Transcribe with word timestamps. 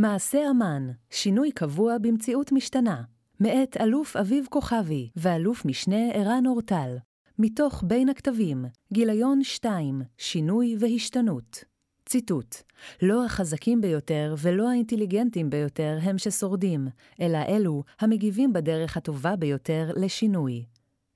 מעשה 0.00 0.50
אמן, 0.50 0.90
שינוי 1.10 1.52
קבוע 1.52 1.98
במציאות 1.98 2.52
משתנה, 2.52 3.02
מאת 3.40 3.76
אלוף 3.80 4.16
אביב 4.16 4.46
כוכבי 4.50 5.10
ואלוף 5.16 5.64
משנה 5.64 6.12
ערן 6.12 6.46
אורטל, 6.46 6.96
מתוך 7.38 7.84
בין 7.86 8.08
הכתבים, 8.08 8.64
גיליון 8.92 9.42
2, 9.42 10.02
שינוי 10.18 10.76
והשתנות. 10.78 11.64
ציטוט: 12.06 12.56
לא 13.02 13.24
החזקים 13.24 13.80
ביותר 13.80 14.34
ולא 14.38 14.70
האינטליגנטים 14.70 15.50
ביותר 15.50 15.98
הם 16.02 16.18
ששורדים, 16.18 16.88
אלא 17.20 17.38
אלו 17.48 17.82
המגיבים 18.00 18.52
בדרך 18.52 18.96
הטובה 18.96 19.36
ביותר 19.36 19.90
לשינוי. 19.96 20.64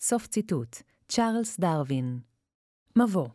סוף 0.00 0.26
ציטוט. 0.26 0.76
צ'ארלס 1.08 1.60
דרווין. 1.60 2.18
מבוא 2.96 3.28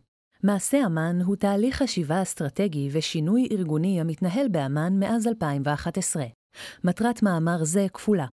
מעשה 0.43 0.85
אמ"ן 0.85 1.21
הוא 1.21 1.35
תהליך 1.35 1.75
חשיבה 1.75 2.21
אסטרטגי 2.21 2.89
ושינוי 2.91 3.47
ארגוני 3.51 4.01
המתנהל 4.01 4.47
באמ"ן 4.47 4.99
מאז 4.99 5.27
2011. 5.27 6.23
מטרת 6.83 7.23
מאמר 7.23 7.63
זה 7.63 7.85
כפולה. 7.93 8.25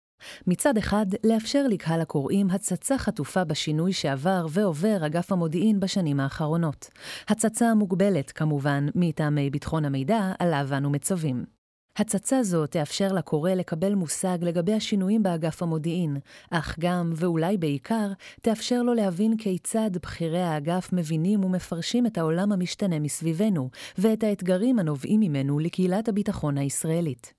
מצד 0.47 0.79
אחד, 0.79 1.07
לאפשר 1.25 1.67
לקהל 1.69 2.01
הקוראים 2.01 2.51
הצצה 2.51 2.99
חטופה 2.99 3.45
בשינוי 3.45 3.93
שעבר 3.93 4.47
ועובר 4.51 5.07
אגף 5.07 5.33
המודיעין 5.33 5.81
בשנים 5.81 6.21
האחרונות. 6.21 6.91
הצצה 7.29 7.75
מוגבלת, 7.75 8.31
כמובן, 8.31 8.87
מטעמי 8.95 9.51
ביטחון 9.51 9.85
המידע 9.85 10.33
עליו 10.39 10.69
אנו 10.77 10.91
מצווים. 10.91 11.54
הצצה 11.97 12.43
זו 12.43 12.67
תאפשר 12.67 13.13
לקורא 13.13 13.51
לקבל 13.51 13.95
מושג 13.95 14.39
לגבי 14.41 14.73
השינויים 14.73 15.23
באגף 15.23 15.63
המודיעין, 15.63 16.17
אך 16.51 16.77
גם, 16.79 17.13
ואולי 17.17 17.57
בעיקר, 17.57 18.13
תאפשר 18.43 18.83
לו 18.83 18.95
להבין 18.95 19.37
כיצד 19.37 19.91
בכירי 20.03 20.43
האגף 20.43 20.89
מבינים 20.93 21.45
ומפרשים 21.45 22.07
את 22.07 22.19
העולם 22.19 22.53
המשתנה 22.53 22.99
מסביבנו, 22.99 23.71
ואת 23.99 24.25
האתגרים 24.25 24.79
הנובעים 24.79 25.21
ממנו 25.21 25.59
לקהילת 25.59 26.09
הביטחון 26.09 26.59
הישראלית. 26.59 27.33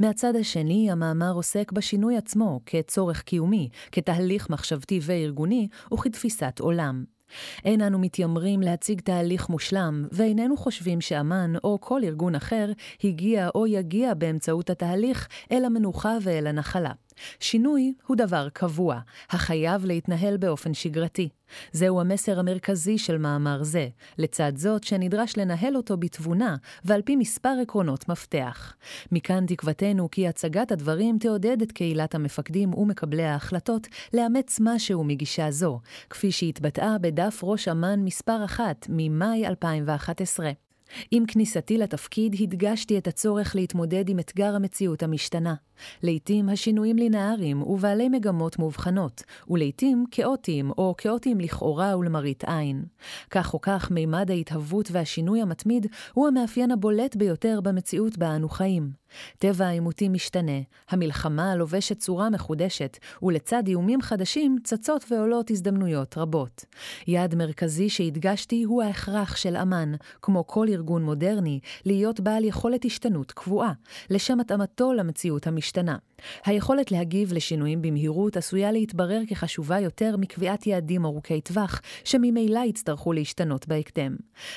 מהצד 0.00 0.36
השני, 0.36 0.90
המאמר 0.90 1.32
עוסק 1.32 1.72
בשינוי 1.72 2.16
עצמו 2.16 2.60
כצורך 2.66 3.22
קיומי, 3.22 3.68
כתהליך 3.92 4.50
מחשבתי 4.50 5.00
וארגוני, 5.02 5.68
וכתפיסת 5.94 6.58
עולם. 6.60 7.15
אין 7.64 7.80
אנו 7.80 7.98
מתיימרים 7.98 8.60
להציג 8.60 9.00
תהליך 9.00 9.48
מושלם, 9.48 10.06
ואיננו 10.12 10.56
חושבים 10.56 11.00
שאמ"ן 11.00 11.52
או 11.64 11.78
כל 11.80 12.00
ארגון 12.04 12.34
אחר 12.34 12.72
הגיע 13.04 13.48
או 13.54 13.66
יגיע 13.66 14.14
באמצעות 14.14 14.70
התהליך 14.70 15.28
אל 15.52 15.64
המנוחה 15.64 16.16
ואל 16.22 16.46
הנחלה. 16.46 16.92
שינוי 17.40 17.94
הוא 18.06 18.16
דבר 18.16 18.48
קבוע, 18.52 19.00
החייב 19.30 19.84
להתנהל 19.84 20.36
באופן 20.36 20.74
שגרתי. 20.74 21.28
זהו 21.72 22.00
המסר 22.00 22.38
המרכזי 22.38 22.98
של 22.98 23.18
מאמר 23.18 23.62
זה, 23.62 23.88
לצד 24.18 24.52
זאת 24.56 24.84
שנדרש 24.84 25.36
לנהל 25.36 25.76
אותו 25.76 25.96
בתבונה 25.96 26.56
ועל 26.84 27.02
פי 27.02 27.16
מספר 27.16 27.54
עקרונות 27.62 28.08
מפתח. 28.08 28.74
מכאן 29.12 29.46
תקוותנו 29.46 30.10
כי 30.10 30.28
הצגת 30.28 30.72
הדברים 30.72 31.18
תעודד 31.18 31.62
את 31.62 31.72
קהילת 31.72 32.14
המפקדים 32.14 32.74
ומקבלי 32.74 33.24
ההחלטות 33.24 33.86
לאמץ 34.14 34.58
משהו 34.62 35.04
מגישה 35.04 35.50
זו, 35.50 35.80
כפי 36.10 36.32
שהתבטאה 36.32 36.98
בדף 36.98 37.40
ראש 37.42 37.68
אמ"ן 37.68 38.00
מספר 38.04 38.44
1 38.44 38.86
ממאי 38.88 39.46
2011. 39.46 40.65
עם 41.10 41.26
כניסתי 41.26 41.78
לתפקיד 41.78 42.36
הדגשתי 42.40 42.98
את 42.98 43.06
הצורך 43.06 43.56
להתמודד 43.56 44.08
עם 44.08 44.18
אתגר 44.18 44.54
המציאות 44.54 45.02
המשתנה. 45.02 45.54
לעתים 46.02 46.48
השינויים 46.48 46.96
לינאריים 46.96 47.62
ובעלי 47.62 48.08
מגמות 48.08 48.58
מובחנות, 48.58 49.22
ולעתים 49.50 50.04
כאוטיים 50.10 50.70
או 50.70 50.94
כאוטיים 50.98 51.40
לכאורה 51.40 51.98
ולמראית 51.98 52.44
עין. 52.44 52.84
כך 53.30 53.54
או 53.54 53.60
כך, 53.60 53.90
מימד 53.90 54.30
ההתהוות 54.30 54.88
והשינוי 54.92 55.42
המתמיד 55.42 55.86
הוא 56.12 56.28
המאפיין 56.28 56.70
הבולט 56.70 57.16
ביותר 57.16 57.60
במציאות 57.62 58.18
בה 58.18 58.36
אנו 58.36 58.48
חיים. 58.48 58.90
טבע 59.38 59.66
העימותים 59.66 60.12
משתנה, 60.12 60.60
המלחמה 60.90 61.54
לובשת 61.54 61.98
צורה 61.98 62.30
מחודשת, 62.30 62.98
ולצד 63.22 63.62
איומים 63.66 64.02
חדשים 64.02 64.56
צצות 64.64 65.04
ועולות 65.10 65.50
הזדמנויות 65.50 66.18
רבות. 66.18 66.64
יעד 67.06 67.34
מרכזי 67.34 67.88
שהדגשתי 67.88 68.62
הוא 68.62 68.82
ההכרח 68.82 69.36
של 69.36 69.56
אמ"ן, 69.56 69.92
כמו 70.22 70.46
כל 70.46 70.66
ארגון 70.68 71.02
מודרני, 71.02 71.60
להיות 71.84 72.20
בעל 72.20 72.44
יכולת 72.44 72.84
השתנות 72.84 73.32
קבועה, 73.32 73.72
לשם 74.10 74.40
התאמתו 74.40 74.92
למציאות 74.92 75.46
המשתנה. 75.46 75.96
היכולת 76.44 76.92
להגיב 76.92 77.32
לשינויים 77.32 77.82
במהירות 77.82 78.36
עשויה 78.36 78.72
להתברר 78.72 79.20
כחשובה 79.28 79.80
יותר 79.80 80.16
מקביעת 80.16 80.66
יעדים 80.66 81.04
ארוכי 81.04 81.40
טווח, 81.40 81.80
שממילא 82.04 82.60
יצטרכו 82.66 83.12
להשתנות 83.12 83.68
בהקדם. 83.68 84.16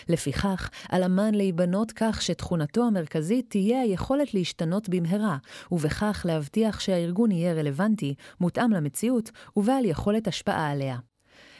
לפיכך, 0.09 0.69
על 0.89 1.03
אמ"ן 1.03 1.35
להיבנות 1.35 1.91
כך 1.91 2.22
שתכונתו 2.22 2.83
המרכזית 2.83 3.45
תהיה 3.50 3.81
היכולת 3.81 4.33
להשתנות 4.33 4.48
במהרה, 4.89 5.37
ובכך 5.71 6.25
להבטיח 6.25 6.79
שהארגון 6.79 7.31
יהיה 7.31 7.53
רלוונטי, 7.53 8.15
מותאם 8.39 8.71
למציאות, 8.71 9.31
ובעל 9.57 9.85
יכולת 9.85 10.27
השפעה 10.27 10.71
עליה. 10.71 11.08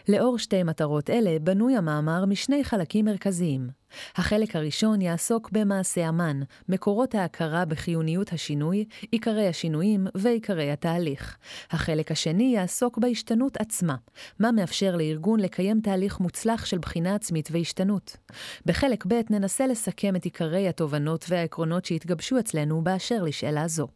לאור 0.07 0.39
שתי 0.39 0.63
מטרות 0.63 1.09
אלה 1.09 1.39
בנוי 1.39 1.75
המאמר 1.75 2.25
משני 2.25 2.63
חלקים 2.63 3.05
מרכזיים. 3.05 3.69
החלק 4.15 4.55
הראשון 4.55 5.01
יעסוק 5.01 5.49
במעשה 5.51 6.09
אמן, 6.09 6.41
מקורות 6.69 7.15
ההכרה 7.15 7.65
בחיוניות 7.65 8.33
השינוי, 8.33 8.85
עיקרי 9.11 9.47
השינויים 9.47 10.07
ועיקרי 10.15 10.71
התהליך. 10.71 11.37
החלק 11.71 12.11
השני 12.11 12.53
יעסוק 12.55 12.97
בהשתנות 12.97 13.57
עצמה, 13.57 13.95
מה 14.39 14.51
מאפשר 14.51 14.95
לארגון 14.95 15.39
לקיים 15.39 15.81
תהליך 15.81 16.19
מוצלח 16.19 16.66
של 16.66 16.77
בחינה 16.77 17.16
עצמית 17.16 17.49
והשתנות. 17.51 18.17
בחלק 18.66 19.05
ב' 19.07 19.21
ננסה 19.29 19.67
לסכם 19.67 20.16
את 20.16 20.23
עיקרי 20.23 20.67
התובנות 20.67 21.25
והעקרונות 21.29 21.85
שהתגבשו 21.85 22.39
אצלנו 22.39 22.81
באשר 22.81 23.23
לשאלה 23.23 23.67
זו. 23.67 23.87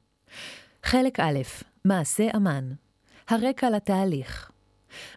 חלק 0.84 1.20
א', 1.20 1.40
מעשה 1.86 2.28
אמן. 2.36 2.72
הרקע 3.30 3.70
לתהליך 3.70 4.53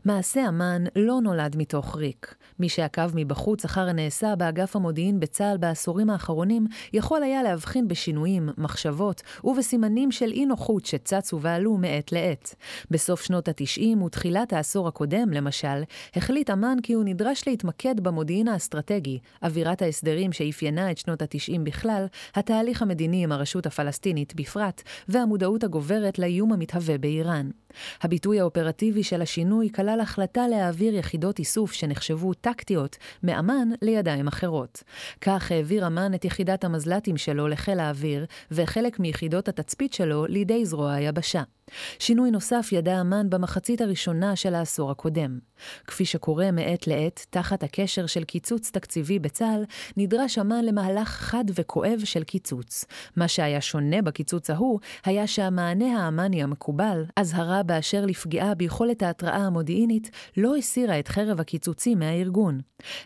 מעשה 0.05 0.49
אמ"ן 0.49 0.85
לא 0.97 1.21
נולד 1.21 1.57
מתוך 1.57 1.97
ריק. 1.97 2.35
מי 2.59 2.69
שעקב 2.69 3.11
מבחוץ 3.15 3.65
אחר 3.65 3.89
הנעשה 3.89 4.37
באגף 4.37 4.77
המודיעין 4.77 5.21
בצה"ל 5.21 5.57
בעשורים 5.57 6.11
האחרונים, 6.11 6.67
יכול 6.93 7.23
היה 7.23 7.43
להבחין 7.43 7.89
בשינויים, 7.89 8.49
מחשבות 8.59 9.23
ובסימנים 9.45 10.13
של 10.13 10.31
אי 10.31 10.47
נוחות 10.47 10.87
שצצו 10.87 11.41
ועלו 11.41 11.77
מעת 11.77 12.13
לעת. 12.13 12.55
בסוף 12.91 13.23
שנות 13.23 13.49
ה-90 13.49 14.03
ותחילת 14.03 14.53
העשור 14.53 14.89
הקודם, 14.89 15.31
למשל, 15.31 15.83
החליט 16.17 16.51
אמ"ן 16.51 16.77
כי 16.83 16.93
הוא 16.93 17.05
נדרש 17.05 17.49
להתמקד 17.49 18.01
במודיעין 18.01 18.49
האסטרטגי, 18.49 19.19
אווירת 19.43 19.83
ההסדרים 19.83 20.33
שאפיינה 20.33 20.91
את 20.91 20.99
שנות 20.99 21.23
ה-90 21.23 21.61
בכלל, 21.63 22.07
התהליך 22.35 22.83
המדיני 22.83 23.25
עם 23.25 23.33
הרשות 23.33 23.67
הפלסטינית 23.67 24.35
בפרט, 24.35 24.83
והמודעות 25.09 25.65
הגוברת 25.65 26.19
לאיום 26.19 26.53
המתהווה 26.53 26.99
באיראן. 26.99 27.51
הביטוי 28.03 28.41
האופרטיבי 28.41 29.03
של 29.03 29.23
השינוי 29.23 29.66
כלל 29.73 30.01
החלטה 30.01 30.49
להעביר 30.49 30.95
יחידות 30.95 31.39
איסוף 31.39 31.73
שנחשבו 31.73 32.35
טקטיות 32.35 32.97
מאמ"ן 33.23 33.69
לידיים 33.83 34.27
אחרות. 34.27 34.83
כך 35.21 35.53
העביר 35.53 35.87
אמ"ן 35.87 36.15
את 36.15 36.25
יחידת 36.25 36.65
המזל"טים 36.65 37.17
שלו 37.17 37.49
לחיל 37.49 37.81
האוויר, 37.81 38.27
וחלק 38.51 38.99
מיחידות 38.99 39.49
התצפית 39.49 39.93
שלו 39.93 40.27
לידי 40.27 40.65
זרוע 40.65 40.93
היבשה. 40.93 41.43
שינוי 41.99 42.31
נוסף 42.31 42.69
ידע 42.73 43.01
אמ"ן 43.01 43.31
במחצית 43.31 43.81
הראשונה 43.81 44.37
של 44.37 44.55
העשור 44.55 44.91
הקודם. 44.91 45.39
כפי 45.87 46.05
שקורה 46.05 46.51
מעת 46.51 46.87
לעת, 46.87 47.27
תחת 47.31 47.63
הקשר 47.63 48.07
של 48.07 48.25
קיצוץ 48.25 48.71
תקציבי 48.71 49.19
בצה"ל, 49.19 49.65
נדרש 49.97 50.39
אמ"ן 50.39 50.65
למהלך 50.65 51.09
חד 51.09 51.45
וכואב 51.55 52.01
של 52.05 52.25
קיצוץ. 52.25 52.85
מה 53.17 53.29
שהיה 53.29 53.61
שונה 53.61 54.03
בקיצוץ 54.03 54.51
ההוא, 54.51 54.81
היה 55.05 55.27
שהמענה 55.27 56.05
האמ"ני 56.05 56.43
המקובל, 56.43 57.05
אזהרה 57.17 57.63
באשר 57.63 58.07
לפגיעה 58.07 58.55
ביכולת 58.55 59.03
ההתראה 59.03 59.37
המודיעינית, 59.37 60.11
לא 60.37 60.57
הסירה 60.57 60.99
את 60.99 61.09
חרב 61.09 61.41
הקיצוצים 61.41 61.99
מהארגון. 61.99 62.61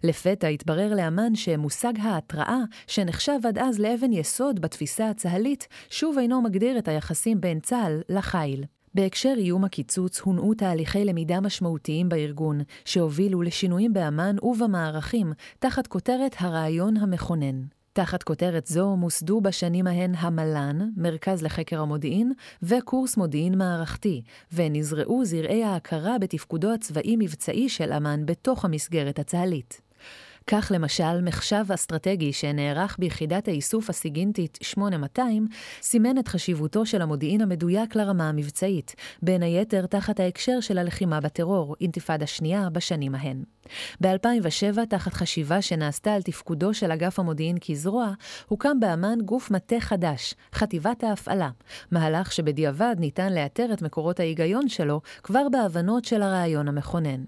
לפתע 0.04 0.46
התברר 0.46 0.94
לאמ"ן 0.94 1.34
שמושג 1.34 1.92
ההתראה, 2.02 2.58
שנחשב 2.86 3.46
עד 3.48 3.58
אז 3.58 3.78
לאבן 3.78 4.12
יסוד 4.12 4.60
בתפיסה 4.60 5.10
הצה"לית, 5.10 5.68
שוב 5.90 6.18
אינו 6.18 6.42
מגדיר 6.42 6.78
את 6.78 6.88
היחסים 6.88 7.40
בין 7.40 7.60
צה"ל 7.60 8.00
לחיל. 8.08 8.64
בהקשר 8.94 9.34
איום 9.36 9.64
הקיצוץ 9.64 10.20
הונעו 10.20 10.54
תהליכי 10.54 11.04
למידה 11.04 11.40
משמעותיים 11.40 12.08
בארגון, 12.08 12.60
שהובילו 12.84 13.42
לשינויים 13.42 13.92
באמ"ן 13.92 14.36
ובמערכים, 14.42 15.32
תחת 15.58 15.86
כותרת 15.86 16.36
הרעיון 16.38 16.96
המכונן. 16.96 17.62
תחת 17.92 18.22
כותרת 18.22 18.66
זו 18.66 18.96
מוסדו 18.96 19.40
בשנים 19.40 19.86
ההן 19.86 20.14
המל"ן, 20.14 20.78
מרכז 20.96 21.42
לחקר 21.42 21.80
המודיעין, 21.80 22.32
וקורס 22.62 23.16
מודיעין 23.16 23.58
מערכתי, 23.58 24.22
ונזרעו 24.52 25.24
זרעי 25.24 25.64
ההכרה 25.64 26.18
בתפקודו 26.18 26.72
הצבאי-מבצעי 26.72 27.68
של 27.68 27.92
אמ"ן 27.92 28.26
בתוך 28.26 28.64
המסגרת 28.64 29.18
הצה"לית. 29.18 29.89
כך 30.46 30.72
למשל, 30.74 31.20
מחשב 31.22 31.64
אסטרטגי 31.74 32.32
שנערך 32.32 32.96
ביחידת 32.98 33.48
האיסוף 33.48 33.90
הסיגינטית 33.90 34.58
8200, 34.62 35.46
סימן 35.82 36.18
את 36.18 36.28
חשיבותו 36.28 36.86
של 36.86 37.02
המודיעין 37.02 37.40
המדויק 37.40 37.96
לרמה 37.96 38.28
המבצעית, 38.28 38.94
בין 39.22 39.42
היתר 39.42 39.86
תחת 39.86 40.20
ההקשר 40.20 40.60
של 40.60 40.78
הלחימה 40.78 41.20
בטרור, 41.20 41.76
אינתיפאדה 41.80 42.26
שנייה, 42.26 42.68
בשנים 42.70 43.14
ההן. 43.14 43.42
ב-2007, 44.00 44.84
תחת 44.88 45.12
חשיבה 45.12 45.62
שנעשתה 45.62 46.14
על 46.14 46.22
תפקודו 46.22 46.74
של 46.74 46.92
אגף 46.92 47.18
המודיעין 47.18 47.56
כזרוע, 47.68 48.12
הוקם 48.48 48.80
באמ"ן 48.80 49.18
גוף 49.24 49.50
מטה 49.50 49.80
חדש, 49.80 50.34
חטיבת 50.54 51.04
ההפעלה, 51.04 51.50
מהלך 51.90 52.32
שבדיעבד 52.32 52.96
ניתן 52.98 53.32
לאתר 53.32 53.72
את 53.72 53.82
מקורות 53.82 54.20
ההיגיון 54.20 54.68
שלו 54.68 55.00
כבר 55.22 55.48
בהבנות 55.52 56.04
של 56.04 56.22
הרעיון 56.22 56.68
המכונן. 56.68 57.24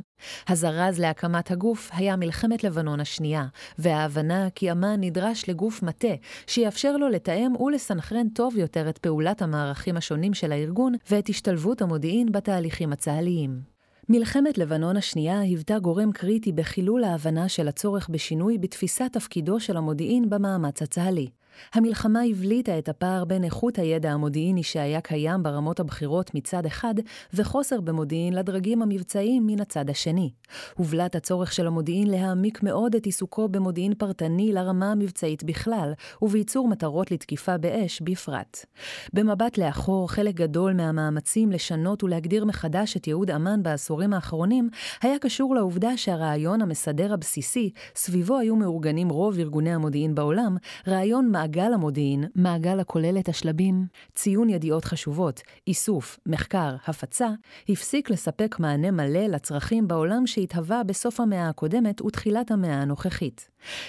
הזרז 0.49 0.99
להקמת 0.99 1.51
הגוף 1.51 1.91
היה 1.93 2.17
מלחמת 2.17 2.65
לבנון 2.65 3.01
השנייה, 3.01 3.47
וההבנה 3.79 4.49
כי 4.55 4.73
אמ"ן 4.73 4.97
נדרש 5.01 5.49
לגוף 5.49 5.83
מטה, 5.83 6.15
שיאפשר 6.47 6.97
לו 6.97 7.09
לתאם 7.09 7.57
ולסנכרן 7.61 8.29
טוב 8.29 8.57
יותר 8.57 8.89
את 8.89 8.99
פעולת 8.99 9.43
המערכים 9.43 9.97
השונים 9.97 10.35
של 10.35 10.53
הארגון 10.53 10.95
ואת 11.11 11.29
השתלבות 11.29 11.83
המודיעין 11.83 12.33
בתהליכים 12.33 12.93
הצה"ליים. 12.93 13.73
מלחמת 14.09 14.59
לבנון 14.59 14.97
השנייה 14.97 15.41
היוותה 15.41 15.79
גורם 15.79 16.13
קריטי 16.13 16.53
בחילול 16.53 17.05
ההבנה 17.05 17.49
של 17.49 17.69
הצורך 17.69 18.09
בשינוי 18.09 18.59
בתפיסת 18.59 19.09
תפקידו 19.13 19.61
של 19.61 19.77
המודיעין 19.77 20.31
במאמץ 20.31 20.83
הצה"לי. 20.83 21.29
המלחמה 21.75 22.21
הבליטה 22.31 22.79
את 22.79 22.89
הפער 22.89 23.25
בין 23.25 23.45
איכות 23.45 23.79
הידע 23.79 24.11
המודיעיני 24.11 24.63
שהיה 24.63 25.01
קיים 25.01 25.43
ברמות 25.43 25.81
הבכירות 25.81 26.35
מצד 26.35 26.67
אחד, 26.67 26.95
וחוסר 27.35 27.81
במודיעין 27.81 28.35
לדרגים 28.35 28.83
המבצעיים 28.83 29.47
מן 29.47 29.61
הצד 29.61 29.91
השני. 29.91 30.31
הובלט 30.77 31.17
הצורך 31.17 31.53
של 31.53 31.67
המודיעין 31.67 32.11
להעמיק 32.11 32.63
מאוד 32.63 32.95
את 32.95 33.07
עיסוקו 33.07 33.49
במודיעין 33.49 33.95
פרטני 33.95 34.53
לרמה 34.53 34.93
המבצעית 34.93 35.45
בכלל, 35.45 35.93
ובייצור 36.23 36.69
מטרות 36.69 37.11
לתקיפה 37.11 37.59
באש 37.59 38.01
בפרט. 38.01 38.67
במבט 39.13 39.59
לאחור, 39.59 40.11
חלק 40.11 40.35
גדול 40.35 40.73
מהמאמצים 40.73 41.53
לשנות 41.53 42.05
ולהגדיר 42.05 42.45
מחדש 42.45 42.97
את 42.97 43.07
ייעוד 43.07 43.31
אמ"ן 43.31 43.63
בעשורים 43.63 44.13
האחרונים, 44.13 44.71
היה 45.03 45.19
קשור 45.19 45.55
לעובדה 45.55 45.97
שהרעיון 45.97 46.63
המסדר 46.63 47.13
הבסיסי, 47.13 47.71
סביבו 47.95 48.39
היו 48.39 48.57
מאורגנים 48.57 49.09
רוב 49.09 49.39
ארגוני 49.39 49.75
המודיעין 49.75 50.15
בעולם, 50.15 50.57
רעיון 50.89 51.33
מעגל 51.43 51.75
המודיעין, 51.75 52.25
מעגל 52.35 52.81
הכולל 52.81 53.19
את 53.19 53.29
השלבים 53.29 53.87
ציון 54.15 54.51
ידיעות 54.51 54.85
חשובות, 54.85 55.41
איסוף, 55.67 56.19
מחקר, 56.27 56.77
הפצה, 56.87 57.29
הפסיק 57.69 58.11
לספק 58.11 58.57
מענה 58.59 58.91
מלא 58.91 59.27
לצרכים 59.27 59.89
בעולם 59.89 60.27
שהתהווה 60.27 60.83
בסוף 60.85 61.21
המאה 61.21 61.49
הקודמת 61.49 62.03
ותחילת 62.03 62.51
המאה 62.51 62.83
הנוכחית. 62.83 63.49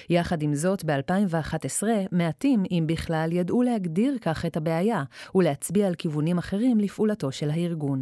יחד 0.09 0.41
עם 0.41 0.55
זאת, 0.55 0.85
ב-2011, 0.85 1.83
מעטים, 2.11 2.63
אם 2.71 2.83
בכלל, 2.87 3.29
ידעו 3.31 3.61
להגדיר 3.61 4.17
כך 4.21 4.45
את 4.45 4.57
הבעיה, 4.57 5.03
ולהצביע 5.35 5.87
על 5.87 5.95
כיוונים 5.95 6.37
אחרים 6.37 6.79
לפעולתו 6.79 7.31
של 7.31 7.49
הארגון. 7.49 8.01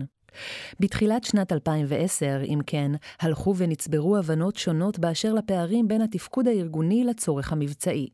בתחילת 0.80 1.24
שנת 1.24 1.52
2010, 1.52 2.42
אם 2.44 2.60
כן, 2.68 2.92
הלכו 3.22 3.56
ונצברו 3.58 4.18
הבנות 4.18 4.56
שונות 4.56 5.00
באשר 5.00 5.34
לפערים 5.34 5.88
בין 5.88 6.02
התפקוד 6.02 6.48
הארגוני 6.48 7.04
לצורך 7.04 7.52
המבצעי. 7.52 8.08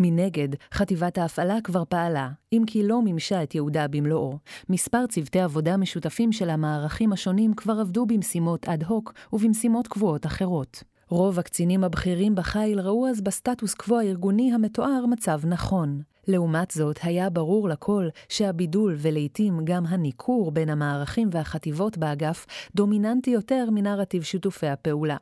מנגד, 0.00 0.48
חטיבת 0.74 1.18
ההפעלה 1.18 1.56
כבר 1.64 1.82
פעלה, 1.88 2.28
אם 2.52 2.62
כי 2.66 2.82
לא 2.82 3.02
מימשה 3.02 3.42
את 3.42 3.54
ייעודה 3.54 3.88
במלואו. 3.88 4.38
מספר 4.68 5.06
צוותי 5.06 5.40
עבודה 5.40 5.76
משותפים 5.76 6.32
של 6.32 6.50
המערכים 6.50 7.12
השונים 7.12 7.54
כבר 7.54 7.80
עבדו 7.80 8.06
במשימות 8.06 8.68
אד 8.68 8.84
הוק 8.84 9.12
ובמשימות 9.32 9.86
קבועות 9.86 10.26
אחרות. 10.26 10.82
רוב 11.08 11.38
הקצינים 11.38 11.84
הבכירים 11.84 12.34
בחיל 12.34 12.80
ראו 12.80 13.08
אז 13.08 13.20
בסטטוס 13.20 13.74
קוו 13.74 13.98
הארגוני 13.98 14.52
המתואר 14.54 15.06
מצב 15.06 15.40
נכון. 15.46 16.02
לעומת 16.28 16.70
זאת, 16.70 16.98
היה 17.02 17.30
ברור 17.30 17.68
לכל 17.68 18.08
שהבידול 18.28 18.94
ולעיתים 18.98 19.58
גם 19.64 19.86
הניכור 19.86 20.50
בין 20.50 20.68
המערכים 20.68 21.28
והחטיבות 21.32 21.98
באגף 21.98 22.46
דומיננטי 22.74 23.30
יותר 23.30 23.68
מנרטיב 23.70 24.22
שיתופי 24.22 24.66
הפעולה. 24.66 25.16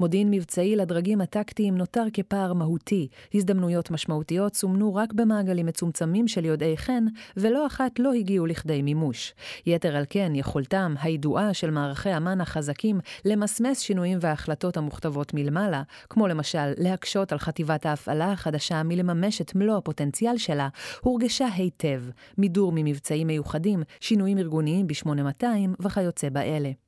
מודיעין 0.00 0.30
מבצעי 0.30 0.76
לדרגים 0.76 1.20
הטקטיים 1.20 1.76
נותר 1.76 2.04
כפער 2.12 2.52
מהותי, 2.52 3.08
הזדמנויות 3.34 3.90
משמעותיות 3.90 4.54
סומנו 4.54 4.94
רק 4.94 5.12
במעגלים 5.12 5.66
מצומצמים 5.66 6.28
של 6.28 6.44
יודעי 6.44 6.76
חן, 6.76 7.04
ולא 7.36 7.66
אחת 7.66 7.98
לא 7.98 8.12
הגיעו 8.12 8.46
לכדי 8.46 8.82
מימוש. 8.82 9.34
יתר 9.66 9.96
על 9.96 10.04
כן, 10.10 10.32
יכולתם 10.34 10.94
הידועה 11.00 11.54
של 11.54 11.70
מערכי 11.70 12.16
אמ"ן 12.16 12.40
החזקים 12.40 13.00
למסמס 13.24 13.80
שינויים 13.80 14.18
והחלטות 14.20 14.76
המוכתבות 14.76 15.34
מלמעלה, 15.34 15.82
כמו 16.10 16.28
למשל 16.28 16.72
להקשות 16.78 17.32
על 17.32 17.38
חטיבת 17.38 17.86
ההפעלה 17.86 18.32
החדשה 18.32 18.82
מלממש 18.82 19.40
את 19.40 19.54
מלוא 19.54 19.76
הפוטנציאל 19.76 20.38
שלה, 20.38 20.68
הורגשה 21.00 21.46
היטב, 21.46 22.02
מידור 22.38 22.72
ממבצעים 22.74 23.26
מיוחדים, 23.26 23.82
שינויים 24.00 24.38
ארגוניים 24.38 24.86
ב-8200 24.86 25.46
וכיוצא 25.80 26.28
באלה. 26.28 26.83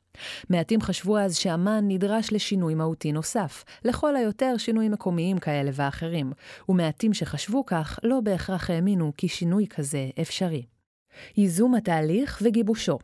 מעטים 0.50 0.80
חשבו 0.80 1.18
אז 1.18 1.36
שאמ"ן 1.36 1.84
נדרש 1.88 2.32
לשינוי 2.32 2.74
מהותי 2.74 3.12
נוסף, 3.12 3.64
לכל 3.84 4.16
היותר 4.16 4.56
שינויים 4.56 4.92
מקומיים 4.92 5.38
כאלה 5.38 5.70
ואחרים, 5.74 6.32
ומעטים 6.68 7.14
שחשבו 7.14 7.66
כך 7.66 7.98
לא 8.02 8.20
בהכרח 8.20 8.70
האמינו 8.70 9.12
כי 9.16 9.28
שינוי 9.28 9.66
כזה 9.66 10.08
אפשרי. 10.20 10.62
ייזום 11.36 11.74
התהליך 11.74 12.38
וגיבושו 12.42 12.98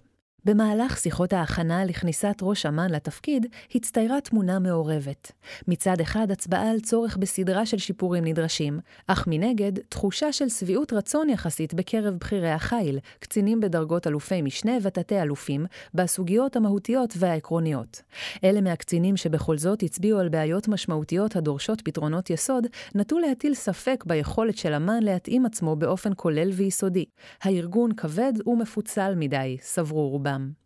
במהלך 0.45 0.99
שיחות 0.99 1.33
ההכנה 1.33 1.85
לכניסת 1.85 2.37
ראש 2.43 2.67
אמ"ן 2.67 2.91
לתפקיד, 2.91 3.47
הצטיירה 3.75 4.21
תמונה 4.21 4.59
מעורבת. 4.59 5.33
מצד 5.69 6.01
אחד, 6.01 6.31
הצבעה 6.31 6.71
על 6.71 6.81
צורך 6.81 7.17
בסדרה 7.17 7.67
של 7.67 7.79
שיפורים 7.79 8.25
נדרשים, 8.25 8.81
אך 9.07 9.25
מנגד, 9.27 9.73
תחושה 9.89 10.33
של 10.33 10.49
שביעות 10.49 10.93
רצון 10.93 11.29
יחסית 11.29 11.75
בקרב 11.75 12.15
בכירי 12.15 12.51
החיל, 12.51 12.99
קצינים 13.19 13.61
בדרגות 13.61 14.07
אלופי 14.07 14.43
משנה 14.43 14.73
ותתי 14.83 15.23
אלופים, 15.23 15.67
בסוגיות 15.95 16.57
המהותיות 16.57 17.15
והעקרוניות. 17.19 18.03
אלה 18.45 18.61
מהקצינים 18.61 19.17
שבכל 19.17 19.59
זאת 19.59 19.83
הצביעו 19.83 20.19
על 20.19 20.29
בעיות 20.29 20.69
משמעותיות 20.69 21.37
הדורשות 21.37 21.81
פתרונות 21.81 22.31
יסוד, 22.31 22.67
נטו 22.95 23.19
להטיל 23.19 23.55
ספק 23.55 24.05
ביכולת 24.07 24.57
של 24.57 24.75
אמ"ן 24.75 25.03
להתאים 25.03 25.47
עצמו 25.47 25.77
באופן 25.77 26.11
כולל 26.17 26.51
ויסודי. 26.51 27.05
הארגון 27.43 27.93
כבד 27.93 28.33
ומפוצל 28.47 29.15
מדי, 29.17 29.57
סברו 29.61 30.09
רובם. 30.09 30.32
בעולם. 30.39 30.63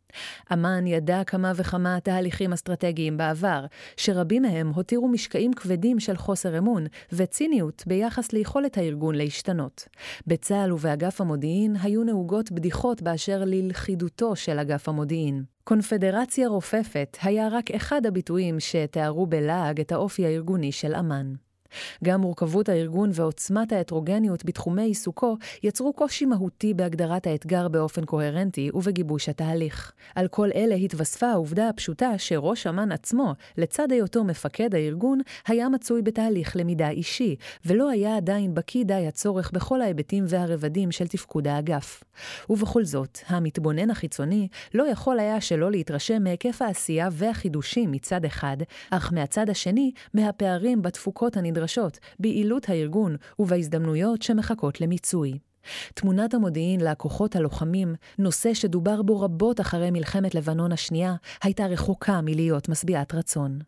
אמ"ן 0.52 0.86
ידע 0.86 1.24
כמה 1.24 1.52
וכמה 1.56 2.00
תהליכים 2.00 2.52
אסטרטגיים 2.52 3.16
בעבר, 3.16 3.66
שרבים 3.96 4.42
מהם 4.42 4.68
הותירו 4.68 5.08
משקעים 5.08 5.52
כבדים 5.52 6.00
של 6.00 6.16
חוסר 6.16 6.58
אמון 6.58 6.86
וציניות 7.12 7.82
ביחס 7.86 8.32
ליכולת 8.32 8.78
הארגון 8.78 9.14
להשתנות. 9.14 9.88
בצה"ל 10.26 10.72
ובאגף 10.72 11.20
המודיעין 11.20 11.76
היו 11.82 12.04
נהוגות 12.04 12.52
בדיחות 12.52 13.02
באשר 13.02 13.42
ללכידותו 13.46 14.36
של 14.36 14.58
אגף 14.58 14.88
המודיעין. 14.88 15.44
קונפדרציה 15.64 16.48
רופפת 16.48 17.16
היה 17.22 17.48
רק 17.48 17.70
אחד 17.70 18.06
הביטויים 18.06 18.60
שתיארו 18.60 19.26
בלעג 19.26 19.80
את 19.80 19.92
האופי 19.92 20.26
הארגוני 20.26 20.72
של 20.72 20.94
אמ"ן. 20.94 21.45
גם 22.04 22.20
מורכבות 22.20 22.68
הארגון 22.68 23.10
ועוצמת 23.12 23.72
ההטרוגניות 23.72 24.44
בתחומי 24.44 24.82
עיסוקו 24.82 25.36
יצרו 25.62 25.92
קושי 25.92 26.26
מהותי 26.26 26.74
בהגדרת 26.74 27.26
האתגר 27.26 27.68
באופן 27.68 28.04
קוהרנטי 28.04 28.70
ובגיבוש 28.74 29.28
התהליך. 29.28 29.92
על 30.14 30.28
כל 30.28 30.48
אלה 30.54 30.74
התווספה 30.74 31.26
העובדה 31.26 31.68
הפשוטה 31.68 32.18
שראש 32.18 32.66
אמ"ן 32.66 32.92
עצמו, 32.92 33.32
לצד 33.58 33.92
היותו 33.92 34.24
מפקד 34.24 34.74
הארגון, 34.74 35.20
היה 35.46 35.68
מצוי 35.68 36.02
בתהליך 36.02 36.56
למידה 36.56 36.88
אישי, 36.88 37.36
ולא 37.66 37.90
היה 37.90 38.16
עדיין 38.16 38.54
בקיא 38.54 38.84
די 38.84 39.06
הצורך 39.06 39.50
בכל 39.50 39.80
ההיבטים 39.80 40.24
והרבדים 40.28 40.92
של 40.92 41.08
תפקוד 41.08 41.48
האגף. 41.48 42.02
ובכל 42.50 42.84
זאת, 42.84 43.18
המתבונן 43.26 43.90
החיצוני 43.90 44.48
לא 44.74 44.88
יכול 44.88 45.18
היה 45.18 45.40
שלא 45.40 45.70
להתרשם 45.70 46.22
מהיקף 46.22 46.62
העשייה 46.62 47.08
והחידושים 47.12 47.92
מצד 47.92 48.24
אחד, 48.24 48.56
אך 48.90 49.12
מהצד 49.12 49.50
השני, 49.50 49.92
מהפערים 50.14 50.82
בתפוקות 50.82 51.36
הנדרשות 51.36 51.65
הנדרשות 51.66 51.98
ביעילות 52.18 52.68
הארגון 52.68 53.16
ובהזדמנויות 53.38 54.22
שמחכות 54.22 54.80
למיצוי. 54.80 55.38
תמונת 55.94 56.34
המודיעין 56.34 56.80
לכוחות 56.80 57.36
הלוחמים, 57.36 57.94
נושא 58.18 58.54
שדובר 58.54 59.02
בו 59.02 59.20
רבות 59.20 59.60
אחרי 59.60 59.90
מלחמת 59.90 60.34
לבנון 60.34 60.72
השנייה, 60.72 61.14
הייתה 61.42 61.66
רחוקה 61.66 62.20
מלהיות 62.20 62.68
משביעת 62.68 63.14
רצון. 63.14 63.58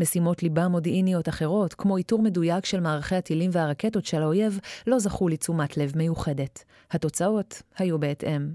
משימות 0.00 0.42
ליבה 0.42 0.68
מודיעיניות 0.68 1.28
אחרות, 1.28 1.74
כמו 1.74 1.96
איתור 1.96 2.22
מדויק 2.22 2.64
של 2.64 2.80
מערכי 2.80 3.16
הטילים 3.16 3.50
והרקטות 3.52 4.04
של 4.04 4.22
האויב, 4.22 4.60
לא 4.86 4.98
זכו 4.98 5.28
לתשומת 5.28 5.76
לב 5.76 5.92
מיוחדת. 5.96 6.64
התוצאות 6.90 7.62
היו 7.78 7.98
בהתאם. 7.98 8.48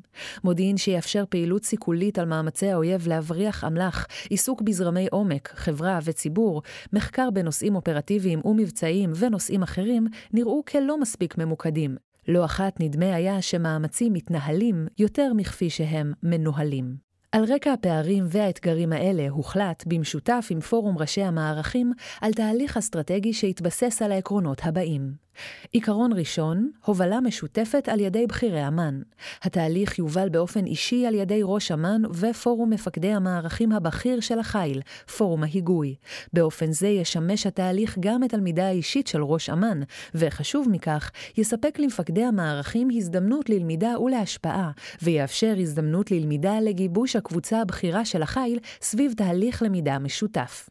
מודיעין 0.44 0.78
שיאפשר 0.78 1.24
פעילות 1.30 1.66
סיכולית 1.66 2.20
על 2.20 2.26
מאמצי 2.26 2.68
האויב 2.68 3.08
להבריח 3.08 3.64
אמל"ח, 3.64 4.06
עיסוק 4.30 4.62
בזרמי 4.62 5.08
עומק, 5.12 5.54
חברה 5.56 6.00
וציבור, 6.04 6.62
מחקר 6.94 7.30
בנושאים 7.34 7.76
אופרטיביים 7.76 8.42
ומבצעיים 8.46 9.12
ונושאים 9.16 9.64
אחרים, 9.64 10.08
נראו 10.34 10.64
כלא 10.66 11.00
מספיק 11.00 11.38
ממוקדים, 11.38 11.96
לא 12.28 12.46
אחת 12.46 12.80
נדמה 12.80 13.16
היה 13.16 13.42
שמאמצים 13.42 14.14
מתנהלים 14.14 14.88
יותר 14.98 15.34
מכפי 15.34 15.70
שהם 15.70 16.14
מנוהלים. 16.24 16.96
על 17.32 17.44
רקע 17.54 17.74
הפערים 17.74 18.24
והאתגרים 18.28 18.94
האלה 18.94 19.30
הוחלט, 19.30 19.84
במשותף 19.88 20.48
עם 20.50 20.60
פורום 20.60 20.98
ראשי 20.98 21.24
המערכים, 21.24 21.94
על 22.22 22.34
תהליך 22.34 22.78
אסטרטגי 22.78 23.34
שהתבסס 23.34 24.02
על 24.02 24.12
העקרונות 24.12 24.62
הבאים. 24.64 25.23
עיקרון 25.72 26.14
ראשון, 26.14 26.72
הובלה 26.86 27.22
משותפת 27.22 27.90
על 27.90 28.00
ידי 28.00 28.28
בכירי 28.28 28.68
אמ"ן. 28.68 29.02
התהליך 29.42 30.00
יובל 30.00 30.30
באופן 30.30 30.66
אישי 30.66 31.06
על 31.06 31.14
ידי 31.16 31.40
ראש 31.44 31.72
אמ"ן 31.72 32.02
ופורום 32.14 32.70
מפקדי 32.70 33.14
המערכים 33.14 33.72
הבכיר 33.72 34.20
של 34.20 34.40
החיל, 34.40 34.82
פורום 35.18 35.44
ההיגוי. 35.44 35.96
באופן 36.34 36.72
זה 36.72 36.88
ישמש 36.88 37.48
התהליך 37.48 37.98
גם 38.00 38.24
את 38.24 38.34
הלמידה 38.34 38.68
האישית 38.68 39.08
של 39.08 39.24
ראש 39.24 39.50
אמ"ן, 39.50 39.82
וחשוב 40.16 40.68
מכך, 40.70 41.12
יספק 41.38 41.80
למפקדי 41.80 42.24
המערכים 42.24 42.88
הזדמנות 42.92 43.50
ללמידה 43.50 44.00
ולהשפעה, 44.00 44.72
ויאפשר 45.02 45.56
הזדמנות 45.60 46.12
ללמידה 46.12 46.60
לגיבוש 46.60 47.16
הקבוצה 47.16 47.62
הבכירה 47.62 48.06
של 48.06 48.22
החיל 48.22 48.60
סביב 48.82 49.14
תהליך 49.18 49.62
למידה 49.62 50.00
משותף. 50.00 50.70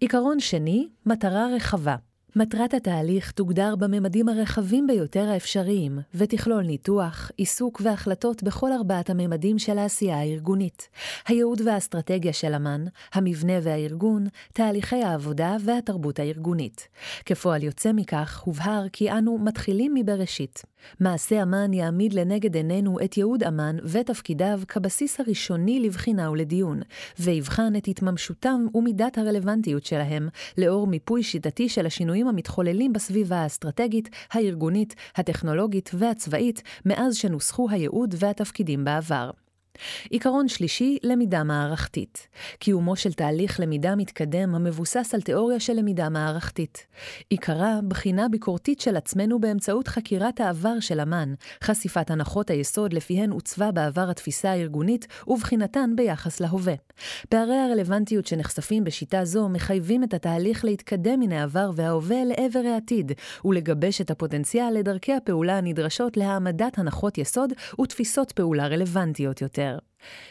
עיקרון 0.00 0.40
שני, 0.40 0.88
מטרה 1.06 1.46
רחבה. 1.56 1.96
מטרת 2.36 2.74
התהליך 2.74 3.30
תוגדר 3.30 3.76
בממדים 3.76 4.28
הרחבים 4.28 4.86
ביותר 4.86 5.28
האפשריים, 5.28 5.98
ותכלול 6.14 6.62
ניתוח, 6.62 7.30
עיסוק 7.36 7.80
והחלטות 7.84 8.42
בכל 8.42 8.72
ארבעת 8.72 9.10
הממדים 9.10 9.58
של 9.58 9.78
העשייה 9.78 10.18
הארגונית. 10.18 10.88
הייעוד 11.26 11.60
והאסטרטגיה 11.60 12.32
של 12.32 12.54
אמ"ן, 12.54 12.84
המבנה 13.12 13.52
והארגון, 13.62 14.26
תהליכי 14.52 15.02
העבודה 15.02 15.56
והתרבות 15.64 16.18
הארגונית. 16.18 16.88
כפועל 17.24 17.62
יוצא 17.62 17.92
מכך, 17.92 18.42
הובהר 18.44 18.88
כי 18.92 19.10
אנו 19.10 19.38
מתחילים 19.38 19.94
מבראשית. 19.94 20.62
מעשה 21.00 21.42
אמ"ן 21.42 21.72
יעמיד 21.72 22.14
לנגד 22.14 22.54
עינינו 22.56 22.98
את 23.04 23.16
ייעוד 23.16 23.42
אמ"ן 23.42 23.76
ותפקידיו 23.84 24.60
כבסיס 24.68 25.20
הראשוני 25.20 25.80
לבחינה 25.80 26.30
ולדיון, 26.30 26.80
ויבחן 27.18 27.76
את 27.76 27.88
התממשותם 27.88 28.66
ומידת 28.74 29.18
הרלוונטיות 29.18 29.84
שלהם, 29.84 30.28
לאור 30.58 30.86
מיפוי 30.86 31.22
שיטתי 31.22 31.68
של 31.68 31.86
השינויים 31.86 32.28
המתחוללים 32.28 32.92
בסביבה 32.92 33.36
האסטרטגית, 33.36 34.08
הארגונית, 34.32 34.94
הטכנולוגית 35.16 35.90
והצבאית, 35.94 36.62
מאז 36.86 37.16
שנוסחו 37.16 37.70
הייעוד 37.70 38.14
והתפקידים 38.18 38.84
בעבר. 38.84 39.30
עיקרון 40.10 40.48
שלישי, 40.48 40.98
למידה 41.02 41.44
מערכתית. 41.44 42.28
קיומו 42.58 42.96
של 42.96 43.12
תהליך 43.12 43.60
למידה 43.60 43.96
מתקדם 43.96 44.54
המבוסס 44.54 45.14
על 45.14 45.20
תיאוריה 45.20 45.60
של 45.60 45.72
למידה 45.72 46.08
מערכתית. 46.08 46.86
עיקרה, 47.30 47.80
בחינה 47.88 48.28
ביקורתית 48.28 48.80
של 48.80 48.96
עצמנו 48.96 49.40
באמצעות 49.40 49.88
חקירת 49.88 50.40
העבר 50.40 50.80
של 50.80 51.00
אמ"ן, 51.00 51.34
חשיפת 51.62 52.10
הנחות 52.10 52.50
היסוד 52.50 52.92
לפיהן 52.92 53.30
עוצבה 53.30 53.72
בעבר 53.72 54.10
התפיסה 54.10 54.50
הארגונית 54.50 55.06
ובחינתן 55.26 55.90
ביחס 55.96 56.40
להווה. 56.40 56.74
פערי 57.28 57.56
הרלוונטיות 57.56 58.26
שנחשפים 58.26 58.84
בשיטה 58.84 59.24
זו 59.24 59.48
מחייבים 59.48 60.04
את 60.04 60.14
התהליך 60.14 60.64
להתקדם 60.64 61.20
מן 61.20 61.32
העבר 61.32 61.70
וההווה 61.74 62.24
לעבר 62.24 62.62
העתיד, 62.74 63.12
ולגבש 63.44 64.00
את 64.00 64.10
הפוטנציאל 64.10 64.74
לדרכי 64.78 65.12
הפעולה 65.12 65.58
הנדרשות 65.58 66.16
להעמדת 66.16 66.78
הנחות 66.78 67.18
יסוד 67.18 67.52
ותפיסות 67.80 68.32
פעולה 68.32 68.66
רלוונטיות 68.66 69.42
יותר. 69.42 69.63
יותר. 69.64 69.78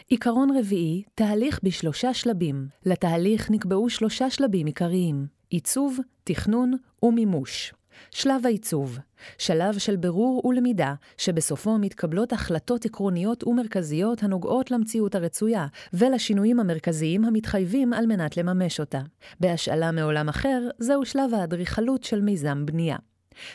עיקרון 0.08 0.58
רביעי, 0.58 1.04
תהליך 1.16 1.60
בשלושה 1.64 2.14
שלבים. 2.14 2.68
לתהליך 2.86 3.52
נקבעו 3.52 3.90
שלושה 3.90 4.30
שלבים 4.30 4.66
עיקריים, 4.66 5.28
עיצוב, 5.50 6.00
תכנון 6.24 6.74
ומימוש. 7.04 7.74
שלב 8.12 8.46
העיצוב, 8.46 9.00
שלב 9.38 9.78
של 9.78 9.96
ברור 9.96 10.46
ולמידה, 10.46 10.94
שבסופו 11.18 11.78
מתקבלות 11.78 12.34
החלטות 12.34 12.86
עקרוניות 12.86 13.44
ומרכזיות 13.44 14.24
הנוגעות 14.24 14.72
למציאות 14.72 15.16
הרצויה, 15.16 15.68
ולשינויים 15.94 16.60
המרכזיים 16.60 17.26
המתחייבים 17.26 17.94
על 17.94 18.06
מנת 18.06 18.38
לממש 18.38 18.80
אותה. 18.80 19.02
בהשאלה 19.40 19.92
מעולם 19.92 20.30
אחר, 20.30 20.70
זהו 20.80 21.06
שלב 21.06 21.34
האדריכלות 21.34 22.04
של 22.04 22.22
מיזם 22.22 22.66
בנייה. 22.66 22.98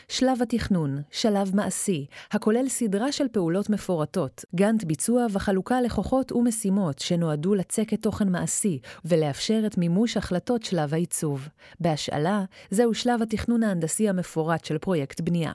שלב 0.07 0.41
התכנון, 0.41 1.01
שלב 1.11 1.55
מעשי, 1.55 2.05
הכולל 2.31 2.69
סדרה 2.69 3.11
של 3.11 3.27
פעולות 3.27 3.69
מפורטות, 3.69 4.45
גאנט 4.55 4.83
ביצוע 4.83 5.25
וחלוקה 5.31 5.81
לכוחות 5.81 6.31
ומשימות 6.31 6.99
שנועדו 6.99 7.55
לצקת 7.55 8.01
תוכן 8.01 8.29
מעשי 8.29 8.79
ולאפשר 9.05 9.63
את 9.65 9.77
מימוש 9.77 10.17
החלטות 10.17 10.63
שלב 10.63 10.93
העיצוב. 10.93 11.47
בהשאלה, 11.79 12.43
זהו 12.71 12.93
שלב 12.93 13.21
התכנון 13.21 13.63
ההנדסי 13.63 14.09
המפורט 14.09 14.65
של 14.65 14.77
פרויקט 14.77 15.21
בנייה. 15.21 15.51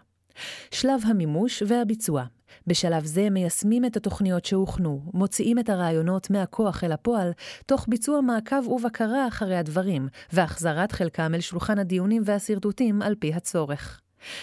שלב 0.70 1.00
המימוש 1.06 1.62
והביצוע. 1.66 2.24
בשלב 2.66 3.04
זה 3.04 3.30
מיישמים 3.30 3.84
את 3.84 3.96
התוכניות 3.96 4.44
שהוכנו, 4.44 5.02
מוציאים 5.14 5.58
את 5.58 5.68
הרעיונות 5.68 6.30
מהכוח 6.30 6.84
אל 6.84 6.92
הפועל, 6.92 7.30
תוך 7.66 7.86
ביצוע 7.88 8.20
מעקב 8.20 8.68
ובקרה 8.68 9.28
אחרי 9.28 9.56
הדברים, 9.56 10.08
והחזרת 10.32 10.92
חלקם 10.92 11.34
אל 11.34 11.40
שולחן 11.40 11.78
הדיונים 11.78 12.22
והשרטוטים 12.24 13.02
על 13.02 13.14
פי 13.14 13.34
הצורך. 13.34 14.00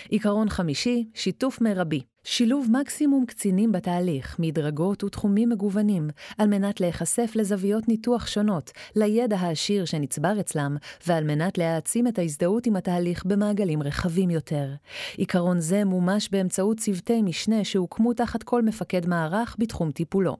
עיקרון 0.09 0.49
חמישי, 0.49 1.05
שיתוף 1.13 1.61
מרבי. 1.61 2.01
שילוב 2.23 2.67
מקסימום 2.71 3.25
קצינים 3.25 3.71
בתהליך, 3.71 4.35
מדרגות 4.39 5.03
ותחומים 5.03 5.49
מגוונים, 5.49 6.09
על 6.37 6.47
מנת 6.47 6.81
להיחשף 6.81 7.31
לזוויות 7.35 7.87
ניתוח 7.87 8.27
שונות, 8.27 8.71
לידע 8.95 9.37
העשיר 9.37 9.85
שנצבר 9.85 10.39
אצלם, 10.39 10.77
ועל 11.07 11.23
מנת 11.23 11.57
להעצים 11.57 12.07
את 12.07 12.19
ההזדהות 12.19 12.65
עם 12.65 12.75
התהליך 12.75 13.25
במעגלים 13.25 13.83
רחבים 13.83 14.29
יותר. 14.29 14.69
עיקרון 15.17 15.59
זה 15.59 15.85
מומש 15.85 16.29
באמצעות 16.31 16.77
צוותי 16.77 17.21
משנה 17.21 17.63
שהוקמו 17.63 18.13
תחת 18.13 18.43
כל 18.43 18.61
מפקד 18.61 19.05
מערך 19.07 19.55
בתחום 19.59 19.91
טיפולו. 19.91 20.37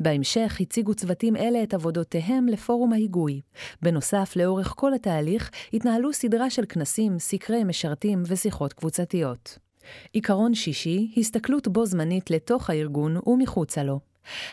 בהמשך 0.00 0.56
הציגו 0.60 0.94
צוותים 0.94 1.36
אלה 1.36 1.62
את 1.62 1.74
עבודותיהם 1.74 2.46
לפורום 2.46 2.92
ההיגוי. 2.92 3.40
בנוסף, 3.82 4.32
לאורך 4.36 4.74
כל 4.76 4.94
התהליך 4.94 5.50
התנהלו 5.74 6.12
סדרה 6.12 6.50
של 6.50 6.64
כנסים, 6.68 7.18
סקרי 7.18 7.64
משרתים 7.64 8.22
ושיחות 8.26 8.72
קבוצתיות. 8.72 9.67
עיקרון 10.12 10.54
שישי, 10.54 11.14
הסתכלות 11.16 11.68
בו 11.68 11.86
זמנית 11.86 12.30
לתוך 12.30 12.70
הארגון 12.70 13.16
ומחוצה 13.26 13.82
לו. 13.82 14.00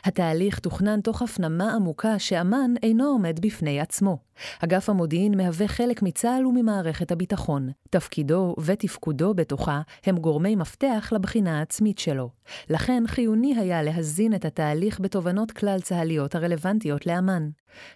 התהליך 0.04 0.60
תוכנן 0.60 1.02
תוך 1.02 1.22
הפנמה 1.22 1.74
עמוקה 1.74 2.20
שאמ"ן 2.20 2.74
אינו 2.84 3.06
עומד 3.06 3.40
בפני 3.40 3.80
עצמו. 3.80 4.18
אגף 4.60 4.90
המודיעין 4.90 5.38
מהווה 5.38 5.68
חלק 5.68 6.02
מצה"ל 6.02 6.46
וממערכת 6.46 7.12
הביטחון. 7.12 7.70
תפקידו 7.90 8.56
ותפקודו 8.60 9.34
בתוכה 9.34 9.82
הם 10.06 10.18
גורמי 10.18 10.56
מפתח 10.56 11.10
לבחינה 11.16 11.60
העצמית 11.60 12.00
שלו. 12.00 12.30
לכן 12.70 13.04
חיוני 13.08 13.56
היה 13.60 13.84
להזין 13.84 14.34
את 14.36 14.46
התהליך 14.46 15.00
בתובנות 15.00 15.52
כלל 15.52 15.80
צה"ליות 15.82 16.36
הרלוונטיות 16.36 17.06
לאמ"ן. 17.06 17.50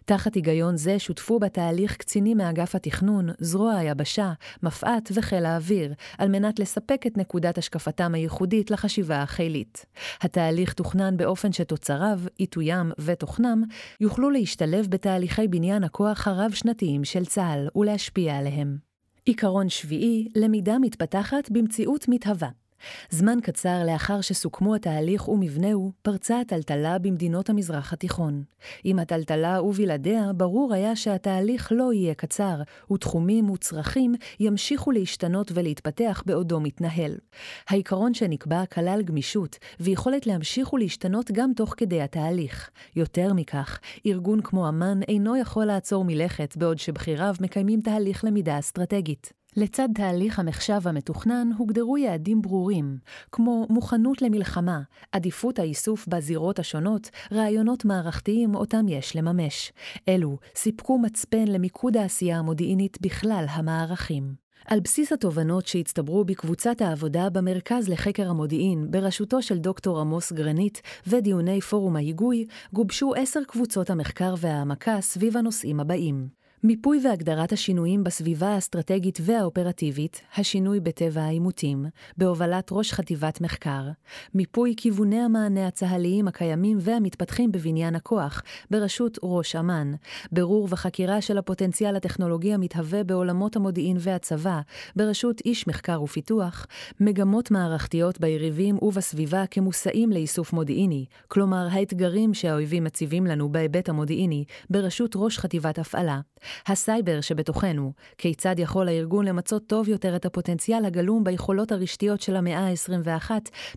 תחת 0.05 0.35
היגיון 0.35 0.77
זה 0.77 0.99
שותפו 0.99 1.39
בתהליך 1.39 1.97
קצינים 1.97 2.37
מאגף 2.37 2.75
התכנון, 2.75 3.29
זרוע 3.39 3.73
היבשה, 3.75 4.33
מפא"ת 4.63 5.11
וחיל 5.13 5.45
האוויר, 5.45 5.93
על 6.17 6.29
מנת 6.29 6.59
לספק 6.59 7.01
את 7.07 7.17
נקודת 7.17 7.57
השקפתם 7.57 8.13
הייחודית 8.15 8.71
לחשיבה 8.71 9.21
החילית. 9.21 9.85
התהליך 10.21 10.73
תוכנן 10.73 11.17
באופן 11.17 11.51
שתוצריו, 11.69 12.19
עיתוים 12.37 12.91
ותוכנם, 12.99 13.63
יוכלו 14.01 14.29
להשתלב 14.29 14.87
בתהליכי 14.89 15.47
בניין 15.47 15.83
הכוח 15.83 16.27
הרב-שנתיים 16.27 17.03
של 17.03 17.25
צה"ל 17.25 17.67
ולהשפיע 17.75 18.37
עליהם. 18.37 18.77
עיקרון 19.25 19.69
שביעי, 19.69 20.27
למידה 20.35 20.79
מתפתחת 20.79 21.51
במציאות 21.51 22.05
מתהווה. 22.07 22.49
זמן 23.09 23.37
קצר 23.43 23.83
לאחר 23.85 24.21
שסוכמו 24.21 24.75
התהליך 24.75 25.29
ומבנהו, 25.29 25.91
פרצה 26.01 26.39
הטלטלה 26.39 26.99
במדינות 26.99 27.49
המזרח 27.49 27.93
התיכון. 27.93 28.43
עם 28.83 28.99
הטלטלה 28.99 29.61
ובלעדיה, 29.61 30.33
ברור 30.33 30.73
היה 30.73 30.95
שהתהליך 30.95 31.71
לא 31.75 31.93
יהיה 31.93 32.13
קצר, 32.13 32.61
ותחומים 32.91 33.49
וצרכים 33.49 34.15
ימשיכו 34.39 34.91
להשתנות 34.91 35.51
ולהתפתח 35.53 36.23
בעודו 36.25 36.59
מתנהל. 36.59 37.15
העיקרון 37.69 38.13
שנקבע 38.13 38.65
כלל 38.65 39.01
גמישות, 39.01 39.57
ויכולת 39.79 40.27
להמשיך 40.27 40.73
ולהשתנות 40.73 41.31
גם 41.31 41.51
תוך 41.55 41.73
כדי 41.77 42.01
התהליך. 42.01 42.69
יותר 42.95 43.33
מכך, 43.33 43.79
ארגון 44.05 44.41
כמו 44.41 44.69
אמ"ן 44.69 44.99
אינו 45.07 45.37
יכול 45.37 45.65
לעצור 45.65 46.05
מלכת 46.05 46.57
בעוד 46.57 46.77
שבכיריו 46.77 47.35
מקיימים 47.41 47.81
תהליך 47.81 48.23
למידה 48.23 48.59
אסטרטגית. 48.59 49.38
לצד 49.57 49.89
תהליך 49.95 50.39
המחשב 50.39 50.87
המתוכנן 50.87 51.49
הוגדרו 51.57 51.97
יעדים 51.97 52.41
ברורים, 52.41 52.97
כמו 53.31 53.67
מוכנות 53.69 54.21
למלחמה, 54.21 54.81
עדיפות 55.11 55.59
האיסוף 55.59 56.07
בזירות 56.07 56.59
השונות, 56.59 57.09
רעיונות 57.31 57.85
מערכתיים 57.85 58.55
אותם 58.55 58.85
יש 58.87 59.15
לממש. 59.15 59.73
אלו 60.09 60.37
סיפקו 60.55 60.99
מצפן 60.99 61.47
למיקוד 61.47 61.97
העשייה 61.97 62.39
המודיעינית 62.39 62.97
בכלל 63.01 63.45
המערכים. 63.49 64.49
על 64.65 64.79
בסיס 64.79 65.11
התובנות 65.11 65.67
שהצטברו 65.67 66.25
בקבוצת 66.25 66.81
העבודה 66.81 67.29
במרכז 67.29 67.89
לחקר 67.89 68.29
המודיעין 68.29 68.91
בראשותו 68.91 69.41
של 69.41 69.57
דוקטור 69.57 69.99
עמוס 69.99 70.31
גרנית 70.31 70.81
ודיוני 71.07 71.61
פורום 71.61 71.95
ההיגוי, 71.95 72.45
גובשו 72.73 73.13
עשר 73.15 73.39
קבוצות 73.47 73.89
המחקר 73.89 74.33
וההעמקה 74.37 75.01
סביב 75.01 75.37
הנושאים 75.37 75.79
הבאים 75.79 76.38
מיפוי 76.63 76.99
והגדרת 77.03 77.51
השינויים 77.51 78.03
בסביבה 78.03 78.47
האסטרטגית 78.47 79.19
והאופרטיבית, 79.21 80.21
השינוי 80.37 80.79
בטבע 80.79 81.21
העימותים, 81.21 81.85
בהובלת 82.17 82.69
ראש 82.71 82.93
חטיבת 82.93 83.41
מחקר, 83.41 83.81
מיפוי 84.33 84.73
כיווני 84.77 85.19
המענה 85.19 85.67
הצה"ליים 85.67 86.27
הקיימים 86.27 86.77
והמתפתחים 86.81 87.51
בבניין 87.51 87.95
הכוח, 87.95 88.41
בראשות 88.71 89.17
ראש 89.23 89.55
אמ"ן, 89.55 89.93
ברור 90.31 90.67
וחקירה 90.71 91.21
של 91.21 91.37
הפוטנציאל 91.37 91.95
הטכנולוגי 91.95 92.53
המתהווה 92.53 93.03
בעולמות 93.03 93.55
המודיעין 93.55 93.97
והצבא, 93.99 94.59
בראשות 94.95 95.41
איש 95.45 95.67
מחקר 95.67 96.03
ופיתוח, 96.03 96.65
מגמות 96.99 97.51
מערכתיות 97.51 98.19
ביריבים 98.19 98.77
ובסביבה 98.81 99.43
כמושאים 99.51 100.11
לאיסוף 100.11 100.53
מודיעיני, 100.53 101.05
כלומר 101.27 101.67
האתגרים 101.71 102.33
שהאויבים 102.33 102.83
מציבים 102.83 103.25
לנו 103.27 103.51
בהיבט 103.51 103.89
המודיעיני, 103.89 104.45
בראשות 104.69 105.11
ראש 105.15 105.37
חטיבת 105.37 105.79
הפעלה, 105.79 106.19
הסייבר 106.67 107.21
שבתוכנו, 107.21 107.93
כיצד 108.17 108.55
יכול 108.57 108.87
הארגון 108.87 109.25
למצות 109.25 109.67
טוב 109.67 109.89
יותר 109.89 110.15
את 110.15 110.25
הפוטנציאל 110.25 110.85
הגלום 110.85 111.23
ביכולות 111.23 111.71
הרשתיות 111.71 112.21
של 112.21 112.35
המאה 112.35 112.59
ה-21 112.59 113.31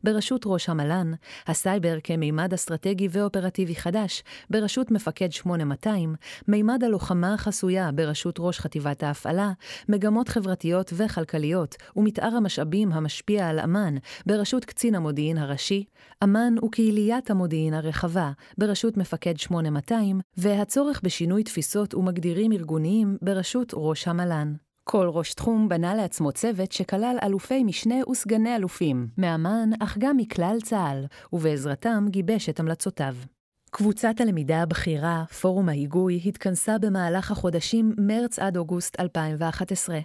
בראשות 0.04 0.42
ראש 0.46 0.68
המל"ן, 0.68 1.12
הסייבר 1.46 1.98
כמימד 2.04 2.52
אסטרטגי 2.52 3.08
ואופרטיבי 3.10 3.74
חדש 3.74 4.22
בראשות 4.50 4.90
מפקד 4.90 5.32
8200, 5.32 6.14
מימד 6.48 6.84
הלוחמה 6.84 7.34
החסויה 7.34 7.92
בראשות 7.92 8.36
ראש 8.38 8.60
חטיבת 8.60 9.02
ההפעלה, 9.02 9.52
מגמות 9.88 10.28
חברתיות 10.28 10.92
וכלכליות 10.96 11.76
ומתאר 11.96 12.36
המשאבים 12.36 12.92
המשפיע 12.92 13.48
על 13.48 13.60
אמ"ן 13.60 13.94
בראשות 14.26 14.64
קצין 14.64 14.94
המודיעין 14.94 15.38
הראשי, 15.38 15.84
אמ"ן 16.24 16.54
וקהיליית 16.64 17.30
המודיעין 17.30 17.74
הרחבה 17.74 18.30
בראשות 18.58 18.96
מפקד 18.96 19.36
8200, 19.36 20.20
והצורך 20.36 21.00
בשינוי 21.04 21.42
תפיסות 21.42 21.94
ומגדירים 21.94 22.52
ארגוניים 22.62 23.18
בראשות 23.22 23.72
ראש 23.76 24.08
המל"ן. 24.08 24.54
כל 24.84 25.06
ראש 25.08 25.34
תחום 25.34 25.68
בנה 25.68 25.94
לעצמו 25.94 26.32
צוות 26.32 26.72
שכלל 26.72 27.16
אלופי 27.22 27.64
משנה 27.64 27.94
וסגני 28.10 28.56
אלופים, 28.56 29.08
מאמ"ן 29.18 29.70
אך 29.80 29.98
גם 29.98 30.16
מכלל 30.16 30.56
צה"ל, 30.62 31.04
ובעזרתם 31.32 32.06
גיבש 32.10 32.48
את 32.48 32.60
המלצותיו. 32.60 33.14
קבוצת 33.74 34.20
הלמידה 34.20 34.62
הבכירה, 34.62 35.24
פורום 35.40 35.68
ההיגוי, 35.68 36.20
התכנסה 36.26 36.78
במהלך 36.78 37.30
החודשים 37.30 37.94
מרץ 37.98 38.38
עד 38.38 38.56
אוגוסט 38.56 39.00
2011. 39.00 39.98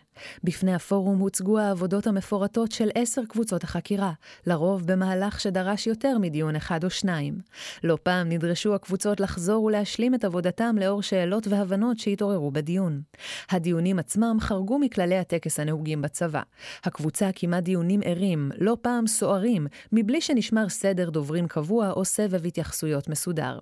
בפני 0.43 0.73
הפורום 0.73 1.19
הוצגו 1.19 1.59
העבודות 1.59 2.07
המפורטות 2.07 2.71
של 2.71 2.89
עשר 2.95 3.21
קבוצות 3.25 3.63
החקירה, 3.63 4.11
לרוב 4.45 4.87
במהלך 4.91 5.39
שדרש 5.39 5.87
יותר 5.87 6.17
מדיון 6.17 6.55
אחד 6.55 6.83
או 6.83 6.89
שניים. 6.89 7.39
לא 7.83 7.97
פעם 8.03 8.29
נדרשו 8.29 8.75
הקבוצות 8.75 9.19
לחזור 9.19 9.63
ולהשלים 9.63 10.15
את 10.15 10.25
עבודתם 10.25 10.75
לאור 10.79 11.01
שאלות 11.01 11.47
והבנות 11.47 11.99
שהתעוררו 11.99 12.51
בדיון. 12.51 13.01
הדיונים 13.49 13.99
עצמם 13.99 14.37
חרגו 14.39 14.79
מכללי 14.79 15.17
הטקס 15.17 15.59
הנהוגים 15.59 16.01
בצבא. 16.01 16.41
הקבוצה 16.83 17.31
קיימה 17.31 17.61
דיונים 17.61 17.99
ערים, 18.03 18.51
לא 18.57 18.77
פעם 18.81 19.07
סוערים, 19.07 19.67
מבלי 19.91 20.21
שנשמר 20.21 20.69
סדר 20.69 21.09
דוברים 21.09 21.47
קבוע 21.47 21.91
או 21.91 22.05
סבב 22.05 22.45
התייחסויות 22.45 23.09
מסודר. 23.09 23.56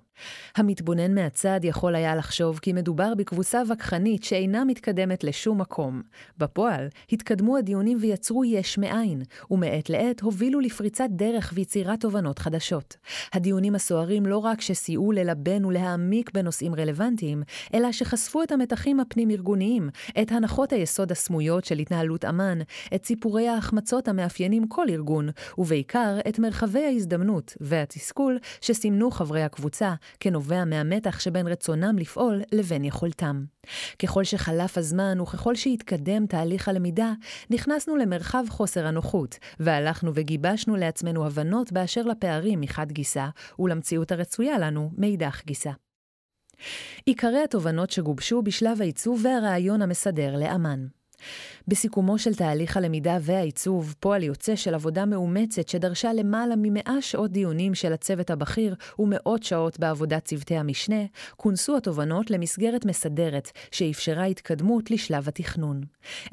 המתבונן 0.56 1.14
מהצד 1.14 1.60
יכול 1.62 1.94
היה 1.94 2.16
לחשוב 2.16 2.58
כי 2.58 2.72
מדובר 2.72 3.14
בקבוצה 3.14 3.62
וכחנית 3.68 4.24
שאינה 4.24 4.64
מתקדמת 4.64 5.24
לשום 5.24 5.60
מקום. 5.60 6.02
בפועל, 6.38 6.88
התקדמו 7.12 7.56
הדיונים 7.56 7.98
ויצרו 8.00 8.44
יש 8.44 8.78
מאין, 8.78 9.22
ומעת 9.50 9.90
לעת 9.90 10.20
הובילו 10.20 10.60
לפריצת 10.60 11.08
דרך 11.10 11.52
ויצירת 11.54 12.00
תובנות 12.00 12.38
חדשות. 12.38 12.96
הדיונים 13.32 13.74
הסוערים 13.74 14.26
לא 14.26 14.38
רק 14.38 14.60
שסייעו 14.60 15.12
ללבן 15.12 15.64
ולהעמיק 15.64 16.30
בנושאים 16.34 16.74
רלוונטיים, 16.74 17.42
אלא 17.74 17.92
שחשפו 17.92 18.42
את 18.42 18.52
המתחים 18.52 19.00
הפנים-ארגוניים, 19.00 19.88
את 20.22 20.32
הנחות 20.32 20.72
היסוד 20.72 21.12
הסמויות 21.12 21.64
של 21.64 21.78
התנהלות 21.78 22.24
אמ"ן, 22.24 22.58
את 22.94 23.06
סיפורי 23.06 23.48
ההחמצות 23.48 24.08
המאפיינים 24.08 24.68
כל 24.68 24.86
ארגון, 24.88 25.28
ובעיקר 25.58 26.18
את 26.28 26.38
מרחבי 26.38 26.84
ההזדמנות 26.84 27.56
והתסכול 27.60 28.38
שסימנו 28.60 29.10
חברי 29.10 29.42
הקבוצה 29.42 29.85
הקבוצה 29.86 30.06
כנובע 30.20 30.64
מהמתח 30.64 31.20
שבין 31.20 31.46
רצונם 31.46 31.98
לפעול 31.98 32.42
לבין 32.52 32.84
יכולתם. 32.84 33.44
ככל 33.98 34.24
שחלף 34.24 34.78
הזמן 34.78 35.20
וככל 35.20 35.54
שהתקדם 35.54 36.26
תהליך 36.26 36.68
הלמידה, 36.68 37.12
נכנסנו 37.50 37.96
למרחב 37.96 38.44
חוסר 38.48 38.86
הנוחות, 38.86 39.38
והלכנו 39.60 40.12
וגיבשנו 40.14 40.76
לעצמנו 40.76 41.26
הבנות 41.26 41.72
באשר 41.72 42.02
לפערים 42.02 42.60
מחד 42.60 42.92
גיסא, 42.92 43.26
ולמציאות 43.58 44.12
הרצויה 44.12 44.58
לנו 44.58 44.90
מאידך 44.98 45.42
גיסא. 45.46 45.70
עיקרי 47.04 47.42
התובנות 47.42 47.90
שגובשו 47.90 48.42
בשלב 48.42 48.80
העיצוב 48.80 49.24
והרעיון 49.24 49.82
המסדר 49.82 50.36
לאמן. 50.36 50.86
בסיכומו 51.68 52.18
של 52.18 52.34
תהליך 52.34 52.76
הלמידה 52.76 53.18
והעיצוב, 53.20 53.94
פועל 54.00 54.22
יוצא 54.22 54.56
של 54.56 54.74
עבודה 54.74 55.04
מאומצת 55.04 55.68
שדרשה 55.68 56.12
למעלה 56.12 56.54
ממאה 56.58 57.02
שעות 57.02 57.30
דיונים 57.30 57.74
של 57.74 57.92
הצוות 57.92 58.30
הבכיר 58.30 58.74
ומאות 58.98 59.42
שעות 59.42 59.80
בעבודת 59.80 60.24
צוותי 60.24 60.56
המשנה, 60.56 61.04
כונסו 61.36 61.76
התובנות 61.76 62.30
למסגרת 62.30 62.84
מסדרת 62.84 63.50
שאפשרה 63.70 64.24
התקדמות 64.24 64.90
לשלב 64.90 65.28
התכנון. 65.28 65.80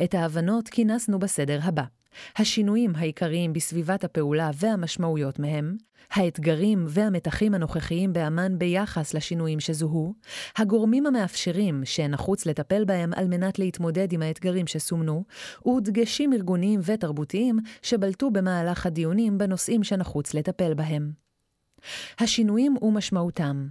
את 0.04 0.14
ההבנות 0.14 0.70
כינסנו 0.70 1.20
בסדר 1.20 1.60
הבא 1.64 2.03
השינויים 2.36 2.94
העיקריים 2.96 3.54
בסביבת 3.54 4.04
הפעולה 4.04 4.52
והמשמעויות 4.56 5.40
מהם, 5.40 5.78
האתגרים 6.12 6.86
והמתחים 6.88 7.54
הנוכחיים 7.54 8.14
באמ"ן 8.14 8.60
ביחס 8.60 9.14
לשינויים 9.14 9.60
שזוהו, 9.60 10.14
הגורמים 10.58 11.06
המאפשרים 11.06 11.82
שנחוץ 11.86 12.46
לטפל 12.46 12.86
בהם 12.86 13.12
על 13.16 13.28
מנת 13.28 13.60
להתמודד 13.60 14.14
עם 14.14 14.22
האתגרים 14.22 14.68
שסומנו, 14.68 15.24
ודגשים 15.68 16.34
ארגוניים 16.34 16.80
ותרבותיים 16.84 17.60
שבלטו 17.82 18.32
במהלך 18.32 18.86
הדיונים 18.86 19.38
בנושאים 19.38 19.84
שנחוץ 19.84 20.34
לטפל 20.34 20.74
בהם. 20.74 21.12
השינויים 22.20 22.76
ומשמעותם 22.82 23.68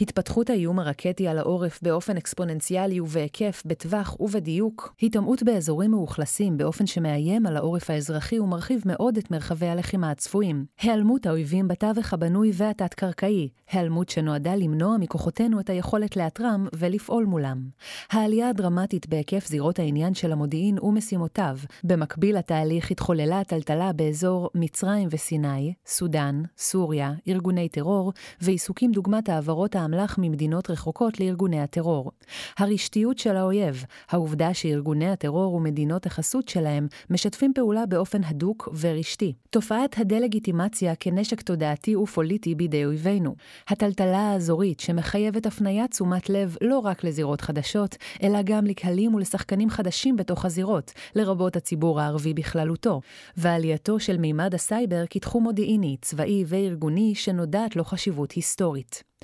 התפתחות 0.00 0.50
האיום 0.50 0.78
הרקטי 0.78 1.28
על 1.28 1.38
העורף 1.38 1.78
באופן 1.82 2.16
אקספוננציאלי 2.16 3.00
ובהיקף, 3.00 3.62
בטווח 3.66 4.20
ובדיוק, 4.20 4.94
היטמעות 5.00 5.42
באזורים 5.42 5.90
מאוכלסים 5.90 6.56
באופן 6.56 6.86
שמאיים 6.86 7.46
על 7.46 7.56
העורף 7.56 7.90
האזרחי 7.90 8.38
ומרחיב 8.38 8.82
מאוד 8.86 9.16
את 9.16 9.30
מרחבי 9.30 9.66
הלחימה 9.66 10.10
הצפויים, 10.10 10.64
היעלמות 10.80 11.26
האויבים 11.26 11.68
בתווך 11.68 12.12
הבנוי 12.12 12.50
והתת-קרקעי, 12.54 13.48
היעלמות 13.70 14.08
שנועדה 14.08 14.54
למנוע 14.54 14.96
מכוחותינו 14.96 15.60
את 15.60 15.70
היכולת 15.70 16.16
לאתרם 16.16 16.66
ולפעול 16.76 17.24
מולם. 17.24 17.68
העלייה 18.10 18.48
הדרמטית 18.48 19.08
בהיקף 19.08 19.46
זירות 19.46 19.78
העניין 19.78 20.14
של 20.14 20.32
המודיעין 20.32 20.78
ומשימותיו, 20.82 21.56
במקביל 21.84 22.38
לתהליך 22.38 22.90
התחוללה 22.90 23.40
הטלטלה 23.40 23.92
באזור 23.92 24.50
מצרים 24.54 25.08
וסיני, 25.10 25.74
סודאן, 25.86 26.42
סוריה, 26.58 27.12
ארגוני 27.28 27.68
טרור, 27.68 28.12
ועיסוקים 28.40 28.92
דוגמת 28.92 29.28
העברות 29.28 29.65
חברות 29.66 29.82
האמל"ח 29.82 30.18
ממדינות 30.18 30.70
רחוקות 30.70 31.20
לארגוני 31.20 31.60
הטרור. 31.60 32.12
הרשתיות 32.58 33.18
של 33.18 33.36
האויב, 33.36 33.84
העובדה 34.10 34.54
שארגוני 34.54 35.10
הטרור 35.10 35.54
ומדינות 35.54 36.06
החסות 36.06 36.48
שלהם 36.48 36.86
משתפים 37.10 37.52
פעולה 37.54 37.86
באופן 37.86 38.24
הדוק 38.24 38.68
ורשתי. 38.80 39.32
תופעת 39.50 39.98
הדה-לגיטימציה 39.98 40.94
כנשק 40.94 41.40
תודעתי 41.40 41.96
ופוליטי 41.96 42.54
בידי 42.54 42.84
אויבינו. 42.84 43.34
הטלטלה 43.68 44.18
האזורית 44.18 44.80
שמחייבת 44.80 45.46
הפניית 45.46 45.90
תשומת 45.90 46.28
לב 46.30 46.56
לא 46.60 46.78
רק 46.78 47.04
לזירות 47.04 47.40
חדשות, 47.40 47.96
אלא 48.22 48.42
גם 48.44 48.64
לקהלים 48.66 49.14
ולשחקנים 49.14 49.70
חדשים 49.70 50.16
בתוך 50.16 50.44
הזירות, 50.44 50.92
לרבות 51.14 51.56
הציבור 51.56 52.00
הערבי 52.00 52.34
בכללותו. 52.34 53.00
ועלייתו 53.36 54.00
של 54.00 54.18
מימד 54.18 54.54
הסייבר 54.54 55.04
כתחום 55.10 55.42
מודיעיני, 55.42 55.96
צבאי 56.02 56.44
וארגוני 56.46 57.14
שנודעת 57.14 57.76
לו 57.76 57.84
חשיבות 57.84 58.32
היסטורית. 58.32 59.15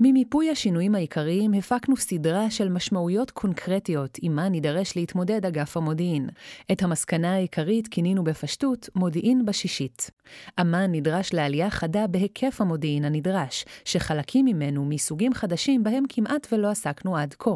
ממיפוי 0.00 0.50
השינויים 0.50 0.94
העיקריים 0.94 1.54
הפקנו 1.54 1.96
סדרה 1.96 2.50
של 2.50 2.68
משמעויות 2.68 3.30
קונקרטיות 3.30 4.18
עמה 4.22 4.48
נידרש 4.48 4.96
להתמודד 4.96 5.46
אגף 5.46 5.76
המודיעין. 5.76 6.28
את 6.72 6.82
המסקנה 6.82 7.34
העיקרית 7.34 7.88
כינינו 7.88 8.24
בפשטות 8.24 8.88
מודיעין 8.94 9.46
בשישית. 9.46 10.10
אמ"ן 10.60 10.92
נדרש 10.92 11.32
לעלייה 11.32 11.70
חדה 11.70 12.06
בהיקף 12.06 12.60
המודיעין 12.60 13.04
הנדרש, 13.04 13.64
שחלקים 13.84 14.44
ממנו 14.44 14.84
מסוגים 14.84 15.34
חדשים 15.34 15.84
בהם 15.84 16.04
כמעט 16.08 16.46
ולא 16.52 16.68
עסקנו 16.68 17.16
עד 17.16 17.34
כה. 17.38 17.50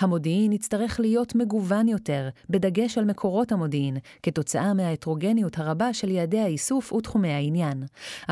המודיעין 0.00 0.52
יצטרך 0.52 1.00
להיות 1.00 1.34
מגוון 1.34 1.88
יותר, 1.88 2.28
בדגש 2.50 2.98
על 2.98 3.04
מקורות 3.04 3.52
המודיעין, 3.52 3.96
כתוצאה 4.22 4.74
מההטרוגניות 4.74 5.58
הרבה 5.58 5.92
של 5.92 6.10
יעדי 6.10 6.40
האיסוף 6.40 6.92
ותחומי 6.92 7.32
העניין. 7.32 7.82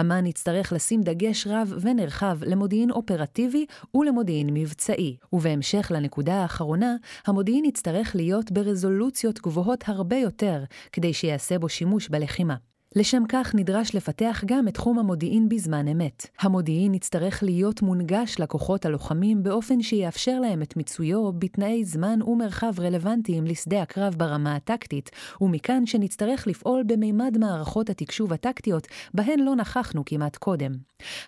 אמ"ן 0.01 0.27
יצטרך 0.27 0.73
לשים 0.73 1.03
דגש 1.03 1.47
רב 1.47 1.73
ונרחב 1.81 2.39
למודיעין 2.43 2.91
אופרטיבי 2.97 3.67
ולמודיעין 3.95 4.51
מבצעי. 4.53 5.17
ובהמשך 5.33 5.93
לנקודה 5.95 6.35
האחרונה, 6.35 6.97
המודיעין 7.27 7.65
יצטרך 7.65 8.17
להיות 8.17 8.51
ברזולוציות 8.53 9.41
גבוהות 9.41 9.85
הרבה 9.87 10.17
יותר, 10.17 10.65
כדי 10.93 11.13
שיעשה 11.13 11.59
בו 11.59 11.69
שימוש 11.69 12.09
בלחימה. 12.09 12.57
לשם 12.97 13.23
כך 13.29 13.55
נדרש 13.55 13.95
לפתח 13.95 14.43
גם 14.47 14.69
את 14.69 14.75
תחום 14.75 14.99
המודיעין 14.99 15.49
בזמן 15.49 15.89
אמת. 15.89 16.27
המודיעין 16.41 16.95
יצטרך 16.95 17.43
להיות 17.43 17.83
מונגש 17.83 18.37
לכוחות 18.39 18.87
הלוחמים 18.87 19.43
באופן 19.43 19.83
שיאפשר 19.83 20.41
להם 20.41 20.63
את 20.63 20.77
מיצויו 20.77 21.33
בתנאי 21.33 21.85
זמן 21.85 22.19
ומרחב 22.27 22.81
רלוונטיים 22.81 23.45
לשדה 23.47 23.83
הקרב 23.83 24.15
ברמה 24.17 24.57
הטקטית, 24.57 25.11
ומכאן 25.41 25.87
שנצטרך 25.87 26.47
לפעול 26.47 26.83
במימד 26.87 27.39
מערכות 27.39 27.91
התקשוב 27.91 28.33
הטקטיות, 28.33 28.87
בהן 29.15 29.41
לא 29.41 29.57
נכחנו 29.57 30.05
כמעט 30.05 30.37
קודם. 30.37 30.73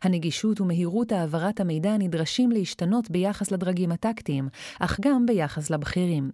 הנגישות 0.02 0.60
ומהירות 0.60 1.12
העברת 1.12 1.60
המידע 1.60 1.96
נדרשים 1.98 2.50
להשתנות 2.50 3.10
ביחס 3.10 3.50
לדרגים 3.50 3.92
הטקטיים, 3.92 4.48
אך 4.80 5.00
גם 5.00 5.26
ביחס 5.26 5.70
לבכירים. 5.70 6.30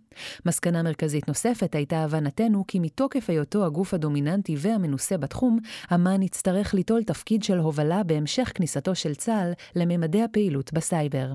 מסקנה 0.46 0.82
מרכזית 0.82 1.28
נוספת 1.28 1.74
הייתה 1.74 2.04
הבנתנו 2.04 2.64
כי 2.68 2.78
מתוקף 2.78 3.30
היותו 3.30 3.64
הגוף 3.64 3.94
הדומיננטי 3.94 4.56
והמנוסה 4.58 5.16
בתחום, 5.24 5.58
אמ"ן 5.94 6.22
יצטרך 6.22 6.74
ליטול 6.74 7.02
תפקיד 7.02 7.42
של 7.42 7.58
הובלה 7.58 8.02
בהמשך 8.02 8.52
כניסתו 8.54 8.94
של 8.94 9.14
צה"ל 9.14 9.52
לממדי 9.76 10.22
הפעילות 10.22 10.72
בסייבר. 10.72 11.32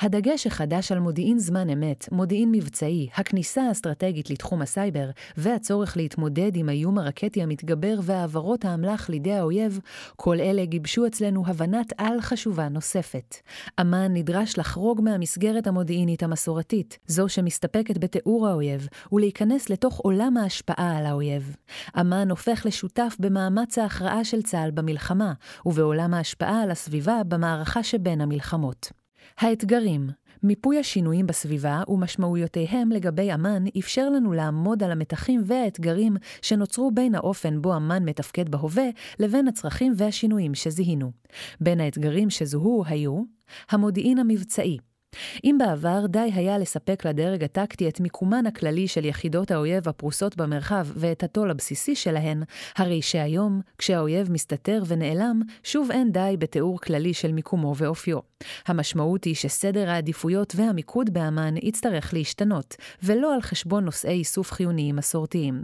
הדגש 0.00 0.46
החדש 0.46 0.92
על 0.92 0.98
מודיעין 0.98 1.38
זמן 1.38 1.70
אמת, 1.70 2.08
מודיעין 2.12 2.52
מבצעי, 2.52 3.08
הכניסה 3.14 3.62
האסטרטגית 3.62 4.30
לתחום 4.30 4.62
הסייבר, 4.62 5.10
והצורך 5.36 5.96
להתמודד 5.96 6.56
עם 6.56 6.68
האיום 6.68 6.98
הרקטי 6.98 7.42
המתגבר 7.42 7.94
והעברות 8.02 8.64
האמל"ח 8.64 9.08
לידי 9.08 9.32
האויב, 9.32 9.80
כל 10.16 10.40
אלה 10.40 10.64
גיבשו 10.64 11.06
אצלנו 11.06 11.42
הבנת-על 11.46 12.20
חשובה 12.20 12.68
נוספת. 12.68 13.36
אמ"ן 13.80 14.12
נדרש 14.14 14.58
לחרוג 14.58 15.00
מהמסגרת 15.00 15.66
המודיעינית 15.66 16.22
המסורתית, 16.22 16.98
זו 17.06 17.28
שמסתפקת 17.28 17.98
בתיאור 17.98 18.48
האויב, 18.48 18.88
ולהיכנס 19.12 19.70
לתוך 19.70 19.98
עולם 19.98 20.36
ההשפעה 20.36 20.98
על 20.98 21.06
האויב. 21.06 21.56
אמ"ן 22.00 22.30
הופך 22.30 22.66
לשותף 22.66 23.16
במאמץ 23.20 23.78
ההכרעה 23.78 24.24
של 24.24 24.42
צה"ל 24.42 24.70
במלחמה, 24.70 25.32
ובעולם 25.66 26.14
ההשפעה 26.14 26.62
על 26.62 26.70
הסביבה 26.70 27.22
במערכה 27.28 27.82
שבין 27.82 28.20
המלחמות. 28.20 28.99
האתגרים 29.38 30.10
מיפוי 30.42 30.78
השינויים 30.78 31.26
בסביבה 31.26 31.82
ומשמעויותיהם 31.88 32.92
לגבי 32.92 33.34
אמ"ן 33.34 33.64
אפשר 33.78 34.10
לנו 34.10 34.32
לעמוד 34.32 34.82
על 34.82 34.90
המתחים 34.90 35.42
והאתגרים 35.46 36.16
שנוצרו 36.42 36.90
בין 36.90 37.14
האופן 37.14 37.62
בו 37.62 37.76
אמ"ן 37.76 38.08
מתפקד 38.08 38.48
בהווה 38.48 38.88
לבין 39.18 39.48
הצרכים 39.48 39.92
והשינויים 39.96 40.54
שזיהינו. 40.54 41.12
בין 41.60 41.80
האתגרים 41.80 42.30
שזוהו 42.30 42.84
היו 42.86 43.22
המודיעין 43.70 44.18
המבצעי, 44.18 44.78
אם 45.44 45.56
בעבר 45.58 46.06
די 46.06 46.30
היה 46.34 46.58
לספק 46.58 47.06
לדרג 47.06 47.44
הטקטי 47.44 47.88
את 47.88 48.00
מיקומן 48.00 48.46
הכללי 48.46 48.88
של 48.88 49.04
יחידות 49.04 49.50
האויב 49.50 49.88
הפרוסות 49.88 50.36
במרחב 50.36 50.86
ואת 50.94 51.22
הטול 51.22 51.50
הבסיסי 51.50 51.94
שלהן, 51.94 52.42
הרי 52.76 53.02
שהיום, 53.02 53.60
כשהאויב 53.78 54.32
מסתתר 54.32 54.82
ונעלם, 54.86 55.40
שוב 55.64 55.90
אין 55.90 56.12
די 56.12 56.36
בתיאור 56.38 56.80
כללי 56.80 57.14
של 57.14 57.32
מיקומו 57.32 57.74
ואופיו. 57.76 58.18
המשמעות 58.66 59.24
היא 59.24 59.34
שסדר 59.34 59.90
העדיפויות 59.90 60.52
והמיקוד 60.56 61.10
באמ"ן 61.10 61.54
יצטרך 61.62 62.14
להשתנות, 62.14 62.76
ולא 63.02 63.34
על 63.34 63.40
חשבון 63.40 63.84
נושאי 63.84 64.10
איסוף 64.10 64.52
חיוניים 64.52 64.96
מסורתיים. 64.96 65.62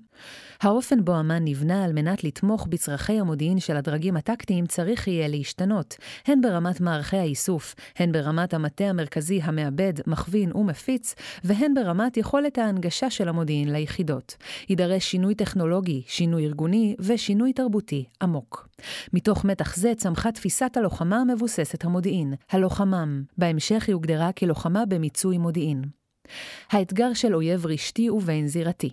האופן 0.60 1.04
בו 1.04 1.20
אמ"ן 1.20 1.44
נבנה 1.44 1.84
על 1.84 1.92
מנת 1.92 2.24
לתמוך 2.24 2.66
בצרכי 2.70 3.20
המודיעין 3.20 3.60
של 3.60 3.76
הדרגים 3.76 4.16
הטקטיים 4.16 4.66
צריך 4.66 5.08
יהיה 5.08 5.28
להשתנות, 5.28 5.96
הן 6.26 6.40
ברמת 6.40 6.80
מערכי 6.80 7.16
האיסוף, 7.16 7.74
הן 7.98 8.12
ברמת 8.12 8.54
המטה 8.54 8.84
המרכזי 8.84 9.35
המרכזי 9.42 9.56
המעבד, 9.56 9.92
מכווין 10.06 10.56
ומפיץ, 10.56 11.14
והן 11.44 11.74
ברמת 11.74 12.16
יכולת 12.16 12.58
ההנגשה 12.58 13.10
של 13.10 13.28
המודיעין 13.28 13.72
ליחידות. 13.72 14.36
יידרש 14.68 15.10
שינוי 15.10 15.34
טכנולוגי, 15.34 16.02
שינוי 16.06 16.46
ארגוני 16.46 16.96
ושינוי 16.98 17.52
תרבותי 17.52 18.04
עמוק. 18.22 18.68
מתוך 19.12 19.44
מתח 19.44 19.76
זה 19.76 19.92
צמחה 19.96 20.32
תפיסת 20.32 20.76
הלוחמה 20.76 21.16
המבוססת 21.16 21.84
המודיעין, 21.84 22.34
הלוחמם. 22.50 23.22
בהמשך 23.38 23.84
היא 23.86 23.94
הוגדרה 23.94 24.32
כלוחמה 24.32 24.86
במיצוי 24.86 25.38
מודיעין. 25.38 25.82
האתגר 26.70 27.14
של 27.14 27.34
אויב 27.34 27.66
רשתי 27.66 28.10
ובין 28.10 28.48
זירתי. 28.48 28.90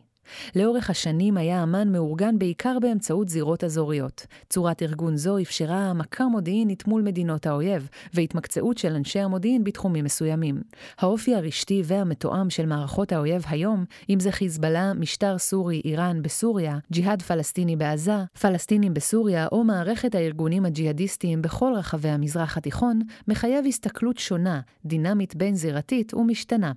לאורך 0.56 0.90
השנים 0.90 1.38
היה 1.38 1.64
אמ"ן 1.64 1.92
מאורגן 1.92 2.40
בעיקר 2.40 2.78
באמצעות 2.82 3.30
זירות 3.30 3.64
אזוריות. 3.64 4.26
צורת 4.50 4.84
ארגון 4.84 5.18
זו 5.18 5.38
אפשרה 5.38 5.78
העמקה 5.78 6.26
מודיעינית 6.26 6.88
מול 6.88 7.02
מדינות 7.02 7.46
האויב, 7.46 7.90
והתמקצעות 8.14 8.78
של 8.78 8.96
אנשי 8.96 9.20
המודיעין 9.20 9.64
בתחומים 9.64 10.06
מסוימים. 10.06 10.62
האופי 10.98 11.36
הרשתי 11.36 11.82
והמתואם 11.86 12.50
של 12.50 12.66
מערכות 12.66 13.12
האויב 13.12 13.44
היום, 13.50 13.86
אם 14.10 14.20
זה 14.20 14.32
חיזבאללה, 14.32 14.94
משטר 14.94 15.38
סורי, 15.38 15.82
איראן 15.86 16.22
בסוריה, 16.22 16.78
ג'יהאד 16.92 17.22
פלסטיני 17.22 17.76
בעזה, 17.76 18.18
פלסטינים 18.42 18.94
בסוריה 18.94 19.48
או 19.52 19.64
מערכת 19.64 20.16
הארגונים 20.16 20.66
הג'יהאדיסטיים 20.66 21.42
בכל 21.42 21.74
רחבי 21.76 22.10
המזרח 22.10 22.58
התיכון, 22.58 23.00
מחייב 23.28 23.66
הסתכלות 23.68 24.18
שונה, 24.18 24.62
דינמית 24.86 25.36
בין-זירתית 25.36 26.14
ומשתנה. 26.14 26.72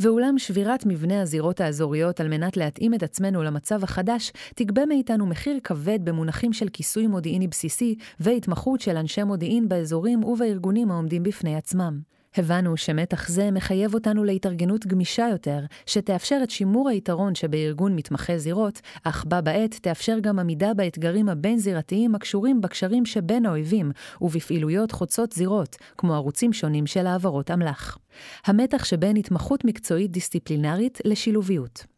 ואולם 0.00 0.38
שבירת 0.38 0.86
מבנה 0.86 1.22
הזירות 1.22 1.60
האזוריות 1.60 2.20
על 2.20 2.28
מנת 2.28 2.56
להתאים 2.56 2.94
את 2.94 3.02
עצמנו 3.02 3.42
למצב 3.42 3.84
החדש, 3.84 4.32
תגבה 4.54 4.86
מאיתנו 4.86 5.26
מחיר 5.26 5.58
כבד 5.64 5.98
במונחים 6.04 6.52
של 6.52 6.68
כיסוי 6.68 7.06
מודיעיני 7.06 7.48
בסיסי 7.48 7.96
והתמחות 8.20 8.80
של 8.80 8.96
אנשי 8.96 9.22
מודיעין 9.22 9.68
באזורים 9.68 10.24
ובארגונים 10.24 10.90
העומדים 10.90 11.22
בפני 11.22 11.56
עצמם. 11.56 12.13
הבנו 12.36 12.76
שמתח 12.76 13.28
זה 13.28 13.50
מחייב 13.50 13.94
אותנו 13.94 14.24
להתארגנות 14.24 14.86
גמישה 14.86 15.26
יותר, 15.32 15.58
שתאפשר 15.86 16.40
את 16.42 16.50
שימור 16.50 16.88
היתרון 16.88 17.34
שבארגון 17.34 17.96
מתמחה 17.96 18.38
זירות, 18.38 18.80
אך 19.04 19.24
בה 19.24 19.40
בעת 19.40 19.74
תאפשר 19.82 20.18
גם 20.20 20.38
עמידה 20.38 20.74
באתגרים 20.74 21.28
הבין-זירתיים 21.28 22.14
הקשורים 22.14 22.60
בקשרים 22.60 23.06
שבין 23.06 23.46
האויבים, 23.46 23.92
ובפעילויות 24.20 24.92
חוצות 24.92 25.32
זירות, 25.32 25.76
כמו 25.98 26.14
ערוצים 26.14 26.52
שונים 26.52 26.86
של 26.86 27.06
העברות 27.06 27.50
אמל"ח. 27.50 27.98
המתח 28.46 28.84
שבין 28.84 29.16
התמחות 29.16 29.64
מקצועית 29.64 30.10
דיסציפלינרית 30.10 31.00
לשילוביות. 31.04 31.93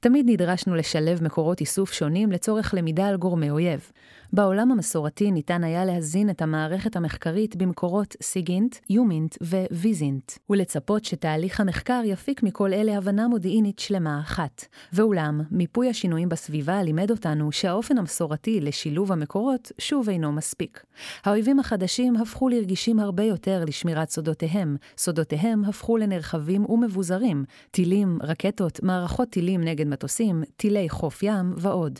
תמיד 0.00 0.26
נדרשנו 0.28 0.74
לשלב 0.74 1.24
מקורות 1.24 1.60
איסוף 1.60 1.92
שונים 1.92 2.32
לצורך 2.32 2.74
למידה 2.74 3.06
על 3.08 3.16
גורמי 3.16 3.50
אויב. 3.50 3.90
בעולם 4.32 4.72
המסורתי 4.72 5.30
ניתן 5.30 5.64
היה 5.64 5.84
להזין 5.84 6.30
את 6.30 6.42
המערכת 6.42 6.96
המחקרית 6.96 7.56
במקורות 7.56 8.16
סיגינט, 8.22 8.76
יומינט 8.90 9.36
וויזינט, 9.70 10.32
ולצפות 10.50 11.04
שתהליך 11.04 11.60
המחקר 11.60 12.00
יפיק 12.04 12.42
מכל 12.42 12.72
אלה 12.72 12.96
הבנה 12.96 13.28
מודיעינית 13.28 13.78
שלמה 13.78 14.20
אחת. 14.20 14.64
ואולם, 14.92 15.40
מיפוי 15.50 15.88
השינויים 15.88 16.28
בסביבה 16.28 16.82
לימד 16.82 17.10
אותנו 17.10 17.52
שהאופן 17.52 17.98
המסורתי 17.98 18.60
לשילוב 18.60 19.12
המקורות 19.12 19.72
שוב 19.78 20.08
אינו 20.08 20.32
מספיק. 20.32 20.82
האויבים 21.24 21.60
החדשים 21.60 22.16
הפכו 22.16 22.48
לרגישים 22.48 22.98
הרבה 22.98 23.22
יותר 23.22 23.64
לשמירת 23.66 24.10
סודותיהם, 24.10 24.76
סודותיהם 24.98 25.64
הפכו 25.64 25.96
לנרחבים 25.96 26.70
ומבוזרים, 26.70 27.44
טילים, 27.70 28.18
רקטות, 28.22 28.82
מערכות 28.82 29.30
טילים 29.58 29.68
נגד 29.68 29.86
מטוסים, 29.86 30.42
טילי 30.56 30.88
חוף 30.88 31.22
ים 31.22 31.54
ועוד. 31.56 31.98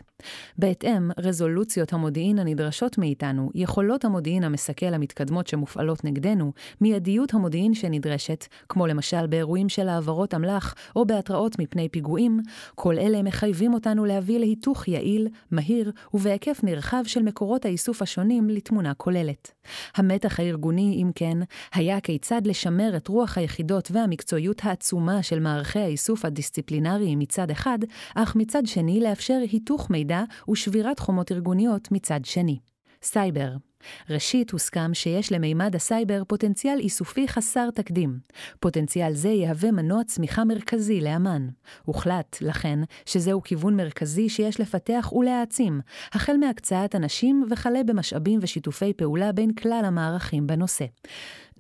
בהתאם, 0.59 1.11
רזולוציות 1.19 1.93
המודיעין 1.93 2.39
הנדרשות 2.39 2.99
מאיתנו, 2.99 3.51
יכולות 3.55 4.05
המודיעין 4.05 4.45
המסכל 4.45 4.95
המתקדמות 4.95 5.47
שמופעלות 5.47 6.05
נגדנו, 6.05 6.53
מיידיות 6.81 7.35
המודיעין 7.35 7.75
שנדרשת, 7.75 8.47
כמו 8.69 8.87
למשל 8.87 9.27
באירועים 9.27 9.69
של 9.69 9.89
העברות 9.89 10.35
אמל"ח 10.35 10.75
או 10.97 11.07
בהתראות 11.07 11.59
מפני 11.59 11.89
פיגועים, 11.89 12.41
כל 12.75 12.99
אלה 12.99 13.23
מחייבים 13.23 13.75
אותנו 13.75 14.05
להביא 14.05 14.39
להיתוך 14.39 14.89
יעיל, 14.89 15.29
מהיר 15.51 15.93
ובהיקף 16.15 16.61
נרחב 16.63 17.03
של 17.07 17.23
מקורות 17.23 17.65
האיסוף 17.65 18.03
השונים 18.03 18.51
לתמונה 18.51 18.95
כוללת. 18.95 19.53
המתח 19.97 20.41
הארגוני, 20.41 21.03
אם 21.03 21.11
כן, 21.15 21.39
היה 21.75 22.01
כיצד 22.01 22.47
לשמר 22.47 22.97
את 22.97 23.09
רוח 23.09 23.39
היחידות 23.39 23.89
והמקצועיות 23.93 24.61
העצומה 24.65 25.23
של 25.23 25.41
מערכי 25.41 25.79
האיסוף 25.79 26.25
הדיסציפלינריים 26.25 27.19
מצד 27.19 27.48
אחד, 27.51 27.79
אך 28.15 28.37
מצד 28.37 28.67
שני 28.67 29.01
לאפשר 29.01 29.39
היתוך 29.51 29.91
מידע 29.91 30.23
ושבירת 30.51 30.99
חומות 30.99 31.33
ארגוניות 31.33 31.93
מצד 31.93 32.21
שני. 32.25 32.59
סייבר 33.03 33.57
ראשית, 34.11 34.51
הוסכם 34.51 34.95
שיש 34.95 35.33
למימד 35.33 35.77
הסייבר 35.77 36.23
פוטנציאל 36.29 36.79
איסופי 36.79 37.29
חסר 37.29 37.71
תקדים. 37.71 38.19
פוטנציאל 38.61 39.15
זה 39.15 39.29
יהווה 39.29 39.71
מנוע 39.73 40.05
צמיחה 40.05 40.45
מרכזי 40.45 41.01
לאמ"ן. 41.01 41.49
הוחלט, 41.85 42.37
לכן, 42.41 42.79
שזהו 43.07 43.43
כיוון 43.43 43.77
מרכזי 43.77 44.29
שיש 44.29 44.61
לפתח 44.61 45.13
ולהעצים, 45.13 45.81
החל 46.13 46.37
מהקצאת 46.37 46.95
אנשים 46.95 47.45
וכלה 47.51 47.83
במשאבים 47.83 48.39
ושיתופי 48.43 48.93
פעולה 48.93 49.33
בין 49.33 49.53
כלל 49.53 49.83
המערכים 49.85 50.47
בנושא. 50.47 50.85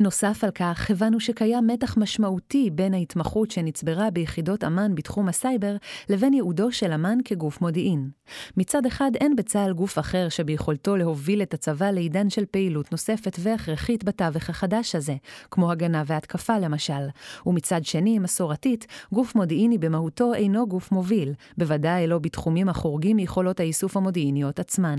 נוסף 0.01 0.45
על 0.45 0.51
כך, 0.51 0.91
הבנו 0.91 1.21
שקיים 1.21 1.67
מתח 1.67 1.97
משמעותי 1.97 2.71
בין 2.71 2.95
ההתמחות 2.95 3.51
שנצברה 3.51 4.11
ביחידות 4.11 4.65
אמ"ן 4.65 4.95
בתחום 4.95 5.29
הסייבר, 5.29 5.77
לבין 6.09 6.35
ייעודו 6.35 6.73
של 6.73 6.93
אמ"ן 6.93 7.19
כגוף 7.25 7.61
מודיעין. 7.61 8.11
מצד 8.57 8.87
אחד, 8.87 9.11
אין 9.21 9.37
בצה"ל 9.37 9.73
גוף 9.73 9.99
אחר 9.99 10.29
שביכולתו 10.29 10.97
להוביל 10.97 11.43
את 11.43 11.55
הצבא 11.55 11.91
לעידן 11.91 12.31
של 12.31 12.45
פעילות 12.51 12.93
נוספת 12.93 13.37
והכרחית 13.41 14.05
בתווך 14.05 14.51
החדש 14.51 14.95
הזה, 14.95 15.15
כמו 15.51 15.71
הגנה 15.71 16.03
והתקפה 16.07 16.59
למשל. 16.59 17.09
ומצד 17.47 17.85
שני, 17.85 18.19
מסורתית, 18.19 18.87
גוף 19.13 19.35
מודיעיני 19.35 19.79
במהותו 19.79 20.35
אינו 20.35 20.69
גוף 20.69 20.93
מוביל, 20.93 21.33
בוודאי 21.59 22.07
לא 22.07 22.19
בתחומים 22.19 22.69
החורגים 22.69 23.17
מיכולות 23.17 23.61
האיסוף 23.61 23.97
המודיעיניות 23.97 24.59
עצמן. 24.59 24.97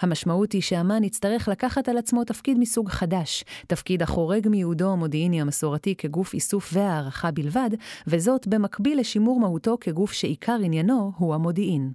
המשמעות 0.00 0.52
היא 0.52 0.62
שאמ"ן 0.62 1.04
יצטרך 1.04 1.48
לקחת 1.48 1.88
על 1.88 1.98
עצמו 1.98 2.24
תפקיד 2.24 2.58
מסוג 2.58 2.88
חדש, 2.88 3.44
תפקיד 3.66 4.02
החורג 4.02 4.33
מייעודו 4.46 4.92
המודיעיני 4.92 5.40
המסורתי 5.40 5.94
כגוף 5.94 6.34
איסוף 6.34 6.70
והערכה 6.72 7.30
בלבד, 7.30 7.70
וזאת 8.06 8.46
במקביל 8.46 9.00
לשימור 9.00 9.40
מהותו 9.40 9.76
כגוף 9.80 10.12
שעיקר 10.12 10.58
עניינו 10.62 11.12
הוא 11.16 11.34
המודיעין. 11.34 11.92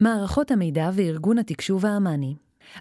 מערכות 0.00 0.50
המידע 0.50 0.90
וארגון 0.94 1.38
התקשוב 1.38 1.86
האמ"ני 1.86 2.34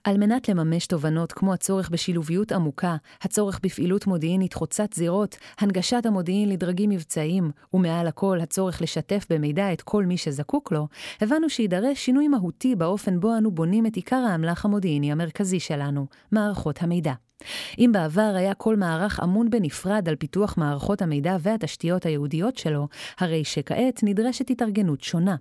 על 0.03 0.17
מנת 0.17 0.49
לממש 0.49 0.87
תובנות 0.87 1.31
כמו 1.31 1.53
הצורך 1.53 1.89
בשילוביות 1.89 2.51
עמוקה, 2.51 2.95
הצורך 3.21 3.59
בפעילות 3.63 4.07
מודיעינית 4.07 4.53
חוצת 4.53 4.93
זירות, 4.93 5.37
הנגשת 5.59 6.05
המודיעין 6.05 6.49
לדרגים 6.49 6.89
מבצעיים, 6.89 7.51
ומעל 7.73 8.07
הכל 8.07 8.39
הצורך 8.41 8.81
לשתף 8.81 9.25
במידע 9.29 9.73
את 9.73 9.81
כל 9.81 10.05
מי 10.05 10.17
שזקוק 10.17 10.71
לו, 10.71 10.87
הבנו 11.21 11.49
שיידרש 11.49 12.05
שינוי 12.05 12.27
מהותי 12.27 12.75
באופן 12.75 13.19
בו 13.19 13.37
אנו 13.37 13.51
בונים 13.51 13.85
את 13.85 13.95
עיקר 13.95 14.15
האמל"ח 14.15 14.65
המודיעיני 14.65 15.11
המרכזי 15.11 15.59
שלנו, 15.59 16.05
מערכות 16.31 16.83
המידע. 16.83 17.13
אם 17.79 17.89
בעבר 17.93 18.33
היה 18.35 18.53
כל 18.53 18.75
מערך 18.75 19.19
אמון 19.23 19.49
בנפרד 19.49 20.09
על 20.09 20.15
פיתוח 20.15 20.57
מערכות 20.57 21.01
המידע 21.01 21.37
והתשתיות 21.39 22.05
הייעודיות 22.05 22.57
שלו, 22.57 22.87
הרי 23.19 23.43
שכעת 23.43 23.99
נדרשת 24.03 24.49
התארגנות 24.49 25.01
שונה. 25.01 25.35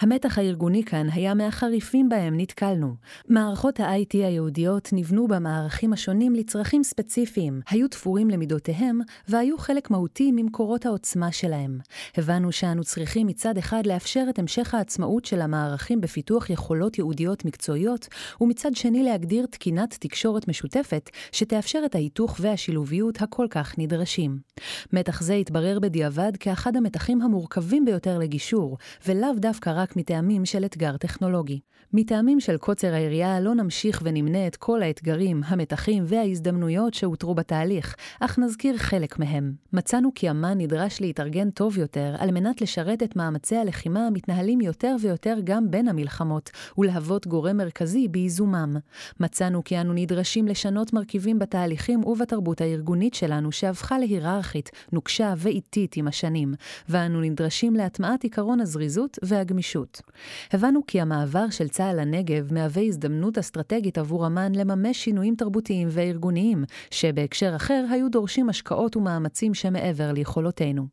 המתח 0.00 0.38
הארגוני 0.38 0.84
כאן 0.84 1.06
היה 1.12 1.34
מהחריפים 1.34 2.08
בהם 2.08 2.36
נתקלנו. 2.36 2.94
מערכות 3.28 3.80
ה-IT 3.80 4.12
היהודיות 4.12 4.88
נבנו 4.92 5.28
במערכים 5.28 5.92
השונים 5.92 6.34
לצרכים 6.34 6.82
ספציפיים, 6.82 7.60
היו 7.70 7.88
תפורים 7.88 8.30
למידותיהם, 8.30 9.00
והיו 9.28 9.58
חלק 9.58 9.90
מהותי 9.90 10.32
ממקורות 10.32 10.86
העוצמה 10.86 11.32
שלהם. 11.32 11.78
הבנו 12.16 12.52
שאנו 12.52 12.84
צריכים 12.84 13.26
מצד 13.26 13.58
אחד 13.58 13.86
לאפשר 13.86 14.24
את 14.30 14.38
המשך 14.38 14.74
העצמאות 14.74 15.24
של 15.24 15.40
המערכים 15.40 16.00
בפיתוח 16.00 16.50
יכולות 16.50 16.98
יהודיות 16.98 17.44
מקצועיות, 17.44 18.08
ומצד 18.40 18.74
שני 18.74 19.02
להגדיר 19.02 19.46
תקינת 19.46 19.96
תקשורת 20.00 20.48
משותפת, 20.48 21.10
שתאפשר 21.32 21.82
את 21.84 21.94
ההיתוך 21.94 22.36
והשילוביות 22.40 23.22
הכל 23.22 23.46
כך 23.50 23.74
נדרשים. 23.78 24.38
מתח 24.92 25.22
זה 25.22 25.34
התברר 25.34 25.78
בדיעבד 25.78 26.32
כאחד 26.40 26.76
המתחים 26.76 27.22
המורכבים 27.22 27.84
ביותר 27.84 28.18
לגישור, 28.18 28.78
ולאו 29.06 29.34
דווקא 29.36 29.59
דווקא 29.60 29.80
רק 29.82 29.96
מטעמים 29.96 30.44
של 30.46 30.64
אתגר 30.64 30.96
טכנולוגי. 30.96 31.60
מטעמים 31.92 32.40
של 32.40 32.56
קוצר 32.56 32.94
היריעה 32.94 33.40
לא 33.40 33.54
נמשיך 33.54 34.02
ונמנה 34.04 34.46
את 34.46 34.56
כל 34.56 34.82
האתגרים, 34.82 35.42
המתחים 35.46 36.04
וההזדמנויות 36.06 36.94
שהותרו 36.94 37.34
בתהליך, 37.34 37.94
אך 38.20 38.38
נזכיר 38.38 38.76
חלק 38.76 39.18
מהם. 39.18 39.52
מצאנו 39.72 40.10
כי 40.14 40.30
אמ"ן 40.30 40.58
נדרש 40.58 41.00
להתארגן 41.00 41.50
טוב 41.50 41.78
יותר 41.78 42.14
על 42.18 42.30
מנת 42.30 42.60
לשרת 42.60 43.02
את 43.02 43.16
מאמצי 43.16 43.56
הלחימה 43.56 44.06
המתנהלים 44.06 44.60
יותר 44.60 44.96
ויותר 45.00 45.36
גם 45.44 45.70
בין 45.70 45.88
המלחמות, 45.88 46.50
ולהוות 46.78 47.26
גורם 47.26 47.56
מרכזי 47.56 48.08
בייזומם. 48.08 48.76
מצאנו 49.20 49.64
כי 49.64 49.80
אנו 49.80 49.92
נדרשים 49.92 50.48
לשנות 50.48 50.92
מרכיבים 50.92 51.38
בתהליכים 51.38 52.04
ובתרבות 52.04 52.60
הארגונית 52.60 53.14
שלנו 53.14 53.52
שהפכה 53.52 53.98
להיררכית, 53.98 54.70
נוקשה 54.92 55.34
ואיטית 55.36 55.96
עם 55.96 56.08
השנים, 56.08 56.54
ואנו 56.88 57.20
נדרשים 57.20 57.74
להטמעת 57.74 58.24
עקרון 58.24 58.60
הזריזות 58.60 59.18
והג 59.22 59.50
הגמישות. 59.50 60.00
הבנו 60.52 60.80
כי 60.86 61.00
המעבר 61.00 61.50
של 61.50 61.68
צה"ל 61.80 62.00
לנגב 62.00 62.52
מהווה 62.54 62.82
הזדמנות 62.82 63.38
אסטרטגית 63.38 63.98
עבור 63.98 64.26
אמ"ן 64.26 64.54
לממש 64.54 65.04
שינויים 65.04 65.34
תרבותיים 65.34 65.88
וארגוניים, 65.90 66.64
שבהקשר 66.90 67.56
אחר 67.56 67.84
היו 67.90 68.08
דורשים 68.08 68.48
השקעות 68.48 68.96
ומאמצים 68.96 69.54
שמעבר 69.54 70.12
ליכולותינו. 70.12 70.86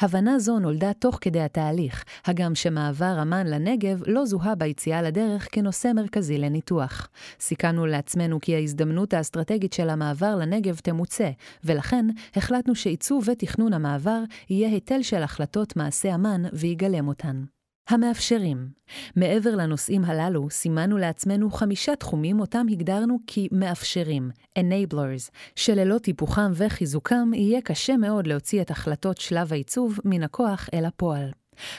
הבנה 0.00 0.38
זו 0.38 0.58
נולדה 0.58 0.92
תוך 0.92 1.18
כדי 1.20 1.40
התהליך, 1.40 2.04
הגם 2.24 2.54
שמעבר 2.54 3.22
אמ"ן 3.22 3.46
לנגב 3.46 4.02
לא 4.06 4.26
זוהה 4.26 4.54
ביציאה 4.54 5.02
לדרך 5.02 5.48
כנושא 5.52 5.92
מרכזי 5.94 6.38
לניתוח. 6.38 7.08
סיכנו 7.40 7.86
לעצמנו 7.86 8.40
כי 8.40 8.54
ההזדמנות 8.54 9.14
האסטרטגית 9.14 9.72
של 9.72 9.90
המעבר 9.90 10.36
לנגב 10.36 10.76
תמוצה, 10.76 11.30
ולכן 11.64 12.06
החלטנו 12.36 12.74
שעיצוב 12.74 13.28
ותכנון 13.28 13.72
המעבר 13.72 14.22
יהיה 14.50 14.68
היטל 14.68 15.02
של 15.02 15.22
החלטות 15.22 15.76
מעשה 15.76 16.14
אמ"ן 16.14 16.42
ויגלם 16.52 17.08
אותן. 17.08 17.42
המאפשרים. 17.88 18.68
מעבר 19.16 19.54
לנושאים 19.54 20.04
הללו, 20.04 20.50
סימנו 20.50 20.98
לעצמנו 20.98 21.50
חמישה 21.50 21.96
תחומים 21.96 22.40
אותם 22.40 22.66
הגדרנו 22.70 23.18
כמאפשרים, 23.26 24.30
enablers, 24.58 25.30
שללא 25.56 25.98
טיפוחם 25.98 26.52
וחיזוקם 26.54 27.30
יהיה 27.34 27.60
קשה 27.60 27.96
מאוד 27.96 28.26
להוציא 28.26 28.62
את 28.62 28.70
החלטות 28.70 29.18
שלב 29.18 29.52
העיצוב 29.52 29.98
מן 30.04 30.22
הכוח 30.22 30.68
אל 30.74 30.84
הפועל. 30.84 31.30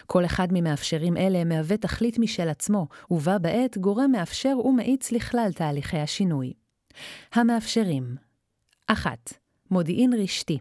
כל 0.06 0.26
אחד 0.26 0.48
ממאפשרים 0.52 1.18
אלה 1.18 1.44
מהווה 1.44 1.78
תכלית 1.78 2.20
משל 2.20 2.50
עצמו, 2.50 2.88
ובה 3.12 3.38
בעת 3.38 3.78
גורם 3.78 4.12
מאפשר 4.12 4.58
ומאיץ 4.66 5.12
לכלל 5.12 5.50
תהליכי 5.56 5.98
השינוי. 5.98 6.54
המאפשרים 7.34 8.16
1. 8.88 9.34
מודיעין 9.72 10.14
רשתי 10.14 10.58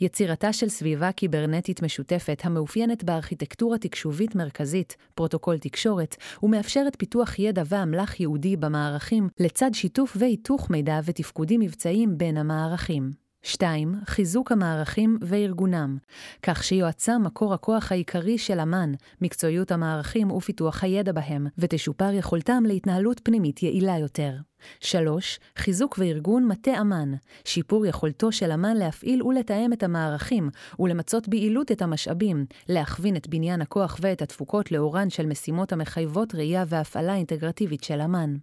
יצירתה 0.00 0.52
של 0.52 0.68
סביבה 0.68 1.12
קיברנטית 1.12 1.82
משותפת 1.82 2.40
המאופיינת 2.44 3.04
בארכיטקטורה 3.04 3.78
תקשובית 3.78 4.34
מרכזית, 4.34 4.96
פרוטוקול 5.14 5.58
תקשורת, 5.58 6.16
ומאפשרת 6.42 6.96
פיתוח 6.98 7.38
ידע 7.38 7.62
ואמל"ח 7.66 8.20
ייחודי 8.20 8.56
במערכים, 8.56 9.28
לצד 9.40 9.70
שיתוף 9.74 10.16
והיתוך 10.20 10.70
מידע 10.70 11.00
ותפקודים 11.04 11.60
מבצעיים 11.60 12.18
בין 12.18 12.36
המערכים. 12.36 13.24
2. 13.44 13.94
חיזוק 14.06 14.52
המערכים 14.52 15.18
וארגונם, 15.20 15.98
כך 16.42 16.64
שיועצם 16.64 17.22
מקור 17.24 17.54
הכוח 17.54 17.92
העיקרי 17.92 18.38
של 18.38 18.60
אמ"ן, 18.60 18.92
מקצועיות 19.20 19.72
המערכים 19.72 20.30
ופיתוח 20.30 20.84
הידע 20.84 21.12
בהם, 21.12 21.46
ותשופר 21.58 22.12
יכולתם 22.12 22.62
להתנהלות 22.66 23.20
פנימית 23.24 23.62
יעילה 23.62 23.98
יותר. 23.98 24.32
3. 24.80 25.38
חיזוק 25.56 25.96
וארגון 25.98 26.46
מטה 26.46 26.80
אמ"ן, 26.80 27.14
שיפור 27.44 27.86
יכולתו 27.86 28.32
של 28.32 28.52
אמ"ן 28.52 28.76
להפעיל 28.76 29.22
ולתאם 29.22 29.72
את 29.72 29.82
המערכים, 29.82 30.50
ולמצות 30.78 31.28
ביעילות 31.28 31.72
את 31.72 31.82
המשאבים, 31.82 32.46
להכווין 32.68 33.16
את 33.16 33.28
בניין 33.28 33.60
הכוח 33.60 33.98
ואת 34.00 34.22
התפוקות 34.22 34.72
לאורן 34.72 35.10
של 35.10 35.26
משימות 35.26 35.72
המחייבות 35.72 36.34
ראייה 36.34 36.64
והפעלה 36.68 37.14
אינטגרטיבית 37.14 37.84
של 37.84 38.00
אמ"ן. 38.00 38.34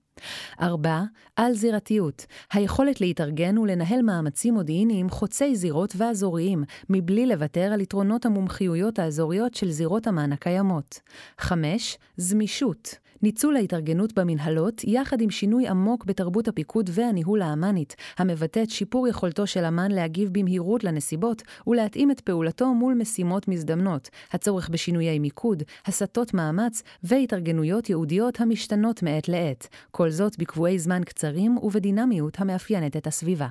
4. 0.61 1.03
על-זירתיות, 1.35 2.25
היכולת 2.53 3.01
להתארגן 3.01 3.57
ולנהל 3.57 4.01
מאמצים 4.01 4.53
מודיעיניים 4.53 5.09
חוצי 5.09 5.55
זירות 5.55 5.93
ואזוריים, 5.97 6.63
מבלי 6.89 7.25
לוותר 7.25 7.73
על 7.73 7.81
יתרונות 7.81 8.25
המומחיויות 8.25 8.99
האזוריות 8.99 9.53
של 9.53 9.71
זירות 9.71 10.07
אמ"ן 10.07 10.31
הקיימות. 10.31 10.99
5. 11.37 11.97
זמישות, 12.17 12.95
ניצול 13.23 13.55
ההתארגנות 13.55 14.13
במנהלות, 14.13 14.81
יחד 14.83 15.21
עם 15.21 15.29
שינוי 15.29 15.67
עמוק 15.67 16.05
בתרבות 16.05 16.47
הפיקוד 16.47 16.89
והניהול 16.93 17.41
האמ"נית, 17.41 17.95
המבטאת 18.17 18.69
שיפור 18.69 19.07
יכולתו 19.07 19.47
של 19.47 19.65
אמ"ן 19.65 19.91
להגיב 19.91 20.29
במהירות 20.31 20.83
לנסיבות 20.83 21.41
ולהתאים 21.67 22.11
את 22.11 22.19
פעולתו 22.19 22.73
מול 22.73 22.93
משימות 22.93 23.47
מזדמנות, 23.47 24.09
הצורך 24.31 24.69
בשינויי 24.69 25.19
מיקוד, 25.19 25.63
הסטות 25.85 26.33
מאמץ 26.33 26.83
והתארגנויות 27.03 27.89
ייעודיות 27.89 28.41
המשתנות 28.41 29.03
מעת 29.03 29.29
לעת, 29.29 29.67
כל 29.91 30.09
זאת 30.09 30.37
בקבועי 30.37 30.79
זמן 30.79 31.03
קצרים 31.03 31.57
ובדינמיות 31.57 32.39
המאפיינת 32.39 32.97
את 32.97 33.07
הסביבה. 33.07 33.47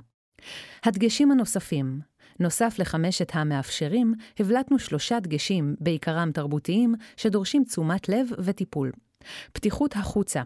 הדגשים 0.85 1.31
הנוספים 1.31 2.01
נוסף 2.41 2.75
לחמשת 2.79 3.31
המאפשרים, 3.35 4.15
הבלטנו 4.39 4.79
שלושה 4.79 5.21
דגשים, 5.21 5.75
בעיקרם 5.81 6.33
תרבותיים, 6.33 6.95
שדורשים 7.17 7.65
תשומת 7.65 8.09
לב 8.09 8.27
וטיפול. 8.39 8.91
פתיחות 9.53 9.97
החוצה. 9.97 10.43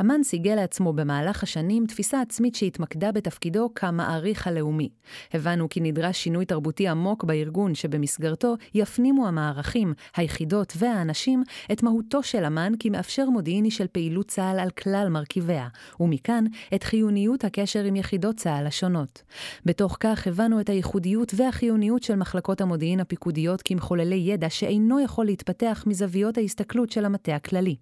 אמן 0.00 0.22
סיגל 0.22 0.54
לעצמו 0.54 0.92
במהלך 0.92 1.42
השנים 1.42 1.86
תפיסה 1.86 2.20
עצמית 2.20 2.54
שהתמקדה 2.54 3.12
בתפקידו 3.12 3.70
כמעריך 3.74 4.46
הלאומי. 4.46 4.88
הבנו 5.34 5.68
כי 5.68 5.80
נדרש 5.80 6.18
שינוי 6.18 6.44
תרבותי 6.44 6.88
עמוק 6.88 7.24
בארגון 7.24 7.74
שבמסגרתו 7.74 8.54
יפנימו 8.74 9.28
המערכים, 9.28 9.94
היחידות 10.16 10.72
והאנשים 10.76 11.42
את 11.72 11.82
מהותו 11.82 12.22
של 12.22 12.44
אמן 12.44 12.72
כמאפשר 12.80 13.30
מודיעיני 13.30 13.70
של 13.70 13.86
פעילות 13.92 14.28
צה"ל 14.28 14.58
על 14.58 14.70
כלל 14.70 15.08
מרכיביה, 15.10 15.68
ומכאן 16.00 16.44
את 16.74 16.82
חיוניות 16.82 17.44
הקשר 17.44 17.84
עם 17.84 17.96
יחידות 17.96 18.36
צה"ל 18.36 18.66
השונות. 18.66 19.22
בתוך 19.64 19.96
כך 20.00 20.26
הבנו 20.26 20.60
את 20.60 20.68
הייחודיות 20.68 21.32
והחיוניות 21.36 22.02
של 22.02 22.16
מחלקות 22.16 22.60
המודיעין 22.60 23.00
הפיקודיות 23.00 23.62
כמחוללי 23.62 24.16
ידע 24.16 24.50
שאינו 24.50 25.00
יכול 25.00 25.26
להתפתח 25.26 25.84
מזוויות 25.86 26.38
ההסתכלות 26.38 26.90
של 26.90 27.04
המטה 27.04 27.34
הכללי. 27.34 27.76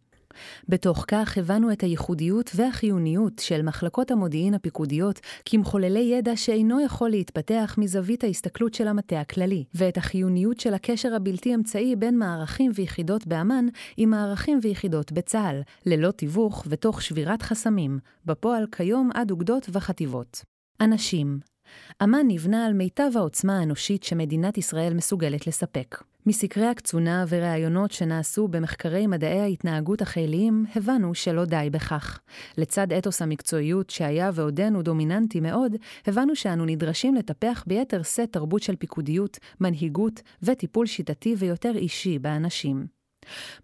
בתוך 0.69 1.05
כך 1.09 1.39
הבנו 1.39 1.73
את 1.73 1.83
הייחודיות 1.83 2.51
והחיוניות 2.55 3.39
של 3.39 3.63
מחלקות 3.63 4.11
המודיעין 4.11 4.55
הפיקודיות 4.55 5.21
כמחוללי 5.45 6.01
ידע 6.01 6.37
שאינו 6.37 6.81
יכול 6.81 7.11
להתפתח 7.11 7.75
מזווית 7.79 8.25
ההסתכלות 8.25 8.75
של 8.75 8.89
המטה 8.89 9.21
הכללי, 9.21 9.65
ואת 9.75 9.97
החיוניות 9.97 10.61
של 10.61 10.75
הקשר 10.75 11.15
הבלתי 11.15 11.55
אמצעי 11.55 11.97
בין 11.97 12.19
מערכים 12.19 12.71
ויחידות 12.75 13.27
באמ"ן 13.27 13.67
עם 13.97 14.11
מערכים 14.11 14.59
ויחידות 14.63 15.13
בצה"ל, 15.13 15.63
ללא 15.87 16.11
תיווך 16.11 16.65
ותוך 16.69 17.03
שבירת 17.03 17.43
חסמים, 17.43 17.99
בפועל 18.27 18.67
כיום 18.73 19.11
עד 19.15 19.31
אוגדות 19.31 19.67
וחטיבות. 19.73 20.43
אנשים 20.81 21.54
אמ"ן 22.03 22.27
נבנה 22.29 22.67
על 22.67 22.73
מיטב 22.73 23.11
העוצמה 23.15 23.59
האנושית 23.59 24.03
שמדינת 24.03 24.59
ישראל 24.59 24.95
מסוגלת 24.95 25.47
לספק. 25.47 26.03
מסקרי 26.27 26.67
הקצונה 26.67 27.25
וראיונות 27.29 27.93
שנעשו 27.93 28.49
במחקרי 28.49 29.07
מדעי 29.07 29.41
ההתנהגות 29.41 30.03
החיליים, 30.03 30.65
הבנו 30.77 31.15
שלא 31.15 31.45
די 31.45 31.69
בכך. 31.73 32.21
לצד 32.59 32.93
אתוס 32.93 33.23
המקצועיות 33.23 33.91
שהיה 33.91 34.31
ועודנו 34.35 34.83
דומיננטי 34.83 35.41
מאוד, 35.41 35.77
הבנו 36.07 36.37
שאנו 36.37 36.65
נדרשים 36.65 37.15
לטפח 37.15 37.65
ביתר 37.67 38.03
שאת 38.03 38.33
תרבות 38.33 38.63
של 38.63 38.77
פיקודיות, 38.77 39.39
מנהיגות 39.61 40.23
וטיפול 40.43 40.87
שיטתי 40.87 41.35
ויותר 41.39 41.73
אישי 41.77 42.19
באנשים. 42.19 42.94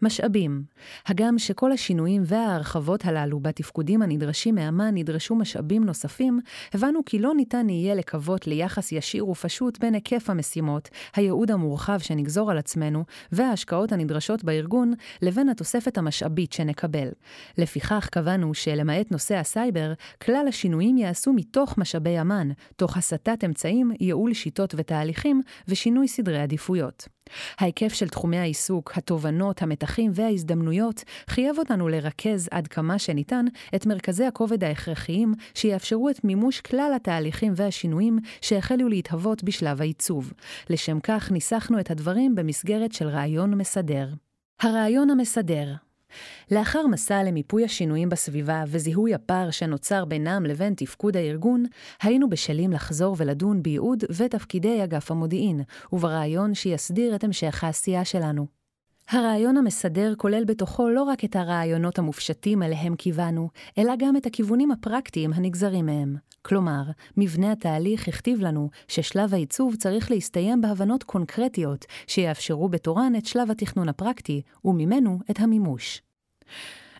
משאבים, 0.02 0.62
הגם 1.06 1.38
שכל 1.38 1.72
השינויים 1.72 2.22
וההרחבות 2.24 3.04
הללו 3.04 3.40
בתפקודים 3.40 4.02
הנדרשים 4.02 4.54
מאמן 4.54 4.94
נדרשו 4.94 5.34
משאבים 5.34 5.84
נוספים, 5.84 6.40
הבנו 6.74 7.00
כי 7.06 7.18
לא 7.18 7.34
ניתן 7.34 7.68
יהיה 7.68 7.94
לקוות 7.94 8.46
ליחס 8.46 8.92
ישיר 8.92 9.28
ופשוט 9.28 9.78
בין 9.78 9.94
היקף 9.94 10.30
המשימות, 10.30 10.88
הייעוד 11.14 11.50
המורחב 11.50 11.98
שנגזור 11.98 12.50
על 12.50 12.58
עצמנו, 12.58 13.04
וההשקעות 13.32 13.92
הנדרשות 13.92 14.44
בארגון, 14.44 14.92
לבין 15.22 15.48
התוספת 15.48 15.98
המשאבית 15.98 16.52
שנקבל. 16.52 17.08
לפיכך 17.58 18.08
קבענו 18.12 18.54
שלמעט 18.54 19.10
נושא 19.10 19.36
הסייבר, 19.36 19.92
כלל 20.22 20.44
השינויים 20.48 20.96
ייעשו 20.98 21.32
מתוך 21.32 21.78
משאבי 21.78 22.20
אמן, 22.20 22.48
תוך 22.76 22.96
הסטת 22.96 23.44
אמצעים, 23.44 23.92
ייעול 24.00 24.34
שיטות 24.34 24.74
ותהליכים 24.76 25.40
ושינוי 25.68 26.08
סדרי 26.08 26.38
עדיפויות. 26.38 27.19
ההיקף 27.58 27.92
של 27.92 28.08
תחומי 28.08 28.38
העיסוק, 28.38 28.92
התובנות, 28.96 29.62
המתחים 29.62 30.10
וההזדמנויות 30.14 31.04
חייב 31.28 31.58
אותנו 31.58 31.88
לרכז 31.88 32.48
עד 32.50 32.66
כמה 32.68 32.98
שניתן 32.98 33.44
את 33.74 33.86
מרכזי 33.86 34.24
הכובד 34.24 34.64
ההכרחיים 34.64 35.34
שיאפשרו 35.54 36.10
את 36.10 36.24
מימוש 36.24 36.60
כלל 36.60 36.92
התהליכים 36.96 37.52
והשינויים 37.56 38.18
שהחלו 38.40 38.88
להתהוות 38.88 39.44
בשלב 39.44 39.80
העיצוב. 39.80 40.32
לשם 40.70 41.00
כך 41.00 41.30
ניסחנו 41.30 41.80
את 41.80 41.90
הדברים 41.90 42.34
במסגרת 42.34 42.92
של 42.92 43.08
רעיון 43.08 43.54
מסדר. 43.54 44.08
הרעיון 44.62 45.10
המסדר 45.10 45.89
לאחר 46.50 46.86
מסע 46.86 47.22
למיפוי 47.22 47.64
השינויים 47.64 48.08
בסביבה 48.08 48.64
וזיהוי 48.66 49.14
הפער 49.14 49.50
שנוצר 49.50 50.04
בינם 50.04 50.46
לבין 50.46 50.74
תפקוד 50.74 51.16
הארגון, 51.16 51.64
היינו 52.02 52.30
בשלים 52.30 52.72
לחזור 52.72 53.16
ולדון 53.18 53.62
בייעוד 53.62 54.04
ותפקידי 54.16 54.84
אגף 54.84 55.10
המודיעין, 55.10 55.60
וברעיון 55.92 56.54
שיסדיר 56.54 57.14
את 57.14 57.24
המשך 57.24 57.64
העשייה 57.64 58.04
שלנו. 58.04 58.59
הרעיון 59.12 59.56
המסדר 59.56 60.14
כולל 60.16 60.44
בתוכו 60.44 60.88
לא 60.88 61.02
רק 61.02 61.24
את 61.24 61.36
הרעיונות 61.36 61.98
המופשטים 61.98 62.62
אליהם 62.62 62.96
כיוונו, 62.96 63.48
אלא 63.78 63.92
גם 63.98 64.16
את 64.16 64.26
הכיוונים 64.26 64.70
הפרקטיים 64.70 65.32
הנגזרים 65.32 65.86
מהם. 65.86 66.16
כלומר, 66.42 66.82
מבנה 67.16 67.52
התהליך 67.52 68.08
הכתיב 68.08 68.40
לנו 68.40 68.70
ששלב 68.88 69.34
העיצוב 69.34 69.76
צריך 69.76 70.10
להסתיים 70.10 70.60
בהבנות 70.60 71.02
קונקרטיות 71.02 71.84
שיאפשרו 72.06 72.68
בתורן 72.68 73.12
את 73.18 73.26
שלב 73.26 73.50
התכנון 73.50 73.88
הפרקטי, 73.88 74.42
וממנו 74.64 75.18
את 75.30 75.40
המימוש. 75.40 76.02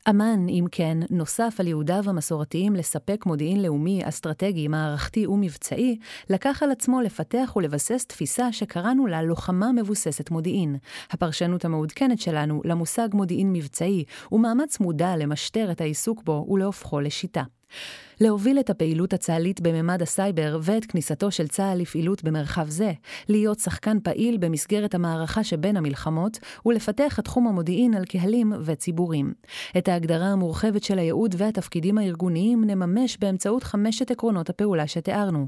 אמ"ן, 0.09 0.49
אם 0.49 0.65
כן, 0.73 0.99
נוסף 1.11 1.57
על 1.59 1.67
ייעודיו 1.67 2.03
המסורתיים 2.07 2.75
לספק 2.75 3.27
מודיעין 3.27 3.63
לאומי, 3.63 4.09
אסטרטגי, 4.09 4.69
מערכתי 4.69 5.27
ומבצעי, 5.27 5.99
לקח 6.31 6.63
על 6.63 6.71
עצמו 6.71 7.01
לפתח 7.01 7.53
ולבסס 7.57 8.07
תפיסה 8.07 8.53
שקראנו 8.53 9.07
לה 9.07 9.23
לוחמה 9.23 9.73
מבוססת 9.73 10.31
מודיעין. 10.31 10.77
הפרשנות 11.11 11.65
המעודכנת 11.65 12.21
שלנו 12.21 12.63
למושג 12.65 13.09
מודיעין 13.13 13.53
מבצעי, 13.53 14.05
ומאמץ 14.33 14.81
מודע 14.81 15.17
למשטר 15.17 15.73
את 15.73 15.81
העיסוק 15.81 16.23
בו 16.23 16.47
ולהופכו 16.51 17.01
לשיטה. 17.01 17.43
להוביל 18.21 18.61
את 18.61 18.71
הפעילות 18.71 19.13
הצה"לית 19.13 19.61
בממד 19.61 20.03
הסייבר 20.03 20.59
ואת 20.63 20.85
כניסתו 20.85 21.31
של 21.31 21.49
צה"ל 21.49 21.79
לפעילות 21.79 22.25
במרחב 22.25 22.69
זה, 22.69 22.93
להיות 23.29 23.59
שחקן 23.59 24.01
פעיל 24.01 24.37
במסגרת 24.37 24.95
המערכה 24.95 25.45
שבין 25.45 25.77
המלחמות, 25.77 26.39
ולפתח 26.67 27.19
את 27.19 27.25
תחום 27.25 27.49
המודיעין 27.49 27.95
על 27.95 28.05
קהלים 28.05 28.53
וציבורים. 28.65 29.33
את 29.79 29.89
ההגדרה 29.89 30.27
המורחבת 30.27 30.83
של 30.83 30.99
הייעוד 30.99 31.35
והתפקידים 31.39 31.99
הארגוניים 31.99 32.65
נממש 32.65 33.19
באמצעות 33.21 33.63
חמשת 33.63 34.11
עקרונות 34.11 34.51
הפעולה 34.51 34.87
שתיארנו. 34.87 35.47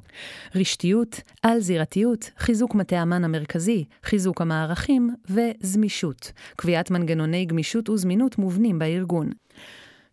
רשתיות, 0.54 1.20
על-זירתיות, 1.42 2.30
חיזוק 2.38 2.74
מטה 2.74 3.02
אמ"ן 3.02 3.24
המרכזי, 3.24 3.84
חיזוק 4.04 4.40
המערכים 4.40 5.10
וזמישות. 5.30 6.32
קביעת 6.56 6.90
מנגנוני 6.90 7.44
גמישות 7.44 7.88
וזמינות 7.88 8.38
מובנים 8.38 8.78
בארגון. 8.78 9.30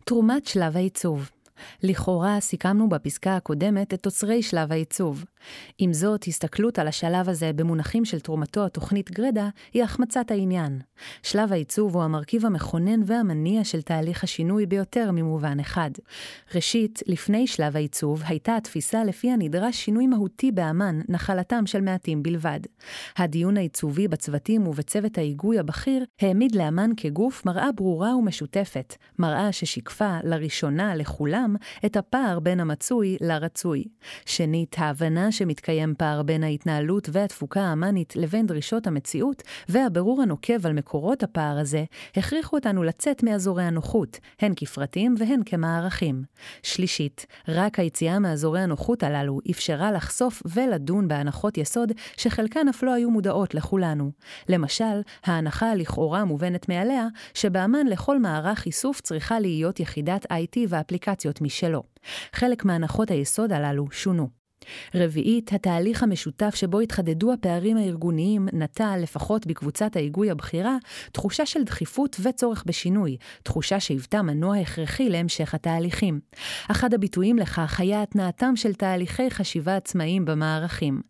תרומת 0.04 0.46
שלב 0.46 0.76
העיצוב 0.76 1.30
לכאורה 1.82 2.40
סיכמנו 2.40 2.88
בפסקה 2.88 3.36
הקודמת 3.36 3.94
את 3.94 4.02
תוצרי 4.02 4.42
שלב 4.42 4.72
העיצוב. 4.72 5.24
עם 5.78 5.92
זאת, 5.92 6.24
הסתכלות 6.24 6.78
על 6.78 6.88
השלב 6.88 7.28
הזה 7.28 7.52
במונחים 7.52 8.04
של 8.04 8.20
תרומתו 8.20 8.66
התוכנית 8.66 9.10
גרדה 9.10 9.48
היא 9.72 9.84
החמצת 9.84 10.30
העניין. 10.30 10.80
שלב 11.22 11.52
העיצוב 11.52 11.94
הוא 11.94 12.02
המרכיב 12.02 12.46
המכונן 12.46 13.00
והמניע 13.06 13.64
של 13.64 13.82
תהליך 13.82 14.24
השינוי 14.24 14.66
ביותר 14.66 15.10
ממובן 15.12 15.60
אחד. 15.60 15.90
ראשית, 16.54 17.02
לפני 17.06 17.46
שלב 17.46 17.76
העיצוב 17.76 18.22
הייתה 18.26 18.56
התפיסה 18.56 19.04
לפיה 19.04 19.36
נדרש 19.38 19.76
שינוי 19.76 20.06
מהותי 20.06 20.52
באמ"ן, 20.52 21.00
נחלתם 21.08 21.66
של 21.66 21.80
מעטים 21.80 22.22
בלבד. 22.22 22.60
הדיון 23.16 23.56
העיצובי 23.56 24.08
בצוותים 24.08 24.66
ובצוות 24.66 25.18
ההיגוי 25.18 25.58
הבכיר 25.58 26.04
העמיד 26.20 26.54
לאמ"ן 26.54 26.90
כגוף 26.96 27.46
מראה 27.46 27.72
ברורה 27.72 28.16
ומשותפת, 28.16 28.94
מראה 29.18 29.52
ששיקפה, 29.52 30.18
לראשונה, 30.24 30.94
לכולם, 30.94 31.56
את 31.86 31.96
הפער 31.96 32.40
בין 32.40 32.60
המצוי 32.60 33.16
לרצוי. 33.20 33.84
שנית, 34.26 34.76
ההבנה 34.78 35.29
שמתקיים 35.32 35.94
פער 35.98 36.22
בין 36.22 36.44
ההתנהלות 36.44 37.08
והתפוקה 37.12 37.60
האמנית 37.60 38.16
לבין 38.16 38.46
דרישות 38.46 38.86
המציאות, 38.86 39.42
והבירור 39.68 40.22
הנוקב 40.22 40.66
על 40.66 40.72
מקורות 40.72 41.22
הפער 41.22 41.58
הזה, 41.58 41.84
הכריחו 42.16 42.56
אותנו 42.56 42.82
לצאת 42.82 43.22
מאזורי 43.22 43.62
הנוחות, 43.62 44.18
הן 44.40 44.52
כפרטים 44.56 45.14
והן 45.18 45.40
כמערכים. 45.46 46.22
שלישית, 46.62 47.26
רק 47.48 47.78
היציאה 47.78 48.18
מאזורי 48.18 48.60
הנוחות 48.60 49.02
הללו 49.02 49.38
אפשרה 49.50 49.92
לחשוף 49.92 50.42
ולדון 50.46 51.08
בהנחות 51.08 51.58
יסוד 51.58 51.92
שחלקן 52.16 52.68
אף 52.68 52.82
לא 52.82 52.94
היו 52.94 53.10
מודעות 53.10 53.54
לכולנו. 53.54 54.10
למשל, 54.48 55.00
ההנחה 55.24 55.74
לכאורה 55.74 56.24
מובנת 56.24 56.68
מאליה, 56.68 57.06
שבאמן 57.34 57.86
לכל 57.86 58.18
מערך 58.18 58.66
איסוף 58.66 59.00
צריכה 59.00 59.40
להיות 59.40 59.80
יחידת 59.80 60.26
IT 60.32 60.58
ואפליקציות 60.68 61.40
משלו. 61.40 61.82
חלק 62.32 62.64
מהנחות 62.64 63.10
היסוד 63.10 63.52
הללו 63.52 63.90
שונו. 63.90 64.39
רביעית, 64.94 65.52
התהליך 65.52 66.02
המשותף 66.02 66.54
שבו 66.54 66.80
התחדדו 66.80 67.32
הפערים 67.32 67.76
הארגוניים 67.76 68.48
נטע, 68.52 68.96
לפחות 68.96 69.46
בקבוצת 69.46 69.96
ההיגוי 69.96 70.30
הבכירה, 70.30 70.76
תחושה 71.12 71.46
של 71.46 71.62
דחיפות 71.64 72.16
וצורך 72.22 72.64
בשינוי, 72.66 73.16
תחושה 73.42 73.80
שהיוותה 73.80 74.22
מנוע 74.22 74.56
הכרחי 74.56 75.08
להמשך 75.08 75.54
התהליכים. 75.54 76.20
אחד 76.70 76.94
הביטויים 76.94 77.38
לכך 77.38 77.80
היה 77.80 78.02
התנעתם 78.02 78.56
של 78.56 78.74
תהליכי 78.74 79.30
חשיבה 79.30 79.76
עצמאיים 79.76 80.24
במערכים. 80.24 81.00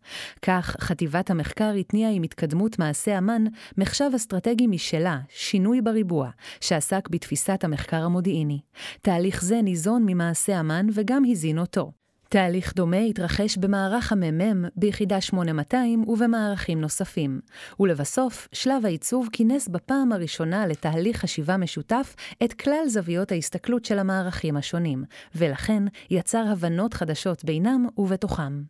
כך, 0.41 0.75
חטיבת 0.79 1.29
המחקר 1.29 1.71
התניעה 1.79 2.11
עם 2.11 2.23
התקדמות 2.23 2.79
מעשה 2.79 3.17
אמ"ן 3.17 3.43
מחשב 3.77 4.09
אסטרטגי 4.15 4.67
משלה, 4.67 5.19
שינוי 5.29 5.81
בריבוע, 5.81 6.29
שעסק 6.61 7.09
בתפיסת 7.09 7.63
המחקר 7.63 8.03
המודיעיני. 8.03 8.59
תהליך 9.01 9.43
זה 9.43 9.61
ניזון 9.61 10.03
ממעשה 10.05 10.59
אמ"ן 10.59 10.87
וגם 10.93 11.23
הזין 11.25 11.59
אותו. 11.59 12.00
תהליך 12.31 12.73
דומה 12.75 12.97
התרחש 12.97 13.57
במערך 13.57 14.11
המ"מ, 14.11 14.65
ביחידה 14.75 15.21
8200 15.21 16.03
ובמערכים 16.07 16.81
נוספים. 16.81 17.39
ולבסוף, 17.79 18.47
שלב 18.53 18.85
העיצוב 18.85 19.29
כינס 19.31 19.67
בפעם 19.67 20.11
הראשונה 20.11 20.67
לתהליך 20.67 21.17
חשיבה 21.17 21.57
משותף 21.57 22.15
את 22.43 22.53
כלל 22.53 22.83
זוויות 22.87 23.31
ההסתכלות 23.31 23.85
של 23.85 23.99
המערכים 23.99 24.57
השונים, 24.57 25.03
ולכן 25.35 25.83
יצר 26.09 26.43
הבנות 26.47 26.93
חדשות 26.93 27.45
בינם 27.45 27.87
ובתוכם. 27.97 28.61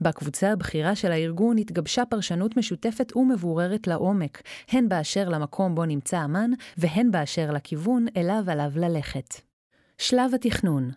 בקבוצה 0.00 0.52
הבכירה 0.52 0.96
של 0.96 1.12
הארגון 1.12 1.58
התגבשה 1.58 2.04
פרשנות 2.04 2.56
משותפת 2.56 3.16
ומבוררת 3.16 3.86
לעומק, 3.86 4.42
הן 4.70 4.88
באשר 4.88 5.28
למקום 5.28 5.74
בו 5.74 5.84
נמצא 5.84 6.24
אמן, 6.24 6.50
והן 6.76 7.10
באשר 7.10 7.50
לכיוון 7.50 8.06
אליו 8.16 8.44
עליו 8.46 8.70
ללכת. 8.76 9.34
שלב 9.98 10.34
התכנון 10.34 10.90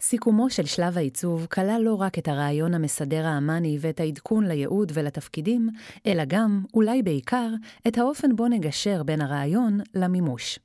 סיכומו 0.00 0.50
של 0.50 0.66
שלב 0.66 0.98
העיצוב 0.98 1.46
כלל 1.46 1.80
לא 1.84 1.94
רק 1.94 2.18
את 2.18 2.28
הרעיון 2.28 2.74
המסדר 2.74 3.26
האמני 3.26 3.78
ואת 3.80 4.00
העדכון 4.00 4.46
לייעוד 4.46 4.92
ולתפקידים, 4.94 5.68
אלא 6.06 6.22
גם, 6.26 6.64
אולי 6.74 7.02
בעיקר, 7.02 7.48
את 7.88 7.98
האופן 7.98 8.36
בו 8.36 8.48
נגשר 8.48 9.02
בין 9.02 9.20
הרעיון 9.20 9.80
למימוש. 9.94 10.58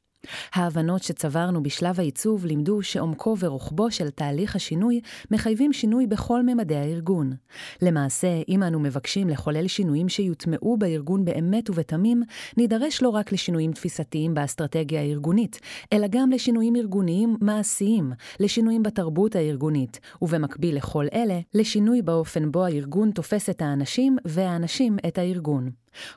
ההבנות 0.53 1.03
שצברנו 1.03 1.63
בשלב 1.63 1.99
העיצוב 1.99 2.45
לימדו 2.45 2.81
שעומקו 2.81 3.35
ורוחבו 3.39 3.91
של 3.91 4.09
תהליך 4.09 4.55
השינוי 4.55 5.01
מחייבים 5.31 5.73
שינוי 5.73 6.07
בכל 6.07 6.43
ממדי 6.43 6.75
הארגון. 6.75 7.33
למעשה, 7.81 8.27
אם 8.49 8.63
אנו 8.63 8.79
מבקשים 8.79 9.29
לחולל 9.29 9.67
שינויים 9.67 10.09
שיוטמעו 10.09 10.77
בארגון 10.77 11.25
באמת 11.25 11.69
ובתמים, 11.69 12.23
נידרש 12.57 13.01
לא 13.01 13.09
רק 13.09 13.31
לשינויים 13.31 13.71
תפיסתיים 13.71 14.33
באסטרטגיה 14.33 15.01
הארגונית, 15.01 15.59
אלא 15.93 16.07
גם 16.09 16.31
לשינויים 16.31 16.75
ארגוניים 16.75 17.37
מעשיים, 17.41 18.11
לשינויים 18.39 18.83
בתרבות 18.83 19.35
הארגונית, 19.35 19.99
ובמקביל 20.21 20.75
לכל 20.75 21.05
אלה, 21.13 21.39
לשינוי 21.53 22.01
באופן 22.01 22.51
בו 22.51 22.65
הארגון 22.65 23.11
תופס 23.11 23.49
את 23.49 23.61
האנשים 23.61 24.17
והאנשים 24.25 24.97
את 25.07 25.17
הארגון. 25.17 25.69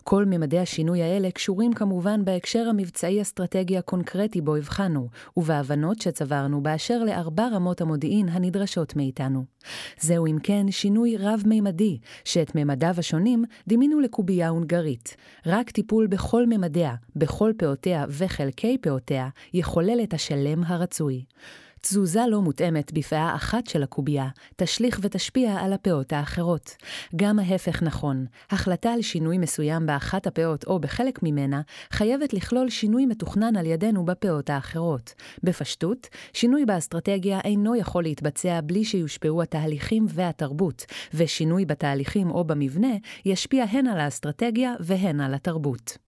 כל 0.04 0.24
ממדי 0.24 0.58
השינוי 0.58 1.02
האלה 1.02 1.30
קשורים 1.30 1.72
כמובן 1.72 2.24
בהקשר 2.24 2.66
המבצעי-אסטרטגי 2.68 3.78
הקונקרטי 3.78 4.40
בו 4.40 4.56
הבחנו, 4.56 5.08
ובהבנות 5.36 6.00
שצברנו 6.00 6.62
באשר 6.62 7.04
לארבע 7.04 7.48
רמות 7.52 7.80
המודיעין 7.80 8.28
הנדרשות 8.28 8.96
מאיתנו. 8.96 9.44
זהו 10.00 10.26
אם 10.26 10.36
כן 10.42 10.70
שינוי 10.70 11.16
רב-מימדי, 11.16 11.98
שאת 12.24 12.54
ממדיו 12.54 12.94
השונים 12.98 13.44
דימינו 13.68 14.00
לקובייה 14.00 14.48
הונגרית. 14.48 15.16
רק 15.46 15.70
טיפול 15.70 16.06
בכל 16.06 16.46
ממדיה, 16.46 16.94
בכל 17.16 17.52
פאותיה 17.58 18.04
וחלקי 18.08 18.78
פאותיה, 18.78 19.28
יחולל 19.54 20.00
את 20.02 20.14
השלם 20.14 20.62
הרצוי. 20.64 21.24
תזוזה 21.80 22.20
לא 22.28 22.40
מותאמת 22.40 22.92
בפאה 22.92 23.34
אחת 23.34 23.66
של 23.66 23.82
הקובייה, 23.82 24.28
תשליך 24.56 24.98
ותשפיע 25.02 25.56
על 25.60 25.72
הפאות 25.72 26.12
האחרות. 26.12 26.76
גם 27.16 27.38
ההפך 27.38 27.82
נכון, 27.82 28.26
החלטה 28.50 28.92
על 28.92 29.02
שינוי 29.02 29.38
מסוים 29.38 29.86
באחת 29.86 30.26
הפאות 30.26 30.64
או 30.64 30.78
בחלק 30.78 31.22
ממנה, 31.22 31.60
חייבת 31.92 32.32
לכלול 32.32 32.70
שינוי 32.70 33.06
מתוכנן 33.06 33.56
על 33.56 33.66
ידינו 33.66 34.04
בפאות 34.04 34.50
האחרות. 34.50 35.14
בפשטות, 35.42 36.08
שינוי 36.32 36.64
באסטרטגיה 36.64 37.40
אינו 37.44 37.76
יכול 37.76 38.02
להתבצע 38.02 38.60
בלי 38.60 38.84
שיושפעו 38.84 39.42
התהליכים 39.42 40.06
והתרבות, 40.08 40.86
ושינוי 41.14 41.64
בתהליכים 41.64 42.30
או 42.30 42.44
במבנה 42.44 42.94
ישפיע 43.24 43.64
הן 43.70 43.86
על 43.86 44.00
האסטרטגיה 44.00 44.74
והן 44.80 45.20
על 45.20 45.34
התרבות. 45.34 45.98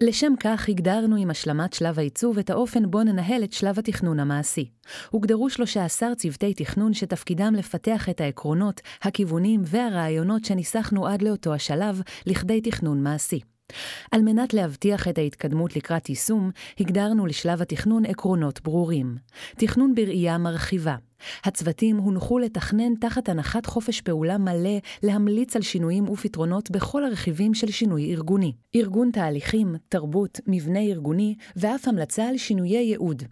לשם 0.00 0.32
כך 0.40 0.68
הגדרנו 0.68 1.16
עם 1.16 1.30
השלמת 1.30 1.72
שלב 1.72 1.98
העיצוב 1.98 2.38
את 2.38 2.50
האופן 2.50 2.90
בו 2.90 3.02
ננהל 3.02 3.44
את 3.44 3.52
שלב 3.52 3.78
התכנון 3.78 4.20
המעשי. 4.20 4.70
הוגדרו 5.10 5.50
13 5.50 6.14
צוותי 6.14 6.54
תכנון 6.54 6.94
שתפקידם 6.94 7.54
לפתח 7.56 8.08
את 8.08 8.20
העקרונות, 8.20 8.80
הכיוונים 9.02 9.60
והרעיונות 9.64 10.44
שניסחנו 10.44 11.06
עד 11.06 11.22
לאותו 11.22 11.54
השלב 11.54 12.02
לכדי 12.26 12.60
תכנון 12.60 13.02
מעשי. 13.02 13.40
על 14.10 14.22
מנת 14.22 14.54
להבטיח 14.54 15.08
את 15.08 15.18
ההתקדמות 15.18 15.76
לקראת 15.76 16.08
יישום, 16.08 16.50
הגדרנו 16.80 17.26
לשלב 17.26 17.62
התכנון 17.62 18.04
עקרונות 18.06 18.60
ברורים. 18.62 19.16
תכנון 19.56 19.94
בראייה 19.94 20.38
מרחיבה, 20.38 20.96
הצוותים 21.44 21.96
הונחו 21.96 22.38
לתכנן 22.38 22.94
תחת 22.94 23.28
הנחת 23.28 23.66
חופש 23.66 24.00
פעולה 24.00 24.38
מלא 24.38 24.78
להמליץ 25.02 25.56
על 25.56 25.62
שינויים 25.62 26.08
ופתרונות 26.08 26.70
בכל 26.70 27.04
הרכיבים 27.04 27.54
של 27.54 27.70
שינוי 27.70 28.12
ארגוני. 28.12 28.52
ארגון 28.76 29.10
תהליכים, 29.10 29.74
תרבות, 29.88 30.40
מבנה 30.46 30.80
ארגוני 30.80 31.34
ואף 31.56 31.88
המלצה 31.88 32.28
על 32.28 32.36
שינויי 32.36 32.82
ייעוד. 32.84 33.22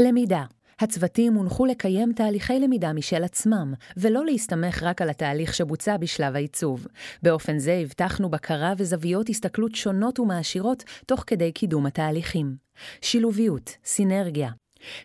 למידה 0.00 0.44
הצוותים 0.80 1.34
הונחו 1.34 1.66
לקיים 1.66 2.12
תהליכי 2.12 2.60
למידה 2.60 2.92
משל 2.92 3.24
עצמם, 3.24 3.74
ולא 3.96 4.24
להסתמך 4.24 4.82
רק 4.82 5.02
על 5.02 5.10
התהליך 5.10 5.54
שבוצע 5.54 5.96
בשלב 5.96 6.36
העיצוב. 6.36 6.86
באופן 7.22 7.58
זה 7.58 7.80
הבטחנו 7.82 8.30
בקרה 8.30 8.72
וזוויות 8.78 9.28
הסתכלות 9.28 9.74
שונות 9.74 10.18
ומעשירות 10.18 10.84
תוך 11.06 11.24
כדי 11.26 11.52
קידום 11.52 11.86
התהליכים. 11.86 12.56
שילוביות, 13.00 13.70
סינרגיה, 13.84 14.50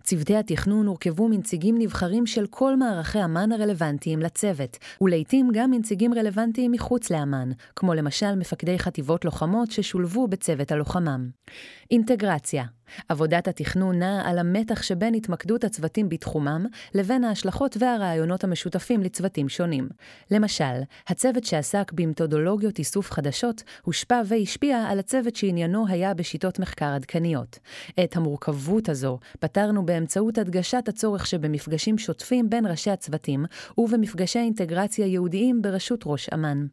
צוותי 0.03 0.35
התכנון 0.35 0.87
הורכבו 0.87 1.27
מנציגים 1.27 1.75
נבחרים 1.77 2.25
של 2.25 2.47
כל 2.49 2.75
מערכי 2.75 3.23
אמ"ן 3.23 3.51
הרלוונטיים 3.51 4.19
לצוות, 4.19 4.77
ולעיתים 5.01 5.49
גם 5.53 5.71
מנציגים 5.71 6.13
רלוונטיים 6.13 6.71
מחוץ 6.71 7.09
לאמ"ן, 7.09 7.49
כמו 7.75 7.93
למשל 7.93 8.35
מפקדי 8.35 8.79
חטיבות 8.79 9.25
לוחמות 9.25 9.71
ששולבו 9.71 10.27
בצוות 10.27 10.71
הלוחמם. 10.71 11.29
אינטגרציה 11.91 12.63
עבודת 13.09 13.47
התכנון 13.47 13.99
נעה 13.99 14.29
על 14.29 14.39
המתח 14.39 14.81
שבין 14.81 15.13
התמקדות 15.13 15.63
הצוותים 15.63 16.09
בתחומם 16.09 16.65
לבין 16.93 17.23
ההשלכות 17.23 17.77
והרעיונות 17.79 18.43
המשותפים 18.43 19.03
לצוותים 19.03 19.49
שונים. 19.49 19.89
למשל, 20.31 20.81
הצוות 21.07 21.43
שעסק 21.43 21.91
במתודולוגיות 21.91 22.79
איסוף 22.79 23.11
חדשות 23.11 23.63
הושפע 23.83 24.21
והשפיע 24.25 24.77
על 24.77 24.99
הצוות 24.99 25.35
שעניינו 25.35 25.85
היה 25.87 26.13
בשיטות 26.13 26.59
מחקר 26.59 26.85
עדכניות. 26.85 27.59
את 28.03 28.15
המורכבות 28.15 28.89
הזו 28.89 29.19
פתרנו 29.39 29.85
באמצעות 29.85 30.37
הדגשת 30.37 30.83
הצורך 30.87 31.27
שבמפגשים 31.27 31.97
שוטפים 31.97 32.49
בין 32.49 32.65
ראשי 32.65 32.91
הצוותים 32.91 33.45
ובמפגשי 33.77 34.39
אינטגרציה 34.39 35.05
ייעודיים 35.05 35.61
בראשות 35.61 36.03
ראש 36.05 36.29
אמ"ן. 36.33 36.67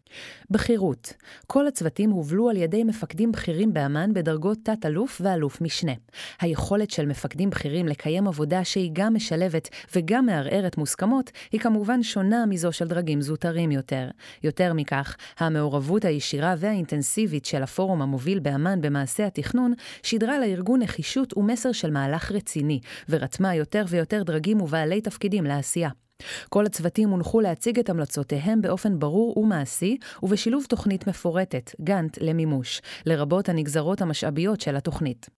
בכירות 0.50 1.12
כל 1.46 1.66
הצוותים 1.66 2.10
הובלו 2.10 2.50
על 2.50 2.56
ידי 2.56 2.84
מפקדים 2.84 3.32
בכירים 3.32 3.72
באמ"ן 3.72 4.14
בדרגות 4.14 4.58
תת-אלוף 4.62 5.20
ואלוף 5.24 5.60
משנה. 5.60 5.92
היכולת 6.40 6.90
של 6.90 7.06
מפקדים 7.06 7.50
בכירים 7.50 7.88
לקיים 7.88 8.28
עבודה 8.28 8.64
שהיא 8.64 8.90
גם 8.92 9.14
משלבת 9.14 9.68
וגם 9.94 10.26
מערערת 10.26 10.78
מוסכמות, 10.78 11.30
היא 11.52 11.60
כמובן 11.60 12.02
שונה 12.02 12.46
מזו 12.46 12.72
של 12.72 12.88
דרגים 12.88 13.20
זוטרים 13.20 13.70
יותר. 13.70 14.08
יותר 14.42 14.72
מכך, 14.72 15.16
המעורבות 15.38 16.04
הישירה 16.04 16.54
והאינטנסיבית 16.58 17.44
של 17.44 17.62
הפורום 17.62 18.02
המוביל 18.02 18.38
באמ"ן 18.38 18.80
במעשה 18.80 19.26
התכנון, 19.26 19.74
שידרה 20.02 20.38
לארגון 20.38 20.82
נחישות 20.82 21.36
ומסר 21.36 21.72
של 21.72 21.90
מהלך 21.90 22.32
רציני, 22.32 22.80
ורתמה 23.08 23.54
יותר 23.54 23.84
ויותר 23.88 24.22
דרגים 24.22 24.60
ובעלי 24.60 25.00
תפקידים 25.00 25.44
לעשייה. 25.44 26.05
כל 26.48 26.66
הצוותים 26.66 27.10
הונחו 27.10 27.40
להציג 27.40 27.78
את 27.78 27.90
המלצותיהם 27.90 28.62
באופן 28.62 28.98
ברור 28.98 29.38
ומעשי, 29.38 29.96
ובשילוב 30.22 30.64
תוכנית 30.68 31.06
מפורטת, 31.06 31.70
גאנט, 31.80 32.18
למימוש, 32.20 32.82
לרבות 33.06 33.48
הנגזרות 33.48 34.02
המשאביות 34.02 34.60
של 34.60 34.76
התוכנית. 34.76 35.28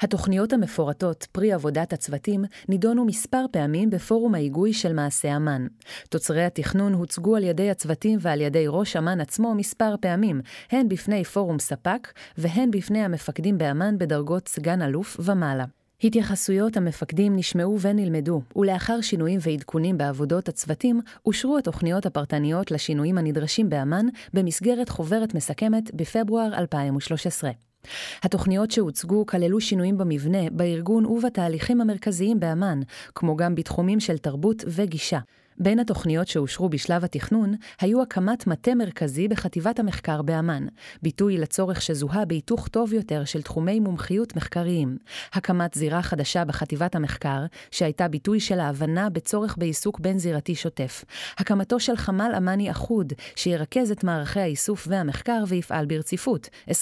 התוכניות 0.00 0.52
המפורטות, 0.52 1.26
פרי 1.32 1.52
עבודת 1.52 1.92
הצוותים, 1.92 2.44
נידונו 2.68 3.04
מספר 3.04 3.44
פעמים 3.50 3.90
בפורום 3.90 4.34
ההיגוי 4.34 4.72
של 4.72 4.92
מעשה 4.92 5.36
אמ"ן. 5.36 5.66
תוצרי 6.08 6.44
התכנון 6.44 6.94
הוצגו 6.94 7.36
על 7.36 7.44
ידי 7.44 7.70
הצוותים 7.70 8.18
ועל 8.22 8.40
ידי 8.40 8.64
ראש 8.68 8.96
אמ"ן 8.96 9.20
עצמו 9.20 9.54
מספר 9.54 9.94
פעמים, 10.00 10.40
הן 10.70 10.88
בפני 10.88 11.24
פורום 11.24 11.58
ספק, 11.58 12.12
והן 12.38 12.70
בפני 12.70 13.04
המפקדים 13.04 13.58
באמ"ן 13.58 13.98
בדרגות 13.98 14.48
סגן 14.48 14.82
אלוף 14.82 15.16
ומעלה. 15.20 15.64
התייחסויות 16.04 16.76
המפקדים 16.76 17.36
נשמעו 17.36 17.80
ונלמדו, 17.80 18.42
ולאחר 18.56 19.00
שינויים 19.00 19.38
ועדכונים 19.42 19.98
בעבודות 19.98 20.48
הצוותים, 20.48 21.00
אושרו 21.26 21.58
התוכניות 21.58 22.06
הפרטניות 22.06 22.70
לשינויים 22.70 23.18
הנדרשים 23.18 23.68
באמ"ן 23.68 24.06
במסגרת 24.34 24.88
חוברת 24.88 25.34
מסכמת 25.34 25.94
בפברואר 25.94 26.54
2013. 26.58 27.50
התוכניות 28.22 28.70
שהוצגו 28.70 29.26
כללו 29.26 29.60
שינויים 29.60 29.98
במבנה, 29.98 30.50
בארגון 30.52 31.06
ובתהליכים 31.06 31.80
המרכזיים 31.80 32.40
באמ"ן, 32.40 32.80
כמו 33.14 33.36
גם 33.36 33.54
בתחומים 33.54 34.00
של 34.00 34.18
תרבות 34.18 34.64
וגישה. 34.66 35.18
בין 35.60 35.78
התוכניות 35.78 36.28
שאושרו 36.28 36.68
בשלב 36.68 37.04
התכנון, 37.04 37.54
היו 37.80 38.02
הקמת 38.02 38.46
מטה 38.46 38.74
מרכזי 38.74 39.28
בחטיבת 39.28 39.78
המחקר 39.78 40.22
באמ"ן, 40.22 40.66
ביטוי 41.02 41.38
לצורך 41.38 41.82
שזוהה 41.82 42.24
בהיתוך 42.24 42.68
טוב 42.68 42.92
יותר 42.92 43.24
של 43.24 43.42
תחומי 43.42 43.80
מומחיות 43.80 44.36
מחקריים, 44.36 44.98
הקמת 45.32 45.74
זירה 45.74 46.02
חדשה 46.02 46.44
בחטיבת 46.44 46.94
המחקר, 46.94 47.44
שהייתה 47.70 48.08
ביטוי 48.08 48.40
של 48.40 48.60
ההבנה 48.60 49.10
בצורך 49.10 49.58
בעיסוק 49.58 50.00
בין-זירתי 50.00 50.54
שוטף, 50.54 51.04
הקמתו 51.38 51.80
של 51.80 51.96
חמ"ל 51.96 52.32
אמ"ני 52.36 52.70
אחוד, 52.70 53.12
שירכז 53.36 53.90
את 53.90 54.04
מערכי 54.04 54.40
האיסוף 54.40 54.86
והמחקר 54.90 55.44
ויפעל 55.48 55.86
ברציפות, 55.86 56.48
24/7, 56.70 56.72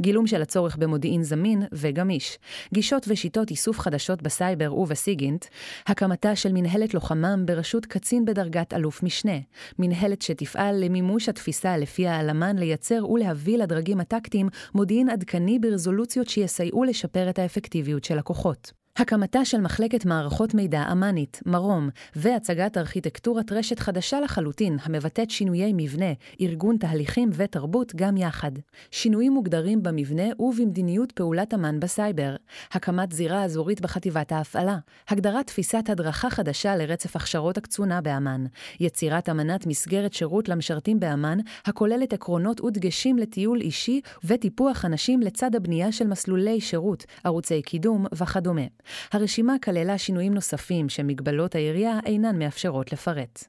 גילום 0.00 0.26
של 0.26 0.42
הצורך 0.42 0.76
במודיעין 0.76 1.22
זמין 1.22 1.62
וגמיש, 1.72 2.38
גישות 2.74 3.06
ושיטות 3.08 3.50
איסוף 3.50 3.80
חדשות 3.80 4.22
בסייבר 4.22 4.74
ובסיגינט, 4.74 5.44
הקמתה 5.86 6.36
של 6.36 6.52
מנהלת 6.52 6.94
לוחמה 6.94 7.35
ימ"מ 7.36 7.46
בראשות 7.46 7.86
קצין 7.86 8.24
בדרגת 8.24 8.74
אלוף 8.74 9.02
משנה, 9.02 9.38
מנהלת 9.78 10.22
שתפעל 10.22 10.84
למימוש 10.84 11.28
התפיסה 11.28 11.76
לפיה 11.76 12.16
האלמן 12.16 12.58
לייצר 12.58 13.10
ולהביא 13.10 13.58
לדרגים 13.58 14.00
הטקטיים 14.00 14.48
מודיעין 14.74 15.10
עדכני 15.10 15.58
ברזולוציות 15.58 16.28
שיסייעו 16.28 16.84
לשפר 16.84 17.30
את 17.30 17.38
האפקטיביות 17.38 18.04
של 18.04 18.18
הכוחות. 18.18 18.85
הקמתה 18.98 19.44
של 19.44 19.60
מחלקת 19.60 20.04
מערכות 20.04 20.54
מידע 20.54 20.84
אמ"נית, 20.92 21.40
מרום, 21.46 21.88
והצגת 22.16 22.78
ארכיטקטורת 22.78 23.52
רשת 23.52 23.78
חדשה 23.78 24.20
לחלוטין, 24.20 24.78
המבטאת 24.82 25.30
שינויי 25.30 25.72
מבנה, 25.76 26.12
ארגון 26.40 26.76
תהליכים 26.76 27.30
ותרבות 27.32 27.94
גם 27.96 28.16
יחד. 28.16 28.50
שינויים 28.90 29.32
מוגדרים 29.32 29.82
במבנה 29.82 30.24
ובמדיניות 30.38 31.12
פעולת 31.12 31.54
אמ"ן 31.54 31.80
בסייבר. 31.80 32.36
הקמת 32.72 33.12
זירה 33.12 33.44
אזורית 33.44 33.80
בחטיבת 33.80 34.32
ההפעלה. 34.32 34.78
הגדרת 35.08 35.46
תפיסת 35.46 35.84
הדרכה 35.88 36.30
חדשה 36.30 36.76
לרצף 36.76 37.16
הכשרות 37.16 37.58
הקצונה 37.58 38.00
באמ"ן. 38.00 38.44
יצירת 38.80 39.28
אמנת 39.28 39.66
מסגרת 39.66 40.12
שירות 40.12 40.48
למשרתים 40.48 41.00
באמ"ן, 41.00 41.38
הכוללת 41.64 42.12
עקרונות 42.12 42.60
ודגשים 42.60 43.18
לטיול 43.18 43.60
אישי 43.60 44.00
וטיפוח 44.24 44.84
אנשים 44.84 45.20
לצד 45.20 45.54
הבנייה 45.54 45.92
של 45.92 46.06
מסלולי 46.06 46.60
שירות, 46.60 47.04
ערוצי 47.24 47.62
קידום 47.62 48.06
וכדומה. 48.14 48.66
הרשימה 49.12 49.54
כללה 49.64 49.98
שינויים 49.98 50.34
נוספים 50.34 50.88
שמגבלות 50.88 51.54
העירייה 51.54 51.98
אינן 52.06 52.38
מאפשרות 52.38 52.92
לפרט. 52.92 53.44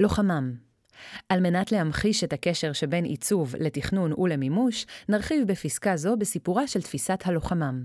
לוחמם 0.00 0.52
על 1.28 1.40
מנת 1.40 1.72
להמחיש 1.72 2.24
את 2.24 2.32
הקשר 2.32 2.72
שבין 2.72 3.04
עיצוב 3.04 3.54
לתכנון 3.58 4.12
ולמימוש, 4.18 4.86
נרחיב 5.08 5.46
בפסקה 5.46 5.96
זו 5.96 6.16
בסיפורה 6.16 6.66
של 6.66 6.82
תפיסת 6.82 7.20
הלוחמם. 7.24 7.84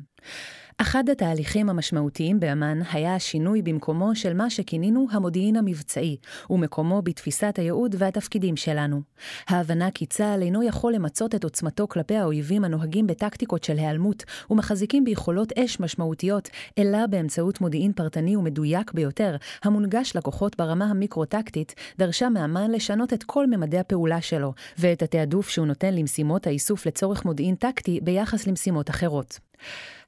אחד 0.77 1.09
התהליכים 1.09 1.69
המשמעותיים 1.69 2.39
באמ"ן 2.39 2.79
היה 2.91 3.15
השינוי 3.15 3.61
במקומו 3.61 4.15
של 4.15 4.33
מה 4.33 4.49
שכינינו 4.49 5.07
המודיעין 5.11 5.55
המבצעי, 5.55 6.17
ומקומו 6.49 7.01
בתפיסת 7.01 7.53
הייעוד 7.57 7.95
והתפקידים 7.97 8.55
שלנו. 8.55 9.01
ההבנה 9.47 9.91
כי 9.91 10.05
צה"ל 10.05 10.41
אינו 10.41 10.63
יכול 10.63 10.93
למצות 10.93 11.35
את 11.35 11.43
עוצמתו 11.43 11.87
כלפי 11.87 12.15
האויבים 12.15 12.63
הנוהגים 12.63 13.07
בטקטיקות 13.07 13.63
של 13.63 13.77
היעלמות, 13.77 14.23
ומחזיקים 14.49 15.03
ביכולות 15.03 15.51
אש 15.57 15.79
משמעותיות, 15.79 16.49
אלא 16.77 17.07
באמצעות 17.07 17.61
מודיעין 17.61 17.93
פרטני 17.93 18.35
ומדויק 18.35 18.91
ביותר, 18.93 19.35
המונגש 19.63 20.15
לכוחות 20.15 20.57
ברמה 20.57 20.85
המיקרו-טקטית, 20.85 21.75
דרשה 21.97 22.29
מאמ"ן 22.29 22.71
לשנות 22.71 23.13
את 23.13 23.23
כל 23.23 23.47
ממדי 23.47 23.79
הפעולה 23.79 24.21
שלו, 24.21 24.53
ואת 24.77 25.01
התעדוף 25.01 25.49
שהוא 25.49 25.67
נותן 25.67 25.93
למשימות 25.93 26.47
האיסוף 26.47 26.85
לצורך 26.85 27.25
מודיעין 27.25 27.55
טקטי 27.55 27.99
ביחס 28.03 28.47
למשימות 28.47 28.89
אחרות. 28.89 29.39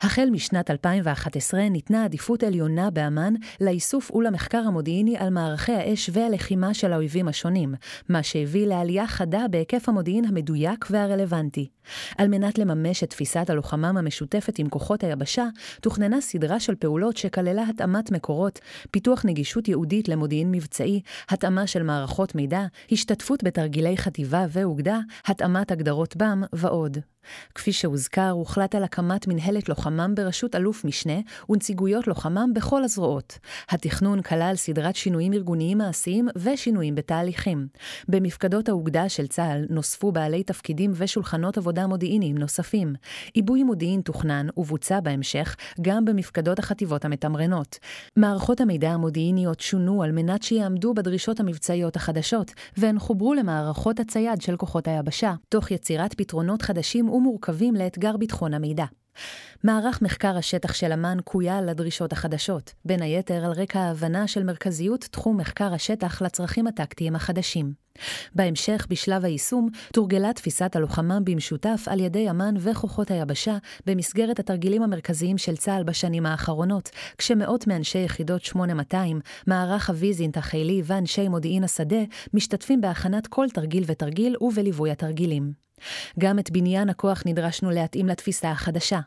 החל 0.01 0.29
משנת 0.31 0.71
2011 0.71 1.69
ניתנה 1.69 2.05
עדיפות 2.05 2.43
עליונה 2.43 2.89
באמ"ן 2.89 3.33
לאיסוף 3.61 4.11
ולמחקר 4.11 4.57
המודיעיני 4.57 5.17
על 5.17 5.29
מערכי 5.29 5.71
האש 5.71 6.09
והלחימה 6.13 6.73
של 6.73 6.93
האויבים 6.93 7.27
השונים, 7.27 7.75
מה 8.09 8.23
שהביא 8.23 8.67
לעלייה 8.67 9.07
חדה 9.07 9.45
בהיקף 9.51 9.89
המודיעין 9.89 10.25
המדויק 10.25 10.85
והרלוונטי. 10.89 11.67
על 12.17 12.27
מנת 12.27 12.57
לממש 12.57 13.03
את 13.03 13.09
תפיסת 13.09 13.49
הלוחמם 13.49 13.97
המשותפת 13.97 14.59
עם 14.59 14.69
כוחות 14.69 15.03
היבשה, 15.03 15.45
תוכננה 15.81 16.21
סדרה 16.21 16.59
של 16.59 16.75
פעולות 16.75 17.17
שכללה 17.17 17.63
התאמת 17.69 18.11
מקורות, 18.11 18.59
פיתוח 18.91 19.25
נגישות 19.25 19.67
ייעודית 19.67 20.07
למודיעין 20.07 20.51
מבצעי, 20.51 21.01
התאמה 21.29 21.67
של 21.67 21.83
מערכות 21.83 22.35
מידע, 22.35 22.61
השתתפות 22.91 23.43
בתרגילי 23.43 23.97
חטיבה 23.97 24.45
ואוגדה, 24.49 24.99
התאמת 25.25 25.71
הגדרות 25.71 26.15
בם 26.15 26.43
ועוד. 26.53 26.97
כפי 27.55 27.73
שהוזכר, 27.73 28.29
הוחלט 28.29 28.75
על 28.75 28.83
הקמת 28.83 29.27
מנהלת 29.27 29.69
לוחמם 29.69 30.13
בראשות 30.15 30.55
אלוף 30.55 30.85
משנה 30.85 31.19
ונציגויות 31.49 32.07
לוחמם 32.07 32.51
בכל 32.55 32.83
הזרועות. 32.83 33.39
התכנון 33.69 34.21
כלל 34.21 34.53
סדרת 34.55 34.95
שינויים 34.95 35.33
ארגוניים 35.33 35.77
מעשיים 35.77 36.27
ושינויים 36.35 36.95
בתהליכים. 36.95 37.67
במפקדות 38.07 38.69
האוגדה 38.69 39.09
של 39.09 39.27
צה"ל 39.27 39.65
נוספו 39.69 40.11
בעלי 40.11 40.43
תפקידים 40.43 40.91
ושולחנות 40.95 41.57
עבודה 41.57 41.87
מודיעיניים 41.87 42.37
נוספים. 42.37 42.93
עיבוי 43.33 43.63
מודיעין 43.63 44.01
תוכנן 44.01 44.47
ובוצע 44.57 44.99
בהמשך 44.99 45.55
גם 45.81 46.05
במפקדות 46.05 46.59
החטיבות 46.59 47.05
המתמרנות. 47.05 47.79
מערכות 48.17 48.61
המידע 48.61 48.89
המודיעיניות 48.89 49.59
שונו 49.59 50.03
על 50.03 50.11
מנת 50.11 50.43
שיעמדו 50.43 50.93
בדרישות 50.93 51.39
המבצעיות 51.39 51.95
החדשות, 51.95 52.51
והן 52.77 52.99
חוברו 52.99 53.33
למערכות 53.33 53.99
הצייד 53.99 54.41
של 54.41 54.57
כוחות 54.57 54.87
היבשה, 54.87 55.33
תוך 55.49 55.71
יצירת 55.71 56.13
פתרונות 56.13 56.61
חדשים 56.61 57.09
ומורכבים 57.15 57.75
לאתגר 57.75 58.17
ביטחון 58.17 58.53
המידע. 58.53 58.85
מערך 59.63 60.01
מחקר 60.01 60.37
השטח 60.37 60.73
של 60.73 60.93
אמ"ן 60.93 61.17
קויה 61.23 61.61
לדרישות 61.61 62.11
החדשות, 62.13 62.73
בין 62.85 63.01
היתר 63.01 63.45
על 63.45 63.51
רקע 63.51 63.79
ההבנה 63.79 64.27
של 64.27 64.43
מרכזיות 64.43 65.07
תחום 65.11 65.37
מחקר 65.37 65.73
השטח 65.73 66.21
לצרכים 66.21 66.67
הטקטיים 66.67 67.15
החדשים. 67.15 67.73
בהמשך, 68.35 68.87
בשלב 68.89 69.25
היישום, 69.25 69.69
תורגלה 69.93 70.33
תפיסת 70.33 70.75
הלוחמה 70.75 71.19
במשותף 71.19 71.85
על 71.87 71.99
ידי 71.99 72.29
אמ"ן 72.29 72.55
וכוחות 72.59 73.11
היבשה 73.11 73.57
במסגרת 73.85 74.39
התרגילים 74.39 74.83
המרכזיים 74.83 75.37
של 75.37 75.57
צה"ל 75.57 75.83
בשנים 75.83 76.25
האחרונות, 76.25 76.89
כשמאות 77.17 77.67
מאנשי 77.67 77.99
יחידות 77.99 78.41
8200, 78.41 79.19
מערך 79.47 79.89
הוויזינט 79.89 80.37
החילי 80.37 80.81
ואנשי 80.85 81.27
מודיעין 81.27 81.63
השדה 81.63 82.03
משתתפים 82.33 82.81
בהכנת 82.81 83.27
כל 83.27 83.47
תרגיל 83.53 83.83
ותרגיל 83.87 84.35
ובליווי 84.41 84.91
התרגילים. 84.91 85.64
גם 86.19 86.39
את 86.39 86.51
בניין 86.51 86.89
הכוח 86.89 87.23
נדרשנו 87.25 87.71
להתאים 87.71 88.07
לתפיסה 88.07 88.51
החדשה. 88.51 88.99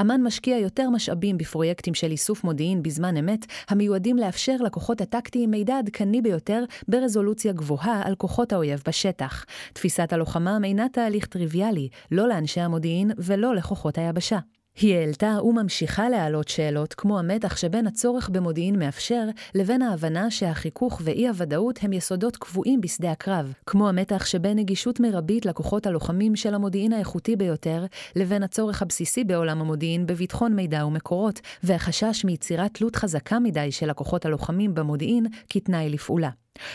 אמ"ן 0.00 0.22
משקיע 0.22 0.58
יותר 0.58 0.90
משאבים 0.90 1.38
בפרויקטים 1.38 1.94
של 1.94 2.10
איסוף 2.10 2.44
מודיעין 2.44 2.82
בזמן 2.82 3.16
אמת, 3.16 3.46
המיועדים 3.68 4.16
לאפשר 4.16 4.56
לכוחות 4.64 5.00
הטקטיים 5.00 5.50
מידע 5.50 5.78
עדכני 5.78 6.22
ביותר 6.22 6.64
ברזולוציה 6.88 7.52
גבוהה 7.52 8.02
על 8.04 8.14
כוחות 8.14 8.52
האויב 8.52 8.82
בשטח. 8.88 9.44
תפיסת 9.72 10.12
הלוחמה 10.12 10.58
אינה 10.64 10.86
תהליך 10.92 11.26
טריוויאלי, 11.26 11.88
לא 12.10 12.28
לאנשי 12.28 12.60
המודיעין 12.60 13.10
ולא 13.18 13.54
לכוחות 13.54 13.98
היבשה. 13.98 14.38
היא 14.76 14.96
העלתה 14.96 15.38
וממשיכה 15.42 16.08
להעלות 16.08 16.48
שאלות 16.48 16.94
כמו 16.94 17.18
המתח 17.18 17.56
שבין 17.56 17.86
הצורך 17.86 18.28
במודיעין 18.28 18.78
מאפשר 18.78 19.24
לבין 19.54 19.82
ההבנה 19.82 20.30
שהחיכוך 20.30 21.00
ואי-הוודאות 21.04 21.78
הם 21.82 21.92
יסודות 21.92 22.36
קבועים 22.36 22.80
בשדה 22.80 23.12
הקרב, 23.12 23.52
כמו 23.66 23.88
המתח 23.88 24.26
שבין 24.26 24.58
נגישות 24.58 25.00
מרבית 25.00 25.46
לכוחות 25.46 25.86
הלוחמים 25.86 26.36
של 26.36 26.54
המודיעין 26.54 26.92
האיכותי 26.92 27.36
ביותר, 27.36 27.84
לבין 28.16 28.42
הצורך 28.42 28.82
הבסיסי 28.82 29.24
בעולם 29.24 29.60
המודיעין 29.60 30.06
בביטחון 30.06 30.54
מידע 30.54 30.86
ומקורות, 30.86 31.40
והחשש 31.62 32.24
מיצירת 32.24 32.74
תלות 32.74 32.96
חזקה 32.96 33.38
מדי 33.38 33.72
של 33.72 33.90
הכוחות 33.90 34.26
הלוחמים 34.26 34.74
במודיעין 34.74 35.26
כתנאי 35.48 35.90
לפעולה. 35.90 36.30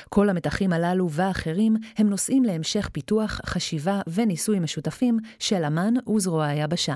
כל 0.10 0.30
המתחים 0.30 0.74
הללו 0.74 1.10
ואחרים 1.12 1.76
הם 1.98 2.10
נושאים 2.10 2.44
להמשך 2.44 2.90
פיתוח, 2.94 3.42
חשיבה 3.46 4.02
וניסוי 4.08 4.60
משותפים 4.60 5.18
של 5.40 5.64
אמ"ן 5.64 5.94
וזרוע 6.16 6.46
היבשה. 6.46 6.96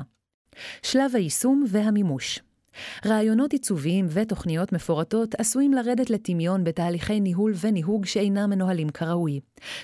שלב 0.84 1.16
היישום 1.16 1.66
והמימוש 1.68 2.40
רעיונות 3.06 3.54
עיצוביים 3.54 4.06
ותוכניות 4.10 4.74
מפורטות 4.74 5.36
עשויים 5.36 5.74
לרדת 5.74 6.10
לטמיון 6.10 6.64
בתהליכי 6.64 7.20
ניהול 7.20 7.54
וניהוג 7.62 8.06
שאינם 8.06 8.50
מנוהלים 8.50 8.90
כראוי. 8.90 9.40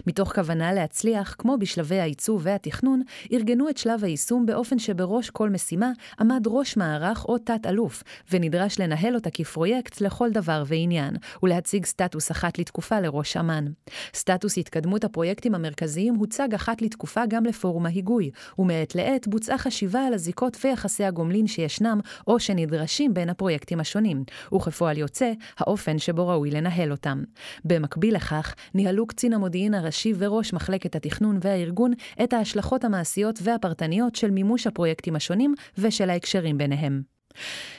מתוך 0.07 0.35
כוונה 0.35 0.73
להצליח, 0.73 1.35
כמו 1.37 1.57
בשלבי 1.59 1.99
העיצוב 1.99 2.41
והתכנון, 2.43 3.01
ארגנו 3.33 3.69
את 3.69 3.77
שלב 3.77 4.03
היישום 4.03 4.45
באופן 4.45 4.79
שבראש 4.79 5.29
כל 5.29 5.49
משימה 5.49 5.91
עמד 6.19 6.43
ראש 6.47 6.77
מערך 6.77 7.25
או 7.25 7.37
תת-אלוף, 7.37 8.03
ונדרש 8.31 8.79
לנהל 8.79 9.15
אותה 9.15 9.29
כפרויקט 9.29 10.01
לכל 10.01 10.29
דבר 10.31 10.63
ועניין, 10.67 11.15
ולהציג 11.43 11.85
סטטוס 11.85 12.31
אחת 12.31 12.59
לתקופה 12.59 12.99
לראש 12.99 13.37
אמ"ן. 13.37 13.65
סטטוס 14.13 14.57
התקדמות 14.57 15.03
הפרויקטים 15.03 15.55
המרכזיים 15.55 16.15
הוצג 16.15 16.53
אחת 16.53 16.81
לתקופה 16.81 17.21
גם 17.29 17.45
לפורום 17.45 17.85
ההיגוי, 17.85 18.31
ומעת 18.59 18.95
לעת 18.95 19.27
בוצעה 19.27 19.57
חשיבה 19.57 19.99
על 20.05 20.13
הזיקות 20.13 20.57
ויחסי 20.63 21.03
הגומלין 21.03 21.47
שישנם, 21.47 21.99
או 22.27 22.39
שנדרש 22.39 22.78
נדרשים 22.79 23.13
בין 23.13 23.29
הפרויקטים 23.29 23.79
השונים, 23.79 24.23
וכפועל 24.55 24.97
יוצא, 24.97 25.31
האופן 25.57 25.99
שבו 25.99 26.27
ראוי 26.27 26.51
לנהל 26.51 26.91
אותם. 26.91 27.23
במקביל 27.65 28.15
לכך, 28.15 28.55
ניהלו 28.73 29.07
קצין 29.07 29.33
המודיעין 29.33 29.73
הראשי 29.73 30.13
וראש 30.17 30.53
מחלקת 30.53 30.95
התכנון 30.95 31.39
והארגון 31.41 31.91
את 32.23 32.33
ההשלכות 32.33 32.83
המעשיות 32.83 33.39
והפרטניות 33.43 34.15
של 34.15 34.31
מימוש 34.31 34.67
הפרויקטים 34.67 35.15
השונים 35.15 35.53
ושל 35.77 36.09
ההקשרים 36.09 36.57
ביניהם. 36.57 37.01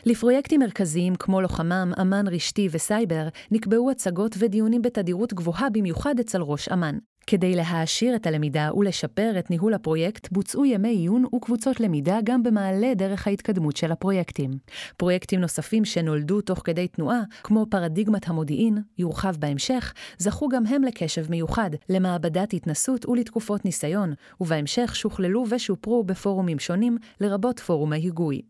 לפרויקטים 0.07 0.61
מרכזיים 0.61 1.15
כמו 1.15 1.41
לוחמם, 1.41 1.93
אמ"ן 2.01 2.29
רשתי 2.29 2.69
וסייבר, 2.71 3.29
נקבעו 3.51 3.91
הצגות 3.91 4.37
ודיונים 4.39 4.83
בתדירות 4.83 5.35
גבוהה 5.35 5.71
במיוחד 5.71 6.15
אצל 6.21 6.43
ראש 6.43 6.69
אמ"ן. 6.69 6.99
כדי 7.27 7.55
להעשיר 7.55 8.17
את 8.17 8.27
הלמידה 8.27 8.71
ולשפר 8.75 9.33
את 9.39 9.51
ניהול 9.51 9.75
הפרויקט, 9.75 10.29
בוצעו 10.33 10.65
ימי 10.65 10.89
עיון 10.89 11.25
וקבוצות 11.35 11.81
למידה 11.81 12.19
גם 12.25 12.43
במעלה 12.43 12.95
דרך 12.95 13.27
ההתקדמות 13.27 13.77
של 13.77 13.93
הפרויקטים. 13.93 14.51
פרויקטים 14.97 15.41
נוספים 15.41 15.85
שנולדו 15.85 16.41
תוך 16.41 16.63
כדי 16.65 16.89
תנועה, 16.89 17.21
כמו 17.43 17.67
פרדיגמת 17.71 18.29
המודיעין, 18.29 18.79
יורחב 18.99 19.37
בהמשך, 19.39 19.95
זכו 20.19 20.49
גם 20.49 20.67
הם 20.67 20.83
לקשב 20.83 21.31
מיוחד, 21.31 21.71
למעבדת 21.89 22.53
התנסות 22.53 23.07
ולתקופות 23.07 23.65
ניסיון, 23.65 24.13
ובהמשך 24.41 24.97
שוכללו 24.97 25.45
ושופרו 25.51 26.05
בפורומים 26.05 26.59
שונים, 26.59 26.99
לרבות 27.21 27.61
פורום 27.61 27.93
ההיגוי. 27.93 28.43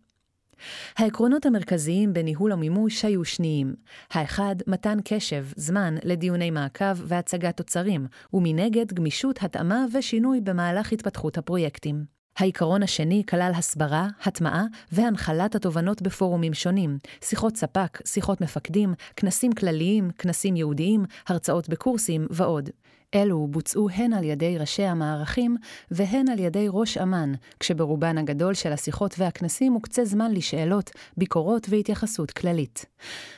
העקרונות 0.96 1.46
המרכזיים 1.46 2.12
בניהול 2.12 2.52
המימוש 2.52 3.04
היו 3.04 3.24
שניים. 3.24 3.74
האחד, 4.11 4.56
מתן 4.66 4.98
קשב, 5.04 5.46
זמן, 5.56 5.94
לדיוני 6.04 6.50
מעקב 6.50 6.94
והצגת 6.96 7.56
תוצרים, 7.56 8.06
ומנגד 8.32 8.92
גמישות, 8.92 9.42
התאמה 9.42 9.84
ושינוי 9.92 10.40
במהלך 10.40 10.92
התפתחות 10.92 11.38
הפרויקטים. 11.38 12.20
העיקרון 12.38 12.82
השני 12.82 13.22
כלל 13.28 13.52
הסברה, 13.56 14.08
הטמעה 14.22 14.64
והנחלת 14.92 15.54
התובנות 15.54 16.02
בפורומים 16.02 16.54
שונים, 16.54 16.98
שיחות 17.24 17.56
ספק, 17.56 17.98
שיחות 18.06 18.40
מפקדים, 18.40 18.94
כנסים 19.16 19.52
כלליים, 19.52 20.11
כנסים 20.18 20.56
ייעודיים, 20.56 21.04
הרצאות 21.28 21.68
בקורסים 21.68 22.26
ועוד. 22.30 22.70
אלו 23.14 23.46
בוצעו 23.50 23.88
הן 23.90 24.12
על 24.12 24.24
ידי 24.24 24.58
ראשי 24.58 24.82
המערכים 24.82 25.56
והן 25.90 26.28
על 26.28 26.38
ידי 26.38 26.66
ראש 26.68 26.98
אמ"ן, 26.98 27.32
כשברובן 27.61 28.18
הגדול 28.18 28.54
של 28.54 28.72
השיחות 28.72 29.14
והכנסים 29.18 29.72
מוקצה 29.72 30.04
זמן 30.04 30.32
לשאלות, 30.32 30.90
ביקורות 31.16 31.66
והתייחסות 31.70 32.30
כללית. 32.30 32.86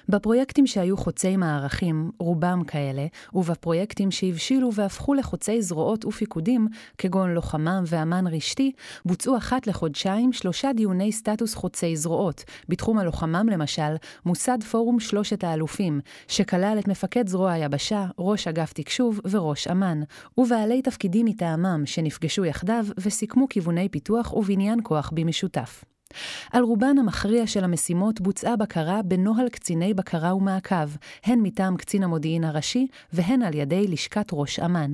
בפרויקטים 0.09 0.67
שהיו 0.67 0.97
חוצי 0.97 1.37
מערכים, 1.37 2.11
רובם 2.19 2.65
כאלה, 2.67 3.07
ובפרויקטים 3.35 4.11
שהבשילו 4.11 4.75
והפכו 4.75 5.15
לחוצי 5.15 5.63
זרועות 5.63 6.05
ופיקודים, 6.05 6.69
כגון 6.99 7.35
לוחמם 7.35 7.85
ואמ"ן 7.87 8.27
רשתי, 8.27 8.73
בוצעו 9.05 9.37
אחת 9.37 9.67
לחודשיים 9.67 10.33
שלושה 10.33 10.73
דיוני 10.73 11.13
סטטוס 11.13 11.55
חוצי 11.55 11.97
זרועות. 11.97 12.45
בתחום 12.69 12.99
הלוחמם 12.99 13.47
למשל, 13.53 13.97
מוסד 14.27 14.63
פורום 14.71 15.01
שלושת 15.01 15.45
האלופים, 15.45 16.01
שכלל 16.29 16.77
את 16.79 16.89
מפקד 16.89 17.29
זרוע 17.29 17.53
היבשה, 17.53 18.07
ראש 18.19 18.49
אגף 18.49 18.73
תקשוב 18.73 19.21
וראש 19.31 19.62
ראש 19.63 19.69
אמ"ן, 19.69 20.01
ובעלי 20.39 20.83
תפקידים 20.83 21.27
מטעמם 21.27 21.83
שנפגשו 21.87 22.45
יחדיו 22.45 22.87
וסיכמו 22.99 23.49
כיווני 23.49 23.89
פיתוח 23.89 24.33
ובניין 24.33 24.79
כוח 24.83 25.11
במשותף. 25.15 25.85
על 26.53 26.63
רובן 26.63 26.99
המכריע 26.99 27.47
של 27.47 27.65
המשימות 27.65 28.21
בוצעה 28.21 28.57
בקרה 28.57 29.03
בנוהל 29.03 29.49
קציני 29.49 29.95
בקרה 29.95 30.35
ומעקב, 30.35 30.89
הן 31.25 31.41
מטעם 31.43 31.77
קצין 31.77 32.03
המודיעין 32.03 32.45
הראשי 32.45 32.87
והן 33.13 33.43
על 33.43 33.55
ידי 33.55 33.87
לשכת 33.87 34.27
ראש 34.33 34.59
אמ"ן. 34.59 34.93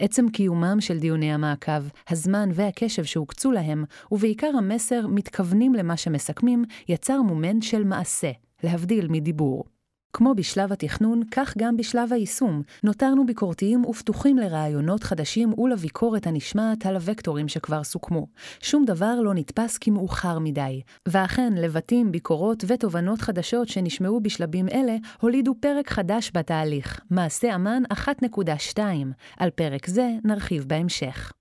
עצם 0.00 0.28
קיומם 0.28 0.76
של 0.80 0.98
דיוני 0.98 1.32
המעקב, 1.32 1.82
הזמן 2.10 2.48
והקשב 2.52 3.04
שהוקצו 3.04 3.52
להם, 3.52 3.84
ובעיקר 4.12 4.50
המסר 4.58 5.06
מתכוונים 5.06 5.74
למה 5.74 5.96
שמסכמים, 5.96 6.64
יצר 6.88 7.22
מומנט 7.22 7.62
של 7.62 7.84
מעשה, 7.84 8.30
להבדיל 8.62 9.08
מדיבור. 9.08 9.75
כמו 10.16 10.34
בשלב 10.34 10.72
התכנון, 10.72 11.22
כך 11.30 11.54
גם 11.58 11.76
בשלב 11.76 12.12
היישום, 12.12 12.62
נותרנו 12.82 13.26
ביקורתיים 13.26 13.84
ופתוחים 13.84 14.38
לרעיונות 14.38 15.02
חדשים 15.04 15.58
ולביקורת 15.58 16.26
הנשמעת 16.26 16.86
על 16.86 16.96
הוקטורים 16.96 17.48
שכבר 17.48 17.84
סוכמו. 17.84 18.26
שום 18.60 18.84
דבר 18.84 19.20
לא 19.20 19.34
נתפס 19.34 19.78
כמאוחר 19.78 20.38
מדי. 20.38 20.82
ואכן, 21.08 21.52
לבטים, 21.52 22.12
ביקורות 22.12 22.64
ותובנות 22.66 23.20
חדשות 23.20 23.68
שנשמעו 23.68 24.20
בשלבים 24.20 24.68
אלה, 24.68 24.96
הולידו 25.20 25.54
פרק 25.60 25.90
חדש 25.90 26.30
בתהליך, 26.34 27.00
מעשה 27.10 27.54
אמן 27.54 27.82
1.2. 27.92 28.78
על 29.36 29.50
פרק 29.50 29.86
זה 29.86 30.10
נרחיב 30.24 30.64
בהמשך. 30.68 31.35